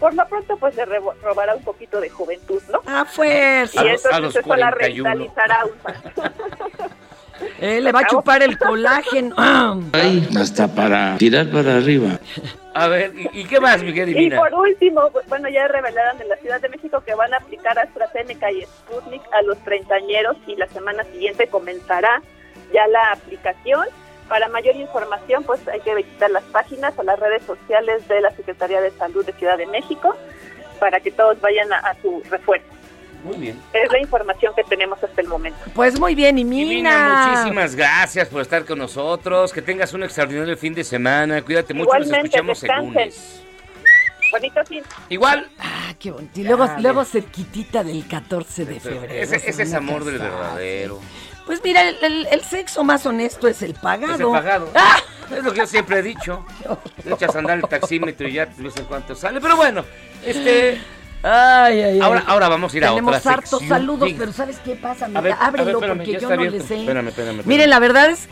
por 0.00 0.14
lo 0.14 0.26
pronto 0.28 0.56
pues 0.58 0.74
se 0.74 0.84
robará 0.84 1.54
un 1.54 1.62
poquito 1.62 2.00
de 2.00 2.10
juventud, 2.10 2.60
¿no? 2.72 2.80
A 2.86 3.04
fuerza. 3.04 3.84
Y 3.84 3.88
A 3.88 3.92
los- 3.92 4.04
entonces 4.04 4.12
a 4.12 4.20
los 4.20 4.34
después 4.34 4.58
la 4.60 4.70
41. 4.72 5.08
revitalizará 5.10 5.64
un 5.64 6.90
Eh, 7.60 7.80
le 7.80 7.92
va 7.92 8.00
a 8.00 8.06
chupar 8.06 8.42
el 8.42 8.58
colágeno. 8.58 9.34
Hay 9.92 10.28
hasta 10.38 10.68
para 10.68 11.16
tirar 11.16 11.48
para 11.50 11.76
arriba. 11.76 12.18
A 12.74 12.88
ver, 12.88 13.12
¿y, 13.14 13.40
y 13.40 13.44
qué 13.44 13.60
más, 13.60 13.82
Miguel 13.82 14.18
Y 14.18 14.30
por 14.30 14.52
último, 14.52 15.10
bueno, 15.28 15.48
ya 15.48 15.68
revelaron 15.68 16.20
en 16.20 16.28
la 16.28 16.36
Ciudad 16.36 16.60
de 16.60 16.68
México 16.68 17.02
que 17.06 17.14
van 17.14 17.32
a 17.32 17.36
aplicar 17.36 17.78
AstraZeneca 17.78 18.50
y 18.50 18.62
Sputnik 18.62 19.22
a 19.32 19.42
los 19.42 19.58
treintañeros 19.58 20.36
y 20.46 20.56
la 20.56 20.66
semana 20.68 21.04
siguiente 21.04 21.46
comenzará 21.46 22.20
ya 22.72 22.86
la 22.88 23.12
aplicación. 23.12 23.86
Para 24.28 24.48
mayor 24.48 24.74
información, 24.76 25.44
pues 25.44 25.66
hay 25.68 25.80
que 25.80 25.94
visitar 25.94 26.30
las 26.30 26.44
páginas 26.44 26.94
o 26.96 27.02
las 27.02 27.18
redes 27.20 27.42
sociales 27.44 28.08
de 28.08 28.22
la 28.22 28.30
Secretaría 28.30 28.80
de 28.80 28.90
Salud 28.92 29.24
de 29.24 29.34
Ciudad 29.34 29.58
de 29.58 29.66
México 29.66 30.16
para 30.80 30.98
que 30.98 31.10
todos 31.10 31.40
vayan 31.40 31.72
a, 31.72 31.78
a 31.78 31.94
su 32.00 32.22
refuerzo. 32.30 32.73
Muy 33.24 33.36
bien. 33.38 33.60
Es 33.72 33.90
la 33.90 33.98
información 34.00 34.52
que 34.54 34.62
tenemos 34.64 35.02
hasta 35.02 35.20
el 35.20 35.26
momento. 35.28 35.58
Pues 35.74 35.98
muy 35.98 36.14
bien, 36.14 36.38
y 36.38 36.44
Divina, 36.44 36.90
Mina. 36.90 37.26
muchísimas 37.32 37.74
gracias 37.74 38.28
por 38.28 38.42
estar 38.42 38.64
con 38.64 38.78
nosotros. 38.78 39.52
Que 39.52 39.62
tengas 39.62 39.92
un 39.94 40.02
extraordinario 40.04 40.56
fin 40.56 40.74
de 40.74 40.84
semana. 40.84 41.40
Cuídate 41.42 41.72
mucho, 41.74 41.90
nos 41.98 42.06
Igualmente, 42.06 42.26
escuchamos 42.36 42.62
el 42.62 42.68
descansen. 42.68 42.92
lunes. 42.94 43.40
Bonito 44.30 44.64
fin. 44.66 44.82
Igual. 45.08 45.48
Ah, 45.58 45.94
qué 45.98 46.10
bonito. 46.10 46.38
Y 46.40 46.44
luego, 46.44 46.66
Dale. 46.66 46.82
luego 46.82 47.04
cerquitita 47.04 47.82
del 47.84 48.06
14 48.06 48.64
de 48.66 48.80
febrero. 48.80 49.12
Ese, 49.14 49.36
ese 49.36 49.62
es 49.62 49.74
amor 49.74 50.04
del 50.04 50.18
verdadero. 50.18 51.00
Pues 51.46 51.60
mira, 51.62 51.82
el, 51.88 51.96
el- 52.02 52.26
el 52.30 52.40
sexo 52.42 52.84
más 52.84 53.04
honesto 53.06 53.46
es 53.48 53.62
el 53.62 53.74
pagado. 53.74 54.14
Es 54.14 54.20
el 54.20 54.26
pagado. 54.26 54.70
¡Ah! 54.74 54.96
Es 55.34 55.42
lo 55.44 55.52
que 55.52 55.58
yo 55.58 55.66
siempre 55.66 55.98
he 56.00 56.02
dicho. 56.02 56.44
Le 57.04 57.14
echas 57.14 57.34
a 57.34 57.38
andar 57.38 57.58
el 57.58 57.68
taxímetro 57.68 58.28
y 58.28 58.32
ya 58.32 58.46
ves 58.56 58.76
en 58.76 58.84
cuánto 58.84 59.14
sale. 59.14 59.40
Pero 59.40 59.56
bueno, 59.56 59.84
este. 60.24 60.80
Ay, 61.26 61.80
ay, 61.80 61.82
ay. 61.94 62.00
Ahora, 62.00 62.22
ahora 62.26 62.48
vamos 62.50 62.74
a 62.74 62.76
ir 62.76 62.84
a 62.84 62.90
Tenemos 62.90 63.16
otra 63.16 63.32
hartos 63.32 63.48
sección. 63.48 63.68
saludos, 63.70 64.10
pero 64.18 64.32
¿sabes 64.34 64.58
qué 64.62 64.76
pasa? 64.76 65.08
Mira, 65.08 65.22
ver, 65.22 65.34
ábrelo 65.40 65.70
espérame, 65.70 65.96
porque 65.96 66.20
yo 66.20 66.28
no 66.36 66.44
le 66.44 66.60
sé. 66.60 66.80
Espérame, 66.80 67.08
espérame. 67.08 67.42
Miren, 67.46 67.70
la 67.70 67.78
verdad 67.78 68.10
es, 68.10 68.28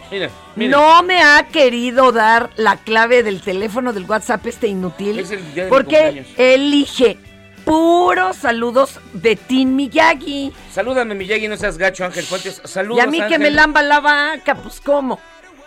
mira. 0.56 0.76
no 0.76 1.02
me 1.02 1.22
ha 1.22 1.48
querido 1.50 2.12
dar 2.12 2.50
la 2.56 2.76
clave 2.76 3.22
del 3.22 3.40
teléfono 3.40 3.94
del 3.94 4.04
WhatsApp 4.04 4.46
este 4.46 4.66
inútil. 4.66 5.20
Es 5.20 5.30
el 5.30 5.54
día 5.54 5.64
de 5.64 5.70
mi 5.70 5.74
porque 5.74 6.26
elige 6.36 7.16
puros 7.64 8.36
saludos 8.36 9.00
de 9.14 9.36
Tin 9.36 9.74
Miyagi. 9.74 10.52
Salúdame, 10.70 11.14
Miyagi, 11.14 11.48
no 11.48 11.56
seas 11.56 11.78
gacho, 11.78 12.04
Ángel 12.04 12.24
Fuentes. 12.24 12.60
Saludos, 12.64 12.98
y 12.98 13.00
a 13.00 13.10
mí 13.10 13.22
que 13.26 13.38
me 13.38 13.50
lamba 13.50 13.82
la 13.82 14.00
vaca, 14.00 14.54
pues 14.56 14.82
¿cómo? 14.82 15.18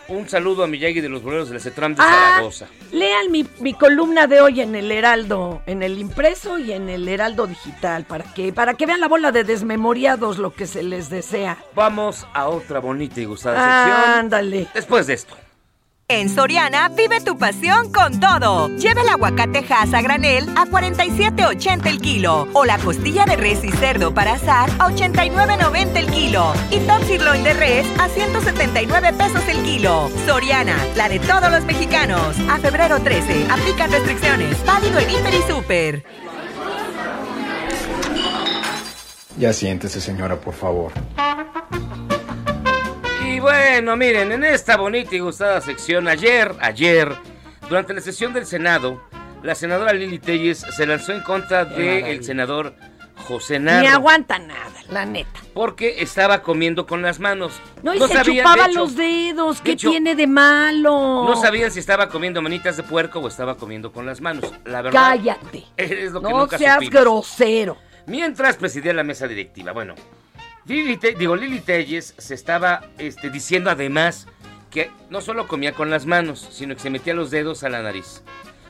Un 0.08 0.30
saludo 0.30 0.64
a 0.64 0.68
Miyagi 0.68 1.02
de 1.02 1.10
los 1.10 1.24
boleros 1.24 1.48
de 1.50 1.56
la 1.56 1.60
CETRAM 1.60 1.96
de 1.96 2.02
Ah, 2.04 2.32
Zaragoza. 2.36 2.68
Lean 2.92 3.32
mi, 3.32 3.46
mi 3.60 3.74
columna 3.74 4.28
de 4.28 4.40
hoy 4.42 4.62
en 4.62 4.76
el 4.76 4.92
Heraldo, 4.92 5.62
en 5.66 5.82
el 5.82 5.98
impreso 5.98 6.60
y 6.60 6.74
en 6.74 6.90
el 6.90 7.08
Heraldo 7.08 7.48
digital, 7.48 8.06
para 8.06 8.24
que, 8.34 8.54
para 8.54 8.76
que 8.76 8.86
vean 8.86 9.00
la 9.00 9.08
bola 9.08 9.32
de 9.32 9.44
desmemoriados 9.44 10.38
lo 10.38 10.54
que 10.54 10.68
se 10.68 10.84
les 10.84 11.10
desea. 11.10 11.58
Vamos 11.74 12.28
a 12.34 12.48
otra 12.50 12.80
bonita 12.80 13.20
y 13.20 13.26
gustada 13.26 13.56
sección. 13.86 14.20
Ándale. 14.20 14.68
Después 14.76 15.08
de 15.08 15.14
esto. 15.14 15.36
En 16.08 16.30
Soriana, 16.30 16.90
vive 16.90 17.20
tu 17.20 17.36
pasión 17.36 17.92
con 17.92 18.20
todo. 18.20 18.68
Lleva 18.78 19.02
el 19.02 19.10
aguacate 19.10 19.66
Hass 19.68 19.92
a 19.92 20.04
granel 20.04 20.48
a 20.56 20.68
47.80 20.68 21.88
el 21.88 22.00
kilo. 22.00 22.48
O 22.54 22.64
la 22.64 22.78
costilla 22.78 23.26
de 23.26 23.36
res 23.36 23.64
y 23.64 23.72
cerdo 23.72 24.14
para 24.14 24.34
asar 24.34 24.70
a 24.78 24.90
89.90 24.90 25.96
el 25.96 26.12
kilo. 26.12 26.54
Y 26.70 26.78
top 26.82 27.04
sirloin 27.08 27.44
de 27.44 27.54
res 27.54 27.88
a 28.00 28.08
179 28.08 29.14
pesos 29.14 29.42
el 29.48 29.64
kilo. 29.64 30.12
Soriana, 30.28 30.78
la 30.96 31.10
de 31.10 31.18
todos 31.18 31.50
los 31.50 31.66
mexicanos. 31.66 32.38
A 32.52 32.60
febrero 32.60 33.00
13, 33.00 33.48
aplican 33.50 33.92
restricciones. 33.92 34.64
Válido 34.64 35.00
en 35.00 35.10
Hiper 35.10 35.34
y 35.34 35.42
Super. 35.52 36.04
Ya 39.40 39.52
siéntese, 39.54 40.00
señora, 40.00 40.40
por 40.40 40.54
favor. 40.54 40.92
Y 43.36 43.40
bueno, 43.42 43.98
miren, 43.98 44.32
en 44.32 44.46
esta 44.46 44.78
bonita 44.78 45.14
y 45.14 45.20
gustada 45.20 45.60
sección, 45.60 46.08
ayer, 46.08 46.56
ayer, 46.62 47.14
durante 47.68 47.94
la 47.94 48.00
sesión 48.00 48.32
del 48.32 48.46
Senado, 48.46 49.04
la 49.44 49.56
senadora 49.56 49.92
Lili 49.92 50.20
Telles 50.20 50.60
se 50.60 50.86
lanzó 50.88 51.12
en 51.12 51.20
contra 51.20 51.66
del 51.66 52.24
senador 52.24 52.76
José 53.28 53.60
Narro. 53.60 53.82
Ni 53.82 53.88
aguanta 53.88 54.40
nada, 54.40 54.72
la 54.90 55.06
neta. 55.06 55.42
Porque 55.54 56.02
estaba 56.02 56.44
comiendo 56.44 56.88
con 56.88 57.02
las 57.02 57.20
manos. 57.20 57.60
No, 57.84 57.94
y 57.94 58.00
se 58.00 58.08
sabían, 58.08 58.38
chupaba 58.46 58.64
de 58.68 58.72
hecho, 58.72 58.80
los 58.80 58.96
dedos. 58.96 59.60
¿Qué 59.60 59.72
de 59.72 59.74
hecho, 59.74 59.90
tiene 59.90 60.16
de 60.16 60.28
malo? 60.28 61.26
No 61.26 61.36
sabían 61.36 61.72
si 61.72 61.80
estaba 61.82 62.08
comiendo 62.08 62.42
manitas 62.42 62.78
de 62.78 62.84
puerco 62.84 63.20
o 63.20 63.28
estaba 63.28 63.58
comiendo 63.58 63.92
con 63.92 64.06
las 64.06 64.22
manos. 64.22 64.46
La 64.64 64.82
verdad. 64.82 64.98
Cállate. 65.10 65.66
Es 65.76 66.14
lo 66.14 66.22
que 66.22 66.30
No 66.30 66.40
nunca 66.40 66.58
seas 66.58 66.76
supimos. 66.76 67.02
grosero. 67.02 67.78
Mientras 68.06 68.56
presidía 68.56 68.94
la 68.94 69.04
mesa 69.04 69.28
directiva. 69.28 69.74
Bueno, 69.74 69.94
Lili, 70.66 70.98
Te- 70.98 71.14
digo, 71.14 71.36
Lili 71.36 71.60
Telles 71.60 72.16
se 72.18 72.34
estaba 72.34 72.82
este, 72.98 73.30
diciendo 73.30 73.70
además 73.70 74.28
que 74.72 74.92
no 75.10 75.22
solo 75.22 75.48
comía 75.48 75.74
con 75.74 75.90
las 75.90 76.06
manos, 76.06 76.48
sino 76.52 76.76
que 76.76 76.82
se 76.82 76.90
metía 76.90 77.14
los 77.14 77.32
dedos 77.32 77.64
a 77.64 77.70
la 77.70 77.82
nariz. 77.82 78.24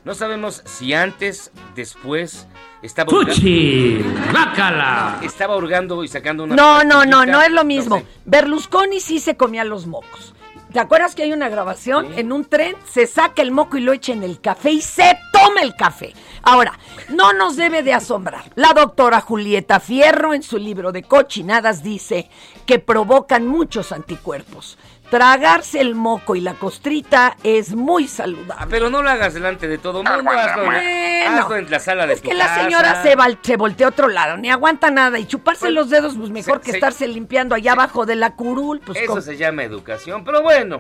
No 0.04 0.14
sabemos 0.14 0.62
si 0.66 0.94
antes, 0.94 1.52
después, 1.76 2.48
estaba 2.84 3.10
¡Fuchi! 3.10 4.00
¡Bácala! 4.32 5.20
Estaba 5.24 5.56
hurgando 5.56 6.04
y 6.04 6.08
sacando 6.08 6.44
una. 6.44 6.56
No, 6.56 6.84
no, 6.84 7.06
no, 7.06 7.26
no 7.26 7.42
es 7.42 7.52
lo 7.52 7.64
mismo. 7.64 8.04
Berlusconi 8.26 9.00
sí 9.00 9.20
se 9.20 9.36
comía 9.36 9.64
los 9.64 9.88
mocos. 9.88 10.36
¿Te 10.76 10.82
acuerdas 10.82 11.16
que 11.16 11.24
hay 11.24 11.32
una 11.32 11.48
grabación? 11.48 12.08
En 12.18 12.34
un 12.34 12.44
tren 12.44 12.76
se 12.84 13.08
saca 13.08 13.42
el 13.42 13.52
moco 13.52 13.78
y 13.78 13.80
lo 13.80 13.94
echa 13.94 14.12
en 14.12 14.24
el 14.24 14.42
café 14.42 14.72
y 14.72 14.82
se 14.82 15.18
toma 15.32 15.62
el 15.62 15.74
café. 15.74 16.12
Ahora, 16.42 16.78
no 17.08 17.32
nos 17.32 17.56
debe 17.56 17.82
de 17.82 17.94
asombrar. 17.94 18.44
La 18.56 18.74
doctora 18.74 19.22
Julieta 19.22 19.80
Fierro 19.80 20.34
en 20.34 20.44
su 20.44 20.58
libro 20.58 20.92
de 20.92 21.04
cochinadas 21.04 21.82
dice 21.82 22.30
que 22.66 22.80
provocan 22.80 23.48
muchos 23.48 23.94
anticuerpos. 23.94 24.78
Tragarse 25.10 25.80
el 25.82 25.94
moco 25.96 26.36
y 26.36 26.42
la 26.42 26.56
costrita 26.56 27.38
es 27.44 27.74
muy 27.76 28.08
saludable. 28.08 28.66
Pero 28.70 28.90
no 28.90 29.04
lo 29.04 29.10
hagas 29.10 29.34
delante 29.36 29.68
de 29.68 29.78
todo 29.78 30.04
mundo, 30.04 30.12
hazlo, 30.32 30.64
en- 30.64 30.66
Bueno, 30.70 31.42
hazlo 31.44 31.56
en 31.58 31.70
la 31.72 31.80
sala 31.80 32.08
de 32.08 32.14
Es 32.16 32.22
tu 32.22 32.30
que 32.30 32.36
la 32.36 32.48
casa. 32.48 32.64
señora 32.64 33.04
se, 33.04 33.56
voltea 33.56 33.88
a 33.88 33.90
otro 33.92 34.08
lado, 34.08 34.36
ni 34.38 34.50
aguanta 34.50 34.90
nada. 34.90 35.20
Y 35.20 35.26
chuparse 35.28 35.70
los 35.70 35.90
dedos, 35.90 36.16
pues 36.18 36.32
mejor 36.32 36.58
se- 36.58 36.64
que 36.66 36.72
se- 36.72 36.78
estarse 36.78 37.08
limpiando 37.08 37.54
allá 37.56 37.74
abajo 37.74 38.06
de 38.06 38.16
la 38.16 38.36
curul. 38.36 38.80
Pues 38.82 38.98
Eso 38.98 39.08
¿cómo? 39.08 39.22
se 39.22 39.38
llama 39.38 39.64
educación, 39.64 40.24
pero 40.26 40.42
bueno. 40.42 40.80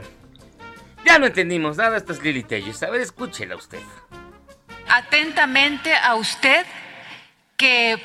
Ya 1.05 1.19
no 1.19 1.27
entendimos 1.27 1.77
nada, 1.77 1.97
esta 1.97 2.13
es 2.13 2.23
Lili 2.23 2.43
Telles. 2.43 2.81
A 2.81 2.89
ver, 2.89 3.01
escúchela 3.01 3.55
usted. 3.55 3.79
atentamente 4.87 5.93
a 5.95 6.15
usted 6.15 6.65
que 7.57 8.01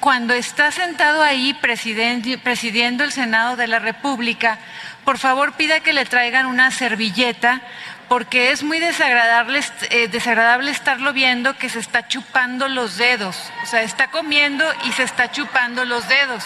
cuando 0.00 0.34
está 0.34 0.70
sentado 0.70 1.22
ahí 1.22 1.54
presidiendo 1.54 3.04
el 3.04 3.12
Senado 3.12 3.56
de 3.56 3.66
la 3.66 3.78
República, 3.78 4.58
por 5.04 5.18
favor 5.18 5.52
pida 5.52 5.80
que 5.80 5.92
le 5.92 6.04
traigan 6.06 6.46
una 6.46 6.70
servilleta 6.70 7.60
porque 8.08 8.50
es 8.50 8.62
muy 8.62 8.78
eh, 8.78 10.08
desagradable 10.10 10.70
estarlo 10.70 11.12
viendo 11.12 11.56
que 11.56 11.68
se 11.68 11.78
está 11.78 12.06
chupando 12.06 12.68
los 12.68 12.96
dedos. 12.96 13.50
O 13.62 13.66
sea, 13.66 13.82
está 13.82 14.08
comiendo 14.10 14.64
y 14.84 14.92
se 14.92 15.02
está 15.02 15.30
chupando 15.30 15.84
los 15.84 16.06
dedos. 16.08 16.44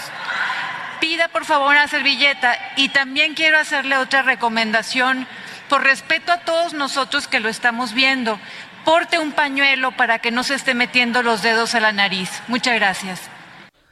Pida 1.00 1.28
por 1.28 1.44
favor 1.44 1.72
una 1.72 1.88
servilleta 1.88 2.56
y 2.76 2.88
también 2.88 3.34
quiero 3.34 3.58
hacerle 3.58 3.96
otra 3.96 4.22
recomendación 4.22 5.26
por 5.68 5.82
respeto 5.82 6.32
a 6.32 6.38
todos 6.38 6.72
nosotros 6.74 7.28
que 7.28 7.40
lo 7.40 7.48
estamos 7.48 7.92
viendo. 7.92 8.40
Porte 8.88 9.18
un 9.18 9.32
pañuelo 9.32 9.92
para 9.92 10.18
que 10.18 10.30
no 10.30 10.42
se 10.42 10.54
esté 10.54 10.74
metiendo 10.74 11.22
los 11.22 11.42
dedos 11.42 11.74
a 11.74 11.80
la 11.80 11.92
nariz. 11.92 12.30
Muchas 12.48 12.74
gracias. 12.76 13.20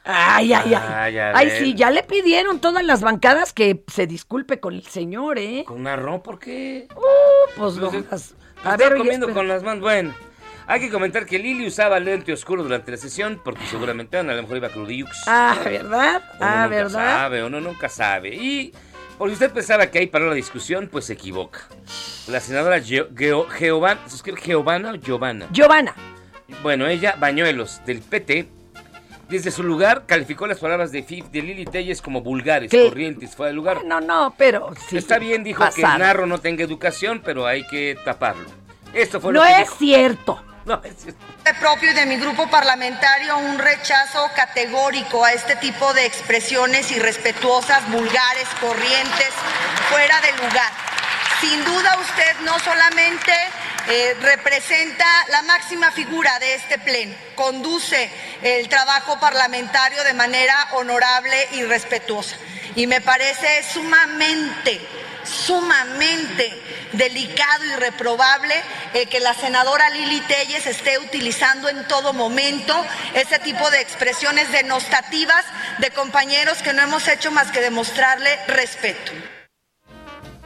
Ay, 0.03 0.53
ay, 0.53 0.73
ay. 0.73 1.17
Ay, 1.17 1.47
a 1.47 1.49
sí, 1.57 1.73
ya 1.75 1.91
le 1.91 2.01
pidieron 2.01 2.59
todas 2.59 2.83
las 2.83 3.01
bancadas 3.01 3.51
que 3.53 3.83
se 3.87 4.07
disculpe 4.07 4.59
con 4.59 4.73
el 4.73 4.83
señor, 4.83 5.37
¿eh? 5.37 5.65
¿Con 5.67 5.85
arroz? 5.85 6.21
¿Por 6.21 6.39
qué? 6.39 6.87
pues 7.57 7.75
no. 7.75 7.91
Pues, 7.91 8.05
las- 8.09 8.33
A 8.63 8.73
A 8.73 8.77
ver, 8.77 8.95
comiendo 8.97 9.31
con 9.33 9.47
las 9.47 9.61
manos. 9.63 9.81
Bueno, 9.81 10.13
hay 10.65 10.79
que 10.79 10.89
comentar 10.89 11.25
que 11.25 11.37
Lili 11.37 11.67
usaba 11.67 11.99
lente 11.99 12.33
oscuro 12.33 12.63
durante 12.63 12.89
la 12.89 12.97
sesión 12.97 13.39
porque 13.43 13.65
seguramente 13.67 14.17
a 14.17 14.23
lo 14.23 14.41
mejor 14.41 14.57
iba 14.57 14.69
crudiux. 14.69 15.11
Ah, 15.27 15.55
¿verdad? 15.63 16.23
Uno 16.39 16.39
Ah, 16.41 16.55
nunca 16.63 16.67
¿verdad? 16.75 16.91
sabe, 17.17 17.43
uno 17.43 17.61
nunca 17.61 17.87
sabe. 17.89 18.29
Y 18.35 18.73
por 19.17 19.29
si 19.29 19.33
usted 19.33 19.51
pensaba 19.51 19.87
que 19.87 19.99
ahí 19.99 20.07
paró 20.07 20.27
la 20.29 20.35
discusión, 20.35 20.89
pues 20.91 21.05
se 21.05 21.13
equivoca. 21.13 21.61
La 22.27 22.39
senadora 22.39 22.79
Geo- 22.81 23.07
Giovanna, 23.57 24.01
¿se 24.07 24.15
escribe 24.17 24.39
Giovanna 24.41 24.91
o 24.91 24.95
Giovanna? 24.95 25.47
Giovanna. 25.51 25.93
Bueno, 26.63 26.87
ella, 26.87 27.15
Bañuelos, 27.19 27.81
del 27.85 28.01
PT, 28.01 28.47
desde 29.29 29.51
su 29.51 29.63
lugar 29.63 30.03
calificó 30.05 30.47
las 30.47 30.59
palabras 30.59 30.91
de, 30.91 31.03
Fi- 31.03 31.23
de 31.31 31.41
Lili 31.41 31.65
Telles 31.65 32.01
como 32.01 32.21
vulgares, 32.21 32.71
¿Qué? 32.71 32.87
corrientes, 32.87 33.35
fuera 33.35 33.49
de 33.49 33.55
lugar. 33.55 33.83
No, 33.85 33.99
no, 33.99 34.33
pero 34.37 34.71
sí. 34.87 34.97
Está 34.97 35.19
bien, 35.19 35.43
dijo 35.43 35.63
que 35.75 35.81
narro 35.81 36.25
no 36.25 36.37
tenga 36.39 36.63
educación, 36.63 37.21
pero 37.23 37.45
hay 37.45 37.65
que 37.67 37.97
taparlo. 38.05 38.45
Esto 38.93 39.19
fue 39.19 39.33
No 39.33 39.41
lo 39.41 39.45
que 39.45 39.51
es 39.51 39.57
dijo. 39.59 39.75
cierto. 39.77 40.43
Es 41.45 41.53
propio 41.59 41.91
y 41.91 41.93
de 41.93 42.05
mi 42.05 42.17
grupo 42.17 42.49
parlamentario 42.49 43.37
un 43.37 43.57
rechazo 43.57 44.29
categórico 44.35 45.23
a 45.23 45.31
este 45.31 45.55
tipo 45.55 45.93
de 45.93 46.05
expresiones 46.05 46.91
irrespetuosas, 46.91 47.89
vulgares, 47.89 48.47
corrientes, 48.59 49.29
fuera 49.89 50.19
de 50.19 50.31
lugar. 50.33 50.71
Sin 51.39 51.63
duda 51.63 51.97
usted 52.01 52.39
no 52.43 52.59
solamente 52.59 53.31
eh, 53.87 54.17
representa 54.19 55.05
la 55.29 55.43
máxima 55.43 55.89
figura 55.91 56.37
de 56.39 56.55
este 56.55 56.77
pleno, 56.79 57.15
conduce 57.35 58.11
el 58.41 58.67
trabajo 58.67 59.17
parlamentario 59.21 60.03
de 60.03 60.13
manera 60.13 60.67
honorable 60.73 61.47
y 61.53 61.63
respetuosa. 61.63 62.35
Y 62.75 62.87
me 62.87 62.99
parece 62.99 63.63
sumamente, 63.71 64.81
sumamente 65.27 66.53
delicado 66.93 67.65
y 67.65 67.75
reprobable 67.79 68.55
eh, 68.93 69.05
que 69.07 69.19
la 69.19 69.33
senadora 69.33 69.89
Lili 69.89 70.21
Telles 70.21 70.65
esté 70.65 70.97
utilizando 70.99 71.69
en 71.69 71.87
todo 71.87 72.13
momento 72.13 72.73
ese 73.13 73.39
tipo 73.39 73.69
de 73.69 73.81
expresiones 73.81 74.51
denostativas 74.51 75.43
de 75.79 75.91
compañeros 75.91 76.61
que 76.61 76.73
no 76.73 76.81
hemos 76.81 77.07
hecho 77.07 77.31
más 77.31 77.51
que 77.51 77.59
demostrarle 77.61 78.29
respeto. 78.47 79.11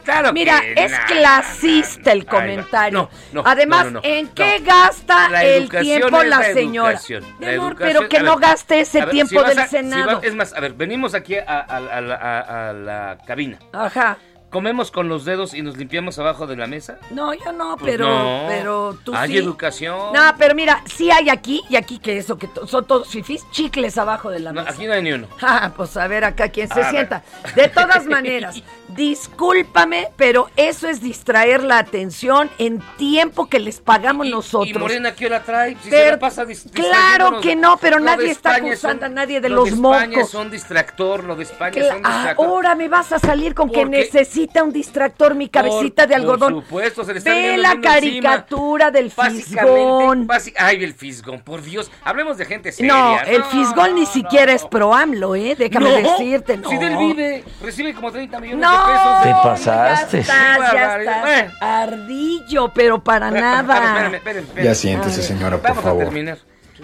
Claro 0.04 0.32
Mira, 0.32 0.60
que 0.60 0.74
es 0.84 0.92
clasista 1.06 2.10
el 2.10 2.26
comentario. 2.26 3.08
No, 3.32 3.42
no, 3.44 3.48
Además, 3.48 3.84
no, 3.84 3.90
no, 3.92 4.00
no, 4.00 4.04
¿en 4.04 4.26
no. 4.26 4.34
qué 4.34 4.58
gasta 4.58 5.28
La 5.28 5.44
el 5.44 5.68
tiempo 5.68 6.24
la, 6.24 6.38
la 6.40 6.42
señora? 6.52 6.90
educación, 6.90 7.36
Mi 7.38 7.46
la 7.46 7.52
amor, 7.52 7.72
educación- 7.74 7.78
pero 7.98 8.08
que 8.08 8.18
no 8.20 8.36
ver, 8.36 8.48
gaste 8.48 8.80
ese 8.80 8.98
ver, 8.98 9.10
tiempo 9.10 9.40
si 9.42 9.48
del 9.48 9.58
a- 9.60 9.64
si 9.64 9.70
Senado. 9.70 10.20
va- 10.20 10.26
es 10.26 10.34
más, 10.34 10.52
a 10.54 10.58
ver, 10.60 10.72
venimos 10.72 11.14
aquí 11.14 11.36
a, 11.36 11.44
a- 11.46 11.76
a 11.76 12.00
la- 12.00 12.16
a- 12.16 12.70
a 12.70 12.72
la 12.72 13.18
cabina. 13.24 13.60
Ajá. 13.72 14.18
¿Comemos 14.52 14.90
con 14.90 15.08
los 15.08 15.24
dedos 15.24 15.54
y 15.54 15.62
nos 15.62 15.78
limpiamos 15.78 16.18
abajo 16.18 16.46
de 16.46 16.56
la 16.56 16.66
mesa? 16.66 16.98
No, 17.10 17.32
yo 17.32 17.52
no, 17.52 17.76
Pues 17.78 17.92
pero, 17.92 18.06
no. 18.08 18.44
pero 18.48 18.98
tú 19.02 19.14
Hay 19.14 19.30
sí. 19.32 19.38
educación. 19.38 20.12
No, 20.12 20.20
pero 20.38 20.54
mira, 20.54 20.82
sí 20.94 21.10
hay 21.10 21.30
aquí, 21.30 21.62
y 21.70 21.76
aquí 21.76 21.98
que 21.98 22.18
eso, 22.18 22.36
que 22.36 22.48
to- 22.48 22.66
son 22.66 22.84
todos 22.86 23.08
fifís, 23.08 23.42
chicles 23.50 23.96
abajo 23.96 24.28
de 24.30 24.40
la 24.40 24.52
No, 24.52 24.60
mesa. 24.62 24.74
aquí 24.74 24.86
no 24.86 24.92
hay 24.92 25.02
ni 25.02 25.12
uno. 25.12 25.26
Ah, 25.42 25.72
pues 25.76 25.96
a 25.96 26.06
ver 26.06 26.24
acá 26.24 26.48
quién 26.50 26.68
se 26.68 26.74
A 26.74 26.76
ver. 26.84 26.90
sienta. 26.90 27.22
De 27.56 27.68
todas 27.68 28.04
maneras, 28.06 28.62
discúlpame, 28.88 30.08
pero 30.16 30.50
eso 30.56 30.88
es 30.88 31.00
distraer 31.00 31.62
la 31.62 31.78
atención 31.78 32.50
en 32.58 32.80
tiempo 32.98 33.48
que 33.48 33.58
les 33.58 33.80
pagamos 33.80 34.26
nosotros. 34.28 34.68
¿Y 34.68 34.74
Morena 34.78 35.14
qué 35.14 35.26
hora 35.26 35.42
trae? 35.42 35.76
Si 35.82 35.88
se 35.90 36.10
la 36.10 36.18
pasa 36.18 36.44
claro 36.74 37.40
que 37.40 37.56
no, 37.56 37.76
pero 37.78 37.98
Lo 37.98 38.04
nadie 38.04 38.30
está 38.30 38.56
acusando 38.56 39.06
a 39.06 39.08
nadie 39.08 39.40
de 39.40 39.48
lo 39.48 39.56
los 39.56 39.64
de 39.66 39.70
España 39.76 40.16
mocos. 40.18 40.30
son 40.30 40.50
distractor, 40.50 41.24
lo 41.24 41.36
de 41.36 41.44
España 41.44 41.82
son 41.88 42.02
distractor. 42.02 42.46
Ahora 42.46 42.74
me 42.74 42.88
vas 42.88 43.12
a 43.12 43.18
salir 43.18 43.54
con 43.54 43.68
que 43.70 43.80
Porque- 43.80 44.02
necesita 44.42 44.62
un 44.64 44.72
distractor 44.72 45.34
mi 45.34 45.48
cabecita 45.48 46.06
de 46.06 46.14
algodón. 46.14 46.54
Por 46.54 46.62
supuesto, 46.64 47.04
se 47.04 47.12
le 47.12 47.18
está 47.18 47.30
Ve 47.30 47.56
la 47.58 47.74
mundo 47.74 47.88
encima. 47.88 48.30
caricatura 48.30 48.90
del 48.90 49.10
fisgón. 49.10 50.28
Ay, 50.58 50.84
el 50.84 50.94
fisgón, 50.94 51.40
por 51.40 51.62
Dios. 51.62 51.90
Hablemos 52.04 52.38
de 52.38 52.44
gente 52.44 52.72
seria. 52.72 52.92
No, 52.92 53.20
el 53.20 53.44
fisgón 53.44 53.94
ni 53.94 54.06
siquiera 54.06 54.52
es 54.52 54.64
pro 54.64 54.94
AMLO, 54.94 55.34
¿eh? 55.36 55.54
Déjame 55.58 56.02
No, 56.02 56.10
decirte, 56.10 56.56
no. 56.56 56.68
Si 56.68 56.76
del 56.76 56.96
vive, 56.96 57.44
recibe 57.62 57.94
como 57.94 58.10
30 58.10 58.40
millones 58.40 58.60
No, 58.66 58.70
de 58.86 58.92
pesos. 58.92 59.24
de- 59.24 59.28
Te 59.30 59.34
pasaste. 59.42 60.22
Ya 60.22 60.54
estás, 60.56 60.72
ya 60.72 60.98
estás. 61.00 61.52
Ardillo, 61.60 62.72
pero 62.74 63.02
para 63.02 63.28
A 63.28 63.30
ver, 63.30 63.42
nada. 63.42 63.74
espérame, 63.74 64.14
espérame, 64.14 64.44
espérame. 64.44 64.64
Ya 64.64 64.74
siéntese, 64.74 65.22
señora, 65.22 65.56
por 65.58 65.68
Vamos 65.70 65.84
favor. 65.84 66.02
a 66.02 66.04
terminar. 66.06 66.38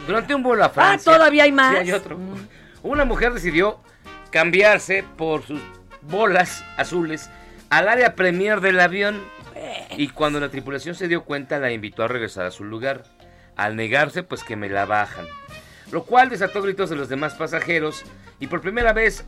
Durante 0.06 0.34
un 0.34 0.42
vuelo 0.42 0.64
a 0.64 0.68
Francia. 0.70 1.12
Ah, 1.12 1.16
¿todavía 1.16 1.42
hay 1.44 1.52
más? 1.52 1.72
Sí, 1.72 1.76
hay 1.78 1.92
otro. 1.92 2.18
Una 2.82 3.04
mujer 3.04 3.32
decidió 3.34 3.80
cambiarse 4.30 5.04
por 5.16 5.42
sus 5.44 5.60
bolas 6.02 6.64
azules 6.76 7.28
al 7.70 7.88
área 7.88 8.14
premier 8.14 8.60
del 8.60 8.80
avión. 8.80 9.22
Y 9.96 10.08
cuando 10.08 10.40
la 10.40 10.48
tripulación 10.48 10.94
se 10.94 11.08
dio 11.08 11.24
cuenta, 11.24 11.58
la 11.58 11.72
invitó 11.72 12.04
a 12.04 12.08
regresar 12.08 12.46
a 12.46 12.50
su 12.50 12.64
lugar. 12.64 13.02
Al 13.56 13.76
negarse, 13.76 14.22
pues 14.22 14.44
que 14.44 14.56
me 14.56 14.68
la 14.68 14.84
bajan. 14.84 15.26
Lo 15.90 16.04
cual 16.04 16.28
desató 16.28 16.62
gritos 16.62 16.90
de 16.90 16.96
los 16.96 17.08
demás 17.08 17.34
pasajeros. 17.34 18.04
Y 18.38 18.46
por 18.46 18.60
primera 18.60 18.92
vez 18.92 19.26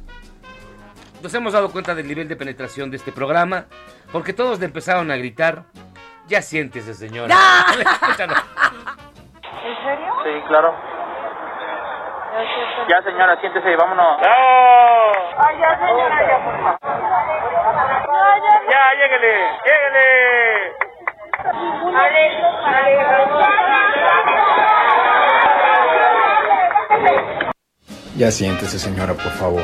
nos 1.23 1.35
hemos 1.35 1.53
dado 1.53 1.71
cuenta 1.71 1.95
del 1.95 2.07
nivel 2.07 2.29
de 2.29 2.37
penetración 2.37 2.91
de 2.91 2.97
este 2.97 3.13
programa. 3.13 3.65
Porque 4.13 4.33
todos 4.33 4.61
le 4.61 4.67
empezaron 4.67 5.11
a 5.11 5.17
gritar. 5.17 5.65
Ya 6.29 6.43
siéntese, 6.43 6.95
señora. 6.95 7.35
¿En 7.75 9.75
serio? 9.85 10.13
Sí, 10.23 10.31
claro. 10.47 10.75
Ya, 12.89 13.03
señora, 13.03 13.41
siéntese, 13.41 13.77
vámonos. 13.77 14.21
Ay, 14.23 15.57
ya, 15.61 15.79
señora, 15.79 16.29
ya, 16.29 16.45
por 16.45 16.63
favor. 16.63 16.80
Lléguele, 19.01 19.33
lléguele. 19.65 20.07
Ya 28.19 28.31
siéntese, 28.31 28.79
señora, 28.79 29.15
por 29.15 29.33
favor. 29.33 29.63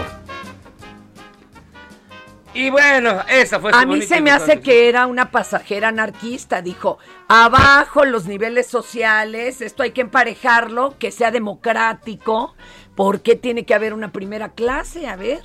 Y 2.55 2.70
bueno, 2.70 3.20
esa 3.28 3.61
fue 3.61 3.72
su 3.72 3.78
A 3.78 3.84
mí 3.84 4.01
se 4.01 4.22
me 4.22 4.30
hace 4.30 4.62
que 4.62 4.89
era 4.89 5.07
una 5.07 5.30
pasajera 5.30 5.89
anarquista. 5.89 6.62
Dijo, 6.62 6.99
abajo 7.28 8.07
los 8.07 8.24
niveles 8.24 8.66
sociales, 8.66 9.61
esto 9.61 9.82
hay 9.82 9.91
que 9.91 10.01
emparejarlo, 10.01 10.97
que 10.99 11.11
sea 11.11 11.30
democrático. 11.30 12.55
¿Por 12.95 13.20
qué 13.20 13.37
tiene 13.37 13.66
que 13.66 13.74
haber 13.74 13.93
una 13.93 14.12
primera 14.12 14.53
clase? 14.53 15.07
A 15.07 15.16
ver. 15.16 15.43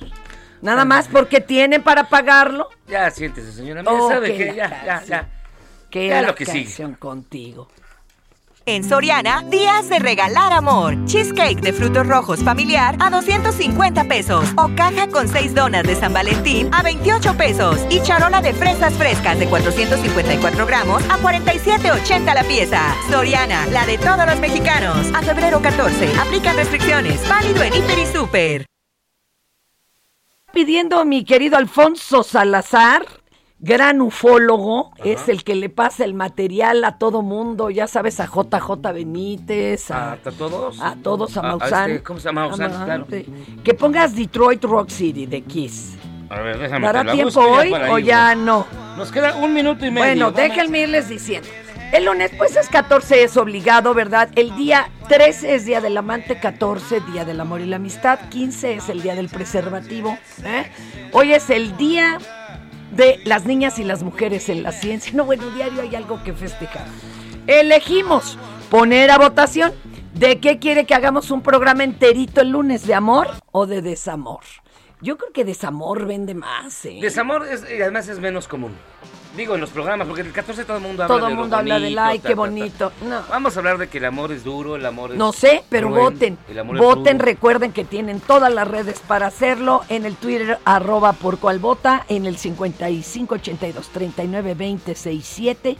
Nada 0.62 0.84
más 0.84 1.08
porque 1.08 1.40
tienen 1.40 1.82
para 1.82 2.08
pagarlo. 2.08 2.68
Ya 2.88 3.10
siéntese, 3.10 3.52
señora. 3.52 3.82
Mira, 3.82 3.92
Oh, 3.92 4.08
sabe 4.08 4.36
que 4.36 4.46
ya, 4.54 4.68
ya, 4.68 4.84
canción. 4.86 5.20
ya. 5.20 5.28
Qué 5.90 6.08
Ya 6.08 6.22
la 6.22 6.28
lo 6.28 6.34
que 6.34 6.46
sigue. 6.46 6.94
contigo. 6.98 7.68
En 8.64 8.84
Soriana, 8.88 9.42
días 9.50 9.88
de 9.88 9.98
regalar 9.98 10.52
amor. 10.52 10.94
Cheesecake 11.06 11.60
de 11.60 11.72
frutos 11.72 12.06
rojos 12.06 12.44
familiar 12.44 12.94
a 13.00 13.10
250 13.10 14.04
pesos. 14.04 14.48
O 14.56 14.70
caja 14.76 15.08
con 15.08 15.26
6 15.28 15.52
donas 15.52 15.82
de 15.82 15.96
San 15.96 16.12
Valentín 16.12 16.70
a 16.72 16.80
28 16.84 17.36
pesos. 17.36 17.80
Y 17.90 18.00
charola 18.02 18.40
de 18.40 18.52
fresas 18.54 18.94
frescas 18.94 19.36
de 19.40 19.46
454 19.48 20.64
gramos 20.64 21.02
a 21.10 21.18
47,80 21.18 22.34
la 22.34 22.44
pieza. 22.44 22.94
Soriana, 23.10 23.66
la 23.66 23.84
de 23.84 23.98
todos 23.98 24.24
los 24.26 24.38
mexicanos. 24.38 25.08
A 25.12 25.22
febrero 25.22 25.60
14. 25.60 26.12
Aplican 26.20 26.54
restricciones. 26.54 27.28
Válido 27.28 27.64
en 27.64 27.74
Hiper 27.74 27.98
y 27.98 28.06
Super. 28.06 28.66
Pidiendo 30.52 31.04
mi 31.04 31.24
querido 31.24 31.56
Alfonso 31.56 32.22
Salazar, 32.22 33.06
gran 33.58 34.00
ufólogo, 34.02 34.92
es 35.02 35.28
el 35.28 35.44
que 35.44 35.54
le 35.54 35.70
pasa 35.70 36.04
el 36.04 36.12
material 36.14 36.84
a 36.84 36.98
todo 36.98 37.22
mundo, 37.22 37.70
ya 37.70 37.86
sabes, 37.86 38.20
a 38.20 38.26
JJ 38.26 38.92
Benítez, 38.92 39.90
a, 39.90 40.12
¿A 40.12 40.16
todos? 40.18 40.80
a 40.80 40.96
todos, 41.02 41.36
a 41.36 41.40
A- 41.40 41.44
a 41.44 41.56
Maussan. 41.56 41.90
este, 41.90 42.02
¿cómo 42.02 42.20
se 42.20 42.28
llama? 42.28 42.48
Maussan, 42.48 42.72
A 42.74 42.84
claro. 42.84 43.06
sí. 43.10 43.26
Que 43.64 43.72
pongas 43.74 44.14
Detroit 44.14 44.62
Rock 44.64 44.90
City 44.90 45.24
de 45.26 45.40
Kiss. 45.42 45.94
A 46.28 46.40
ver, 46.40 46.58
déjame 46.58 46.86
¿Dará 46.86 47.12
tiempo 47.12 47.40
hoy 47.40 47.72
o 47.90 47.98
ya 47.98 48.34
no? 48.34 48.66
Nos 48.96 49.10
queda 49.12 49.36
un 49.36 49.52
minuto 49.54 49.84
y 49.86 49.90
medio. 49.90 50.06
Bueno, 50.06 50.32
déjenme 50.32 50.80
irles 50.82 51.08
diciendo. 51.08 51.48
El 51.92 52.06
lunes, 52.06 52.30
pues 52.38 52.56
es 52.56 52.70
14, 52.70 53.22
es 53.22 53.36
obligado, 53.36 53.92
¿verdad? 53.92 54.30
El 54.34 54.56
día 54.56 54.90
13 55.10 55.54
es 55.54 55.66
Día 55.66 55.82
del 55.82 55.94
Amante, 55.98 56.40
14, 56.40 57.00
Día 57.12 57.26
del 57.26 57.38
Amor 57.38 57.60
y 57.60 57.66
la 57.66 57.76
Amistad, 57.76 58.18
15 58.30 58.76
es 58.76 58.88
el 58.88 59.02
Día 59.02 59.14
del 59.14 59.28
Preservativo. 59.28 60.16
¿eh? 60.42 60.70
Hoy 61.12 61.34
es 61.34 61.50
el 61.50 61.76
Día 61.76 62.16
de 62.92 63.20
las 63.26 63.44
Niñas 63.44 63.78
y 63.78 63.84
las 63.84 64.02
Mujeres 64.02 64.48
en 64.48 64.62
la 64.62 64.72
Ciencia. 64.72 65.12
No, 65.14 65.26
bueno, 65.26 65.50
diario 65.50 65.82
hay 65.82 65.94
algo 65.94 66.24
que 66.24 66.32
festejar. 66.32 66.86
Elegimos 67.46 68.38
poner 68.70 69.10
a 69.10 69.18
votación 69.18 69.74
de 70.14 70.40
qué 70.40 70.58
quiere 70.58 70.86
que 70.86 70.94
hagamos 70.94 71.30
un 71.30 71.42
programa 71.42 71.84
enterito 71.84 72.40
el 72.40 72.48
lunes, 72.48 72.86
de 72.86 72.94
amor 72.94 73.28
o 73.50 73.66
de 73.66 73.82
desamor. 73.82 74.40
Yo 75.02 75.18
creo 75.18 75.32
que 75.34 75.44
desamor 75.44 76.06
vende 76.06 76.32
más, 76.32 76.86
¿eh? 76.86 77.00
Desamor 77.02 77.46
es, 77.46 77.64
además 77.64 78.08
es 78.08 78.18
menos 78.18 78.48
común. 78.48 78.72
Digo, 79.36 79.54
en 79.54 79.62
los 79.62 79.70
programas, 79.70 80.06
porque 80.06 80.20
el 80.20 80.30
14 80.30 80.64
todo 80.66 80.76
el 80.76 80.82
mundo 80.82 81.04
habla 81.04 81.14
Todo 81.16 81.24
de 81.26 81.30
el 81.32 81.36
lo 81.36 81.40
mundo 81.40 81.56
habla 81.56 81.78
del 81.80 81.98
ay, 81.98 82.18
ta, 82.18 82.28
qué 82.28 82.34
ta, 82.34 82.40
ta. 82.42 82.48
bonito. 82.48 82.92
No. 83.08 83.22
Vamos 83.30 83.56
a 83.56 83.60
hablar 83.60 83.78
de 83.78 83.88
que 83.88 83.96
el 83.98 84.04
amor 84.04 84.30
es 84.30 84.44
duro, 84.44 84.76
el 84.76 84.84
amor 84.84 85.12
es 85.12 85.16
No 85.16 85.32
sé, 85.32 85.64
pero 85.70 85.88
cruel, 85.88 86.02
voten. 86.02 86.38
el 86.50 86.58
amor 86.58 86.76
Voten, 86.76 87.18
recuerden 87.18 87.72
que 87.72 87.84
tienen 87.84 88.20
todas 88.20 88.52
las 88.52 88.68
redes 88.68 89.00
para 89.00 89.26
hacerlo. 89.28 89.82
En 89.88 90.04
el 90.04 90.16
Twitter, 90.16 90.58
arroba 90.66 91.14
por 91.14 91.38
cual 91.38 91.60
vota, 91.60 92.04
en 92.08 92.26
el 92.26 92.36
5582 92.36 93.88
39 93.88 94.54
20 94.54 94.94
67. 94.94 95.76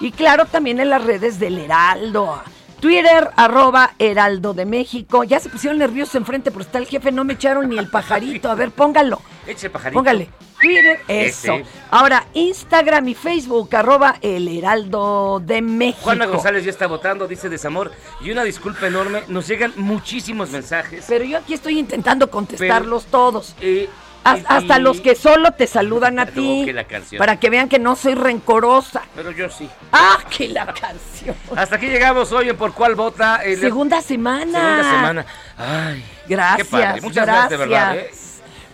Y 0.00 0.12
claro, 0.12 0.46
también 0.46 0.78
en 0.78 0.90
las 0.90 1.02
redes 1.04 1.38
del 1.40 1.58
Heraldo. 1.58 2.40
Twitter, 2.80 3.30
arroba 3.36 3.94
Heraldo 3.98 4.54
de 4.54 4.64
México. 4.64 5.22
Ya 5.24 5.38
se 5.40 5.48
pusieron 5.48 5.78
nerviosos 5.78 6.14
enfrente, 6.16 6.50
pero 6.50 6.62
está 6.62 6.78
el 6.78 6.86
jefe, 6.86 7.12
no 7.12 7.24
me 7.24 7.34
echaron 7.34 7.68
ni 7.68 7.78
el 7.78 7.86
pajarito. 7.90 8.50
A 8.50 8.54
ver, 8.54 8.70
póngalo. 8.70 9.20
Eche 9.46 9.70
pajarito. 9.70 9.98
Póngale. 9.98 10.28
Twitter, 10.62 11.00
eso. 11.08 11.54
Ese. 11.56 11.64
Ahora, 11.90 12.24
Instagram 12.34 13.08
y 13.08 13.14
Facebook, 13.14 13.74
arroba 13.76 14.16
El 14.22 14.48
Heraldo 14.48 15.42
de 15.44 15.60
México. 15.60 16.00
Juana 16.04 16.26
González 16.26 16.64
ya 16.64 16.70
está 16.70 16.86
votando, 16.86 17.26
dice 17.28 17.48
desamor. 17.48 17.92
Y 18.20 18.30
una 18.30 18.44
disculpa 18.44 18.86
enorme, 18.86 19.22
nos 19.28 19.46
llegan 19.48 19.72
muchísimos 19.76 20.50
mensajes. 20.50 21.04
Pero 21.08 21.24
yo 21.24 21.38
aquí 21.38 21.54
estoy 21.54 21.78
intentando 21.78 22.30
contestarlos 22.30 23.02
Pero- 23.04 23.10
todos. 23.10 23.54
Eh, 23.60 23.88
hasta 24.24 24.78
los 24.78 25.00
que 25.00 25.16
solo 25.16 25.50
te 25.50 25.66
saludan 25.66 26.20
a 26.20 26.26
No, 26.26 26.30
ti. 26.34 26.62
que 26.64 26.72
la 26.72 26.84
canción. 26.84 27.18
Para 27.18 27.40
que 27.40 27.50
vean 27.50 27.68
que 27.68 27.80
no 27.80 27.96
soy 27.96 28.14
rencorosa. 28.14 29.02
Pero 29.16 29.32
yo 29.32 29.50
sí. 29.50 29.68
¡Ah, 29.90 30.18
que 30.30 30.48
la 30.48 30.66
canción! 30.66 31.34
Hasta 31.56 31.74
aquí 31.74 31.86
llegamos 31.88 32.30
hoy 32.30 32.48
en 32.48 32.56
Por 32.56 32.72
Cuál 32.72 32.94
Vota. 32.94 33.42
El- 33.42 33.58
Segunda 33.58 34.00
semana. 34.00 34.44
Segunda 34.60 34.90
semana. 34.90 35.26
Ay. 35.58 36.04
Gracias. 36.28 36.68
Qué 36.68 36.70
padre. 36.76 37.00
Muchas 37.00 37.26
gracias, 37.26 37.50
de 37.50 37.56
verdad. 37.56 37.96
¿eh? 37.96 38.10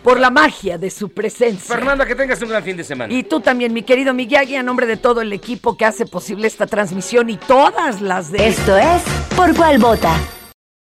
Por 0.03 0.21
la 0.21 0.31
magia 0.31 0.79
de 0.79 0.91
su 0.91 1.09
presencia. 1.11 1.75
Fernanda, 1.75 2.07
que 2.07 2.15
tengas 2.15 2.41
un 2.43 2.49
gran 2.49 2.63
fin 2.63 2.77
de 2.77 2.85
semana. 2.85 3.13
Y 3.13 3.25
tú 3.25 3.41
también, 3.41 3.73
mi 3.73 3.83
querido 3.83 4.15
Miyagi, 4.15 4.57
a 4.57 4.63
nombre 4.63 4.87
de 4.87 4.97
todo 4.97 5.21
el 5.21 5.33
equipo 5.33 5.77
que 5.77 5.85
hace 5.85 6.07
posible 6.07 6.47
esta 6.47 6.67
transmisión 6.67 7.31
y 7.31 7.37
todas 7.37 8.01
las 8.01 8.31
de... 8.31 8.47
Esto 8.47 8.77
es 8.77 9.03
Por 9.37 9.55
Cuál 9.57 9.79
Vota. 9.79 10.17